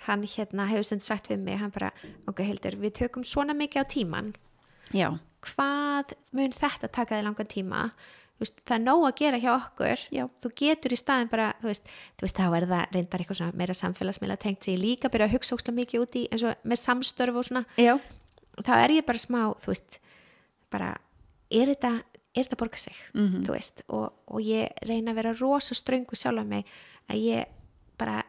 [0.06, 1.90] hann hérna hefur stund sagt við mig hann bara,
[2.30, 4.32] ok Hildur, við tökum svona mikið á tíman
[4.96, 5.10] Já,
[5.46, 7.82] hvað mun þetta taka þig langan tíma?
[8.40, 10.02] Veist, það er nóg að gera hjá okkur.
[10.16, 10.22] Já.
[10.40, 13.76] þú getur í staðin bara þú veist, þú veist þá er það reyndar eitthvað meira
[13.76, 16.80] samfélagsmiðla tengt sem ég líka byrja að hugsa ókslega mikið út í eins og með
[16.80, 17.62] samstörf og svona.
[17.76, 17.92] Já,
[18.64, 20.00] þá er ég bara smá, þú veist
[20.72, 20.94] bara,
[21.52, 21.92] er þetta
[22.34, 23.42] er þetta að borga sig, Mhm.
[23.44, 26.64] þú veist og, og ég reyna að vera rosa ströngu sjálf mig
[27.10, 27.44] að ég
[27.98, 28.22] bara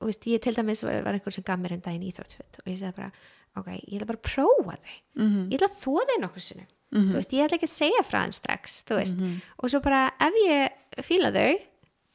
[0.00, 2.66] þú veist, ég til dæmis var, var einhver sem gaf mér um daginn íþróttfutt og
[2.66, 3.12] ég segði bara,
[3.56, 5.50] ok, ég ætla bara að prófa þau Mhm.
[5.50, 8.20] ég ætla að þóða þau nokkur sinnum þú veist, ég ætla ekki að segja frá
[8.24, 8.82] þeim strax
[9.14, 9.42] Mhm.
[9.62, 10.70] og svo bara ef ég
[11.04, 11.60] fíla þau,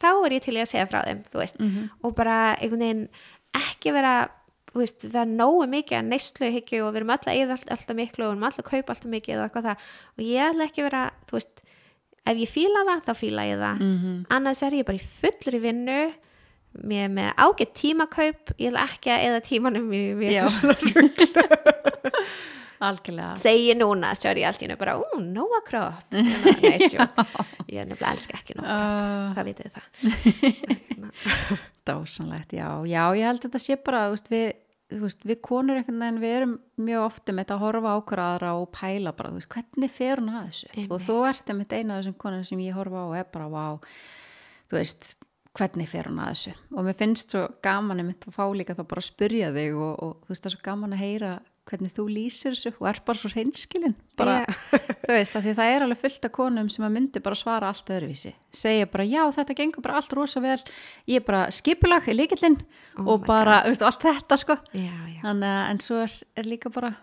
[0.01, 1.89] þá er ég til að segja frá þeim, Mhm.
[2.03, 3.09] og bara einhvern veginn
[3.53, 4.29] ekki vera
[4.83, 8.25] veist, vera nógu mikið að neyslu hyggju og við erum alltaf eða allt, alltaf miklu
[8.25, 9.87] og við erum alltaf að kaupa alltaf mikið og eitthvað það.
[10.17, 11.63] Og ég ætla ekki vera, þú veist
[12.25, 13.81] ef ég fíla það, þá fíla ég það.
[13.85, 14.13] Mhm.
[14.39, 15.99] annars er ég bara í fullri vinnu
[16.83, 20.43] mér er með ágætt tímakaup ég ætla ekki að eða tímanum í Já.
[20.43, 21.25] eitthvað svona rugl
[22.85, 23.35] algjörlega.
[23.39, 26.11] segi núna, er ég allt í hennu bara, ú, nóa kropp.
[27.65, 29.85] Ég er nefnilega elska ekki nóa kropp, Uh, það vitið það.
[31.87, 34.45] Dásanlegt, já, já, ég held að þetta sé bara, þú veist, við,
[34.91, 36.55] veist, við konur einhvern veginn, við erum
[36.87, 39.93] mjög ofta með þetta að horfa á okkur aðra og pæla bara, þú veist, hvernig
[39.93, 40.67] fer hún að þessu?
[40.73, 40.91] Einmitt.
[40.91, 43.49] Og þú ert einmitt eina af þessum konum sem ég horfa á og er bara,
[43.49, 43.65] vá,
[44.69, 45.15] þú veist,
[45.55, 46.55] hvernig fer hún að þessu?
[46.75, 50.15] Og mér finnst svo gaman að fá líka þá bara að spyrja þig og, og
[50.25, 51.33] þú veist, það er svo gaman að heyra
[51.69, 53.95] hvernig þú lýsir þessu og er bara svo hreinskilin.
[54.19, 54.43] Bara,
[55.05, 57.71] þú veist, að því það er alveg fullt af konum sem að myndi bara svara
[57.71, 58.35] allt öðruvísi.
[58.55, 60.59] Segja bara, já, þetta gengur bara allt rosa vel.
[61.09, 62.59] Ég er bara skipulag í líkillinn
[62.99, 64.59] Oh og bara, veist, allt þetta sko.
[64.77, 65.19] Já, já.
[65.31, 66.93] að, en svo er, er líka bara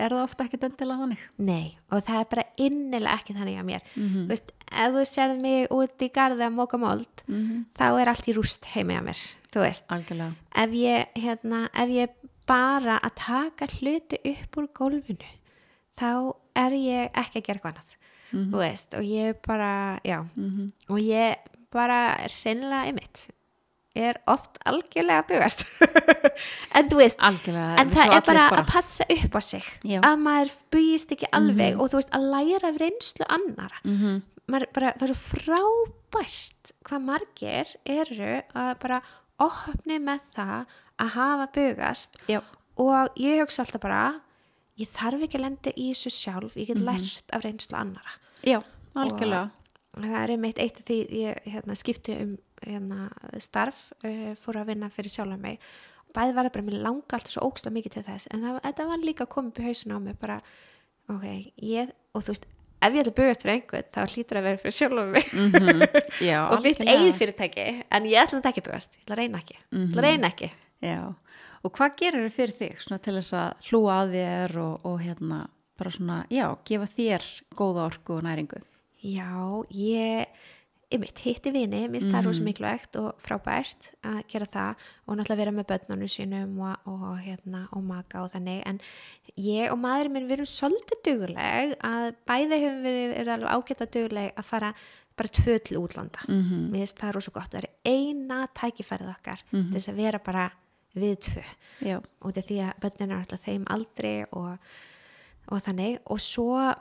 [0.00, 1.26] er það ofta ekkert endilega þannig.
[1.46, 3.84] Nei, og það er bara innilega ekki þannig að mér.
[3.94, 7.22] Þú veist, ef þú sérð mig út í garði að móka mold
[7.78, 11.92] þá er allt í rúst heimi að mér þú veist, algjörlega, ef ég hérna, ef
[11.94, 12.12] ég
[12.50, 15.30] bara að taka hluti upp úr gólfinu
[16.00, 16.10] þá
[16.58, 17.96] er ég ekki að gera eitthvað annað
[18.52, 19.72] þú veist, og ég bara
[20.06, 20.18] já,
[20.90, 22.00] og ég bara
[22.30, 23.28] hreinlega einmitt
[24.00, 25.64] er oft algjörlega að bugast.
[26.78, 29.98] En þú veist algjörlega en það er bara, allir að passa upp á sig Já.
[30.06, 34.20] að maður bugist ekki alveg og þú veist að læra af reynslu annara Mhm.
[34.50, 39.00] maður bara, það er svo frábært hvað margir eru að bara
[39.40, 40.66] opni með það
[41.00, 42.16] að hafa bugast.
[42.28, 42.40] Já,
[42.80, 44.02] og ég hugsa alltaf bara
[44.80, 46.86] ég þarf ekki að lenda í þessu sjálf ég get Mhm.
[46.86, 48.12] lært af reynslu annara
[48.44, 48.62] já,
[48.96, 49.50] algjörlega.
[49.96, 53.10] það er einmitt eitt af því ég hérna, skipti um hérna,
[53.40, 55.58] starf uh, fór að vinna fyrir sjálf mig.
[56.14, 58.86] Bæði var það bara, mér langa alltaf svo óksla mikið til þess en það, þetta
[58.86, 60.40] var líka komið upp í hausinu á mig bara,
[61.08, 62.46] ok, ég og þú veist,
[62.80, 65.82] ef ég ætla að bugast fyrir einhvern þá hlýtur að vera fyrir sjálf mig Mhm.
[66.24, 69.20] já, og mitt eigið fyrirtæki en ég ætla þetta ekki að bugast, ég ætla að
[69.22, 70.50] reyna ekki ég ætla að reyna ekki
[70.80, 71.00] Já,
[71.64, 75.00] og hvað gerir þau fyrir þig svona til þess að hlúa að þér og, og
[75.04, 75.40] hérna
[75.80, 77.26] bara svona, já, gefa þér
[77.56, 78.62] góða orku og næringu?
[79.04, 79.28] Já,
[79.72, 80.26] ég
[80.90, 85.40] einmitt, hitti vini, minnst það er rosa mikilvægt og frábært að gera það og náttúrulega
[85.40, 88.62] vera með börnunum sínum og, og, hérna, og maka og þannig.
[88.66, 88.80] En
[89.38, 93.88] ég og maðurinn minn við erum svolítið duguleg að bæði hefur verið, verið alveg ágæta
[93.96, 94.72] duguleg að fara
[95.20, 96.26] bara tvö til útlanda.
[96.28, 96.70] Mm -hmm.
[96.70, 100.18] mér finnst það er rosa gott, það er eina tækifærið okkar til þess að vera
[100.18, 100.50] bara
[100.94, 101.44] við tvö.
[101.80, 104.56] Já, út af því að börnin er alltaf þeim aldri og,
[105.46, 105.98] og þannig.
[106.04, 106.74] Og svo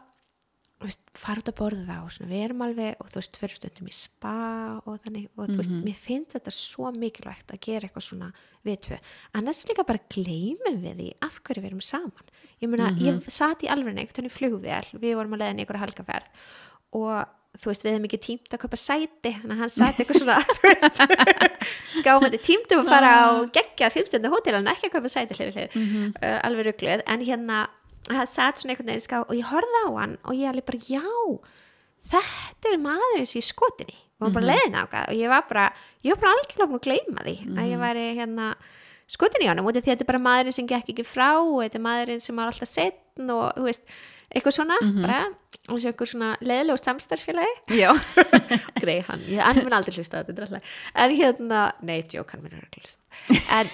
[1.20, 3.96] fara út að borða og svona, við erum alveg og þú veist, fyrir stundum í
[3.96, 4.36] spa
[4.88, 8.30] og þannig og þú veist, mér finnst þetta svo mikilvægt að gera eitthvað svona
[8.68, 9.00] við tvö.
[9.40, 12.32] Annars líka bara gleymum við því af hverju við erum saman.
[12.64, 16.48] Ég meina, ég satt í alveg neitt í flugvél, við vorum að leiða einhverja helgaferð
[17.00, 17.28] og
[17.58, 20.38] þú veist, við hefum ekki tímt að köpa sæti þannig að hann sæti eitthvað svona
[20.64, 25.50] veist, skámandi tímtum að fara á geggja fimmstundu hótel en ekki að köpa sæti hlið
[25.50, 25.80] við hlið,
[26.22, 27.64] uh, alveg ruggluð en hérna,
[28.08, 30.82] það satt svona einhvern veginn ská og ég horfði á hann og ég alveg bara
[30.88, 31.04] já,
[32.10, 33.98] þetta er skotin í.
[34.20, 35.66] Og hann bara leiðin á það og ég var bara,
[36.04, 38.48] ég var bara algjörlega búin að gleyma því að ég væri hérna
[39.10, 41.30] skotin í honum út af því að þetta er bara maðurinn sem gekk ekki frá
[41.40, 43.86] og þetta er maðurinn sem var alltaf setn og þú veist,
[44.30, 45.22] eitthvað svona bara,
[45.70, 47.56] og þessu einhver svona leðilegu samstarfsfélagi.
[47.80, 47.90] Já,
[48.84, 52.60] grei hann, ég, hann mun aldrei hlusta á þetta en hérna, nei, jók hann mun
[52.60, 53.02] aldrei hlusta.
[53.56, 53.72] En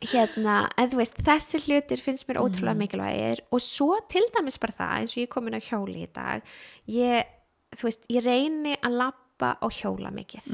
[0.00, 3.42] hérna, en þú veist, þessi hlutir finnst mér ótrúlega mikilvægir.
[3.52, 6.42] Og svo til dæmis bara það, eins og ég er komin á hjóli í dag
[6.88, 7.28] ég,
[7.76, 10.48] þú veist, ég reyni að lappa á hjóla mikið.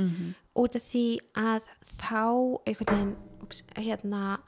[0.57, 1.07] Út af því
[1.37, 2.25] að þá
[2.67, 4.39] einhvern veginn, ups, hérna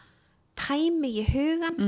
[0.59, 1.79] tæmi ég hugan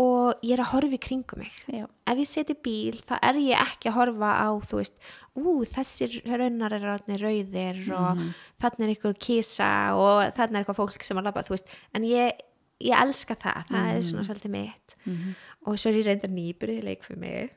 [0.00, 1.56] og ég er að horfa í kringum mig.
[1.68, 5.02] Já, ef ég seti bíl þá er ég ekki að horfa á þú veist,
[5.36, 6.86] ú þessir raunar er
[7.20, 8.22] rauðir og
[8.62, 11.74] þannig er ykkur kísa og þannig er eitthvað fólk sem að labba, þú veist.
[11.92, 12.40] En ég,
[12.80, 14.96] ég elska það, það er svona svolítið mitt.
[15.66, 17.52] Og svo er ég reynda nýbyrðið leik fyrir mig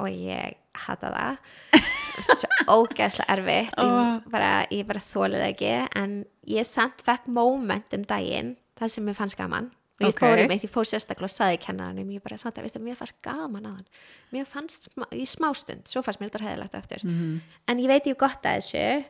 [0.00, 1.36] og ég hata það.
[2.16, 3.74] Svo ógæðslega erfitt.
[3.76, 5.72] Ég bara, ég bara þólið ekki.
[6.00, 10.20] En ég samt fekk moment um daginn það sem mér fannst gaman og ég Ok.
[10.20, 12.96] fór um eitt, ég fór sérstaklega og saði kennaranum ég bara samt að, veistu, mér
[12.98, 13.86] fannst gaman að hann.
[14.32, 17.04] Mér fannst smá, í smástund svo fannst mér þetta hæðilegt eftir.
[17.04, 17.40] Mhm.
[17.68, 19.04] en ég veit ég hef gott að þessu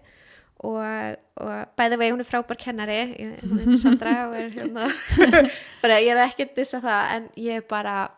[0.65, 3.01] og, og bæði vegi hún er frábær kennari
[3.43, 4.87] hún er Sandra og er hérna.
[5.83, 8.11] Bara ég er ekki að dissa það en ég er bara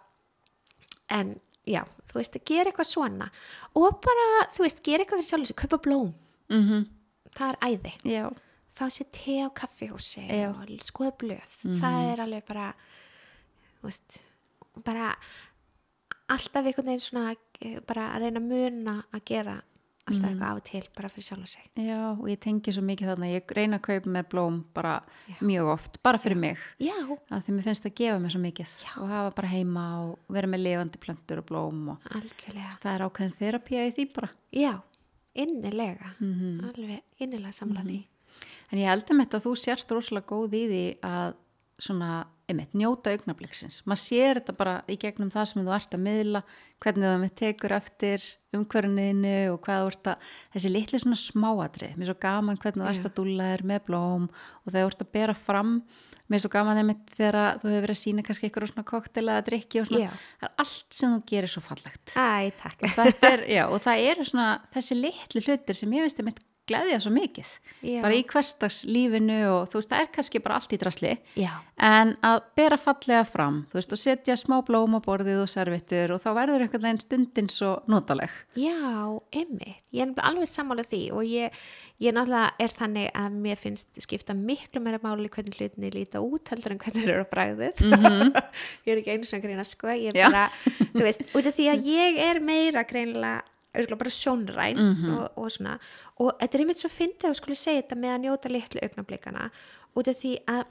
[1.10, 1.82] en já,
[2.12, 3.30] þú veist, að gera eitthvað svona.
[3.74, 6.12] Og bara, þú veist, gera eitthvað fyrir sjálf þessu, kaupa blóm.
[6.52, 6.84] Mhm,
[7.36, 8.28] það er æði, já,
[8.78, 10.50] fá sér te á kaffihúsi Já.
[10.52, 11.54] og skoða blöð.
[11.80, 12.68] Það er alveg bara
[13.82, 14.20] veist,
[14.86, 15.12] bara
[16.28, 19.56] alltaf einhvern veginn svona eh, bara að reyna muna að gera
[20.08, 21.64] alltaf eitthvað á og til bara fyrir sjálf sig.
[21.84, 24.94] Já, og ég tengi svo mikið þarna, ég reyna að kaupa með blóm bara
[25.44, 26.62] mjög oft, bara fyrir mig.
[26.80, 28.92] Já, að því mér finnst það að gefa mér svo mikið Já.
[29.02, 32.76] og hafa bara heima og vera með lifandi plöntur og blóm og algjörlega.
[32.78, 34.30] Það er ákveðin þerapía í því bara.
[34.56, 34.72] Já,
[35.44, 36.14] innilega.
[36.22, 38.00] Alveg innilega samla því
[38.72, 41.36] en ég held um þetta að þú sért rosalega góð í því að
[41.78, 42.10] svona,
[42.50, 46.40] einmitt, njóta augnabliksins maður sér þetta bara í gegnum það sem þú ert að miðla,
[46.82, 48.24] hvernig þú einmitt tekur eftir
[48.56, 50.26] umhverfniðinu og hvað þú ert að,
[50.56, 53.82] þessi litli svona smáatri mér er svo gaman hvernig þú ert að dúlla þér með
[53.86, 55.72] blóm og þegar þú ert að bera fram
[56.28, 58.88] mér er svo gaman einmitt þegar að þú hefur verið að sína kannski eitthvað svona
[58.90, 60.26] koktel eða drikki og svona, Já.
[60.42, 62.12] það er allt sem þú gerir svo fallegt.
[62.12, 62.84] Æ, takk.
[62.98, 66.42] Þetta er, já, og það eru svona þessi litlu hlutir sem ég veist að mitt
[66.68, 67.50] gleðja svo mikið,
[67.82, 68.00] Já.
[68.04, 71.14] bara í hverstagslífinu og þú veist, það er kannski bara allt í drasli.
[71.38, 71.50] Já,
[71.88, 76.14] en að bera fallega fram, þú veist, og setja smá blóm á borðið og servittur
[76.14, 78.32] og þá verður einhvern veginn stundin svo notaleg.
[78.58, 78.78] Já,
[79.32, 79.84] einmitt.
[79.94, 81.54] Ég er alveg sammála því og ég,
[82.04, 86.52] ég náttúrulega er þannig að mér finnst skipta miklu meira máli hvernig hlutinni líta út
[86.52, 87.84] heldur en hvernig þeir eru á bragðið.
[88.86, 89.90] Ég er ekki einu svona grína sko.
[89.92, 90.48] Ég er bara,
[90.92, 93.44] þú veist, út af því að ég er meira greinilega
[93.78, 94.82] örugglega bara sjónræn
[95.14, 95.78] og, og svona.
[96.18, 98.82] Og þetta er einmitt svo fyndið að þú skulle segja þetta með að njóta litlu
[98.82, 99.50] augnablikana
[99.94, 100.64] út af því að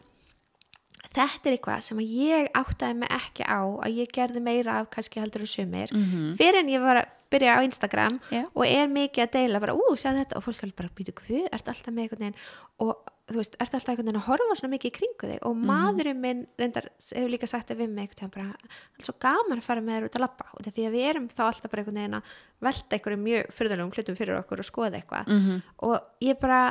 [1.18, 4.90] þetta er eitthvað sem að ég áttaði mig ekki á að ég gerði meira af
[4.94, 5.94] kannski heldur og sumir
[6.38, 8.44] fyrir en ég var að byrja á Instagram Já.
[8.54, 10.40] og er mikið að deila bara, ú, sjá þetta.
[10.40, 12.42] Og fólk er bara, býtu hvað, ert alltaf með einhvern veginn?
[12.84, 12.94] Og
[13.28, 15.42] þú veist, ert alltaf einhvern veginn að horfa svona mikið í kringu þig?
[15.50, 19.16] Og maðurinn minn reyndar hefur líka sagt það við mig einhvern veginn bara, er svo
[19.20, 20.48] gaman að fara með þér út að labba.
[20.54, 22.32] Og því að við erum þá alltaf bara einhvern veginn að
[22.70, 25.28] velta einhverju mjög fyrðulegum hlutum fyrir okkur og skoða eitthvað.
[25.28, 25.62] Mhm.
[25.84, 26.62] og ég bara,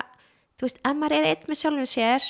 [0.57, 2.23] þú veist, ef maður er eitt með sjálfum sér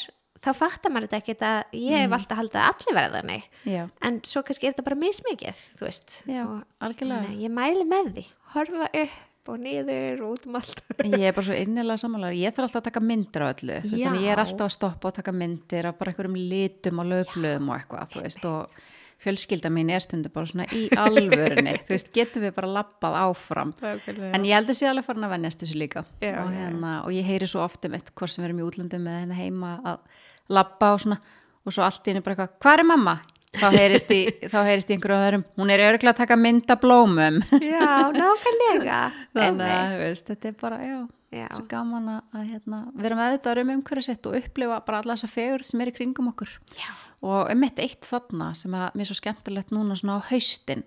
[0.44, 3.46] þá fattar maður þetta ekkert að ég hef alltaf haldið að allir verða þannig.
[3.76, 6.18] Já, en svo kannski er þetta bara mismikið þú veist.
[6.30, 6.42] Já,
[6.86, 7.06] að
[7.44, 8.26] ég mæli með því.
[8.56, 10.82] Horfa upp og niður og út um allt.
[11.06, 13.92] Ég er bara svo innilega samanlega ég þarf alltaf að taka myndir á öllu þú
[13.92, 17.08] veist, þannig ég er alltaf að stoppa og taka myndir af bara einhverjum litum og
[17.12, 18.80] löflöðum og eitthvað, þú veist, og
[19.22, 21.76] fjölskylda mín er stundu bara svona í alvörunni.
[21.86, 23.72] Þú veist, getum við bara lappað áfram?
[23.80, 26.04] En ég held að sé alveg farin að vennast þessu líka.
[26.20, 28.66] Já, og, hérna, og ég heyri svo oft um eitt hvort sem við erum í
[28.66, 30.22] útlöndum með henni heima að
[30.52, 31.18] lappa og svona
[31.66, 33.16] og svo allt í henni bara eitthvað, hvað er mamma?
[33.56, 34.20] þá heyrist í,
[34.52, 37.86] þá heyrist í einhverjum öðrum hún er örgulega að taka mynd af blómum já,
[38.16, 39.00] nákvæmlega
[39.36, 40.98] þannig að veist, þetta er bara, já,
[41.36, 41.48] Já.
[41.52, 45.32] svo gaman að, hérna, vera með þetta um umhverju sitt og upplifa bara alla þessa
[45.32, 46.92] fegur sem er í kringum okkur Já.
[47.24, 50.82] Og um eitt eitt þarna sem að mér er svo skemmtilegt núna svona á haustin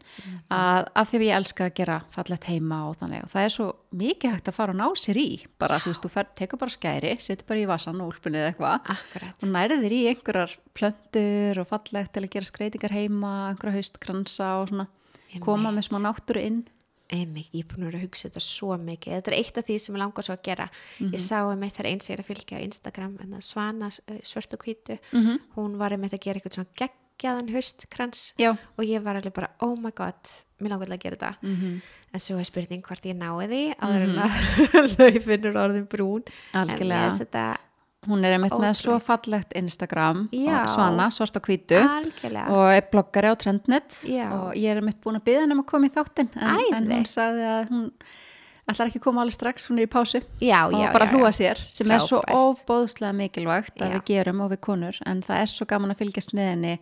[0.54, 3.56] að, að því að ég elska að gera fallegt heima og þannig og það er
[3.56, 3.68] svo
[4.04, 5.28] mikið hægt að fara og ná sér í
[5.62, 8.54] bara þú veist, þú fer, tekur bara skæri setur bara í vasan og úlpunni eða
[8.54, 8.94] eitthvað
[9.32, 14.70] og nærðir í einhverjar plöntur og fallegt til að gera skreitingar heima einhverja haustkransa og
[14.72, 14.90] svona
[15.42, 16.62] koma með smá náttúru inn
[17.10, 19.14] Einmitt, ég er búin að vera að hugsa þetta svo mikið.
[19.18, 20.68] Þetta er eitt af því sem ég langar svo að gera.
[21.02, 23.90] Ég sá um eitt þar eins ég er að fylgja á Instagram en það Svana
[24.08, 24.98] eh, svört og hvítu
[25.56, 28.52] hún var um eitt að gera eitthvað svona geggjaðan haustkrans Já.
[28.78, 30.22] og ég var alveg bara, oh my god
[30.62, 31.32] mér langar að gera þetta.
[31.42, 31.82] Mhm.
[32.14, 33.16] en svo er spurning hvort ég
[33.50, 36.24] því áður en að laufin er orðin brún.
[36.54, 37.10] En Algjörlega.
[37.10, 37.44] ég þetta
[38.08, 38.80] hún er einmitt með Ótrúlegt.
[38.80, 40.62] svo fallegt Instagram Já.
[40.72, 44.30] svana, svart og hvítu algjörlega og er bloggari á Trendnet Já.
[44.32, 46.92] og ég er einmitt búin að byggja henni um að koma í þáttinn en, en
[46.94, 47.86] hún sagði að hún
[48.72, 50.22] ætlar ekki að koma alveg strax, hún er í pásu.
[50.42, 52.64] Já, og já, bara já, hlúa sér sem er svo Frábært.
[52.68, 56.34] óbóðslega mikilvægt að við gerum og við konur en það er svo gaman að fylgjast
[56.38, 56.74] með henni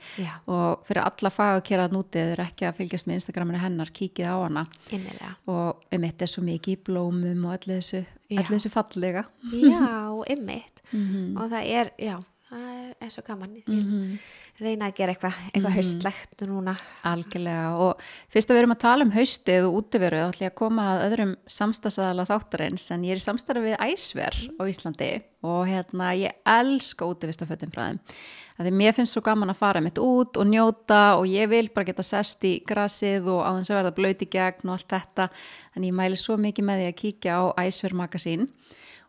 [0.48, 4.36] og fyrir alla fagakera nútið þau eru ekki að fylgjast með Instagraminu hennar kíkið á
[4.44, 4.66] hana.
[4.92, 5.34] Innilega.
[5.48, 9.26] Og einmitt er svo mikið í blómum og öllu þessu, öllu þessu fallega.
[9.52, 11.36] Já, ymmit Mhm.
[11.36, 12.14] og það er, já,
[12.48, 13.56] það er, er svo gaman.
[13.68, 15.76] Ég reyna að gera eitthvað eitthvað Mhm.
[15.78, 16.76] haustlegt núna.
[17.04, 17.76] Algjörlega.
[17.78, 18.02] Og
[18.34, 20.86] fyrst að við erum að tala um haustið og útiveru þá ætlum ég að koma
[20.94, 25.12] að öðrum samstagsæðala þáttarins en ég er í samstarfi við Æsver á Íslandi
[25.44, 28.00] og hérna ég elska útivistafötum frá þeim.
[28.58, 31.86] Því mér finnst svo gaman að fara mitt út og njóta og ég vil bara
[31.86, 35.30] geta sest í grasið og á þess að verða blöyt í gegn og allt þetta
[35.76, 38.48] en ég mæli svo mikið með því að kíkja á Æsver magasín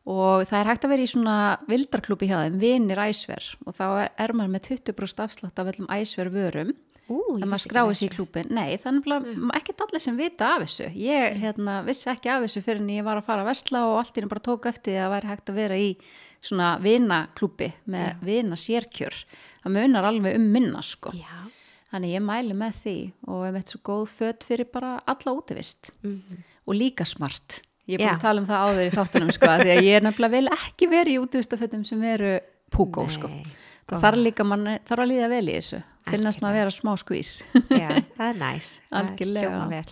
[0.09, 1.39] og það er hægt að vera í svona
[1.69, 3.49] vildarklúpi hjá þeim, vinir æsver.
[3.67, 6.73] Og þá er maður með 20% afslátt af öllum æsver vörum.
[7.09, 10.17] Ú, ég þegar maður ekki skráði sér í klúpin nei, þannig að ekkert allir sem
[10.19, 10.89] vita af þessu.
[11.01, 14.01] Ég hérna, vissi ekki af þessu fyrir en ég var að fara að versla og
[14.03, 15.87] allt í henni bara tók eftir að það væri hægt að vera í
[16.45, 19.17] svona vinaklúpi með vina sérkjör
[19.63, 21.13] það munar alveg um minna sko.
[21.17, 21.39] Já,
[21.93, 22.97] þannig ég mæli með því
[23.29, 25.93] og er með svo góð fött fyrir bara alla útivist.
[26.69, 29.71] Og líka smart ég er búin að tala um það áður í þáttunum sko því
[29.77, 32.35] að ég er nefnilega vil ekki vera í útivistafötum sem eru
[32.75, 33.47] púkó sko Nei.
[33.89, 36.93] það þarf líka, mann þarf að líða vel í þessu finnast maður að vera smá
[37.01, 37.33] skvís
[37.73, 37.89] já,
[38.19, 39.65] það er næs Það Algjörlega.
[39.73, 39.89] vel.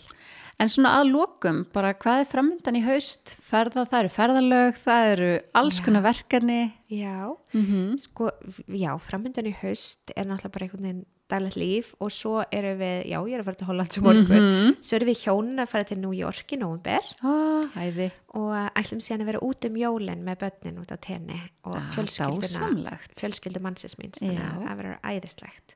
[0.56, 3.34] En svona að lokum, bara hvað er framöndan í haust?
[3.44, 5.26] Ferða, það eru ferðalög, það eru
[5.60, 6.72] alls konar verkefni.
[6.88, 7.98] já, Mhm.
[8.00, 8.30] sko,
[8.72, 13.06] já, framöndan í haust er náttúrulega bara einhvern veginn daglegt líf og svo erum við,
[13.10, 14.76] já, ég er að fara til Hollands um morgun, Mhm.
[14.80, 18.10] svo erum við hjónin að fara til New York í nóvumber Ah, hæði.
[18.34, 21.90] og ætlum síðan að vera út um jólin með börnin út á tenni og Ah,
[21.90, 23.14] fjölskylduna dásamlegt.
[23.16, 25.74] fjölskyldu mannsins míns þannig að það verður æðislegt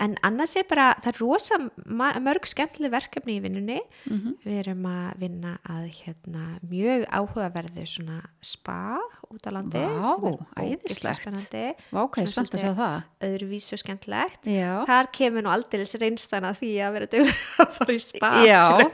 [0.00, 1.56] en annars er bara, það er rosa
[2.20, 4.34] mörg skemmtileg verkefni í vinnunni Mhm.
[4.44, 8.98] við erum að vinna að hérna, mjög áhugaverðu svona spa
[9.32, 10.12] út á landi Vá,
[10.60, 11.20] er æðislegt.
[11.22, 13.02] spennandi Vá, hvað er Svona spennt að segja það.
[13.26, 14.84] öðruvísu skemmtilegt Já.
[14.86, 18.90] þar kemur nú aldeilis reynstan að því að vera að fara í spa Já, er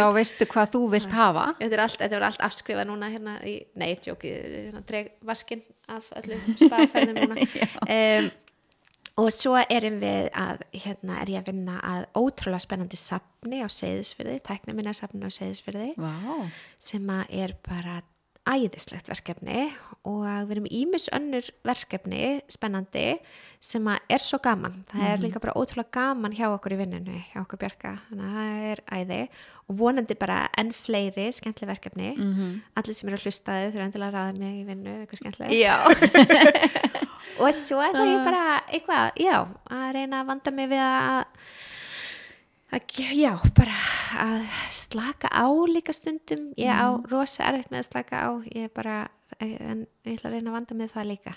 [0.00, 1.54] Þá veistu hvað þú vilt hafa.
[1.60, 4.30] Þetta er allt, þetta er allt afskrifað núna hérna í, nei, tjóki,
[4.66, 8.30] hérna dreg vaskin af öllum spaðferðum núna um,
[9.20, 13.68] og svo erum við að, hérna er ég að vinna að ótrúlega spennandi safni á
[13.70, 16.48] Seyðisfyrði, tækna minna safni á Seyðisfyrði Vá.
[16.80, 18.00] sem að er bara
[18.48, 19.70] æðislegt verkefni
[20.08, 23.18] og við erum ímis önnur verkefni spennandi
[23.60, 24.78] sem er svo gaman.
[24.88, 28.38] Það er líka bara ótrúlega gaman hjá okkur í vinninu hjá okkur Björka, þannig að
[28.38, 29.18] það er æði
[29.68, 32.62] og vonandi bara enn fleiri skemmtileg verkefni, Mhm.
[32.80, 35.52] allir sem eru að hlusta þau þurfa endilega að ráða mig í vinnu eitthvað skemmtilegt.
[35.60, 35.76] Já.
[37.44, 39.36] og svo ætla ég bara eitthvað, já,
[39.70, 41.24] að reyna að vanda mig við að,
[42.70, 43.74] já, bara
[44.20, 48.72] að slaka á líka stundum ég á rosa erfitt með að slaka á ég er
[48.74, 49.08] bara,
[49.40, 51.34] en ég ætla að reyna að vanda við það líka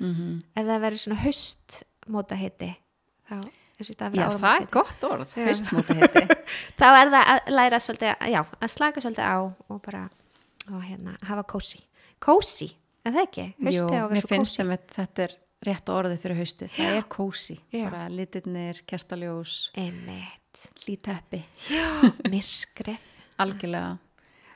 [0.00, 0.42] Mhm.
[0.58, 2.70] ef það verður svona haustmóta heiti
[3.30, 5.34] þá og þetta Já, verður það er gott orð.
[5.36, 5.44] Já.
[5.46, 6.22] Haustmóta heiti.
[6.78, 9.36] þá er það að læra svolítið, að- já, að slaka svolítið á
[9.70, 10.02] og bara,
[10.72, 11.80] og hérna hafa kósi,
[12.20, 12.68] kósi,
[13.06, 13.46] er það ekki?
[13.54, 14.56] Jú, Haustið á að vera mér finnst kósí.
[14.56, 16.70] sem að þetta er rétt orðið fyrir haustið.
[16.76, 17.58] Það er kósi.
[17.72, 17.84] Já.
[17.90, 20.43] Bara litirnir, kertaljós, Einmitt.
[20.86, 21.42] Líteppi.
[21.68, 21.86] Já,
[22.32, 23.06] myrkrið.
[23.42, 23.94] Algjörlega.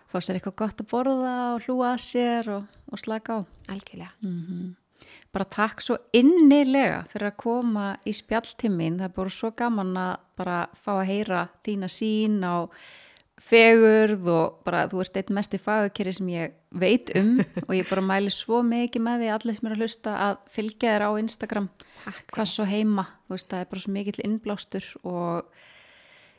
[0.09, 3.39] Fá sér eitthvað gott að borða og hlúa að sér og, og slaka á.
[3.75, 4.13] Algjörlega.
[4.25, 4.71] Mm.
[5.35, 8.97] Bara takk svo innilega fyrir að koma í spjalltimmin.
[9.03, 12.71] Það er bara svo gaman að bara fá að heyra þína sín á
[13.39, 17.37] fegurð og bara þú ert eitt mest í fagakeri sem ég veit um
[17.69, 20.95] og ég bara mæli svo mikið með því allir sem er að hlusta að fylgja
[20.95, 21.69] þér á Instagram
[22.03, 25.63] Takk hvað svo heima, þú veist það er bara svo mikill innblástur og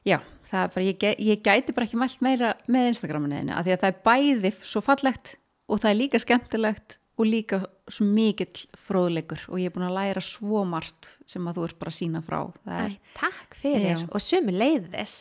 [0.09, 0.17] já,
[0.49, 3.75] það er bara, ég, ég gæti bara ekki mælt meira með Instagraminu þínu af því
[3.75, 5.35] að það er bæði svo fallegt
[5.69, 7.61] og það er líka skemmtilegt og líka
[7.91, 11.79] svo mikill fróðleikur og ég er búin að læra svo margt sem að þú ert
[11.81, 12.39] bara sína frá.
[12.63, 14.05] Er, Æ, takk fyrir Já.
[14.07, 15.17] og sömu leiðis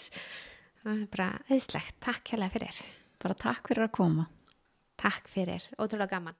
[0.83, 2.83] það er bara eðslegt, takk hérlega fyrir.
[3.19, 4.29] Bara takk fyrir að koma.
[4.99, 6.35] Takk fyrir, ótrúlega gaman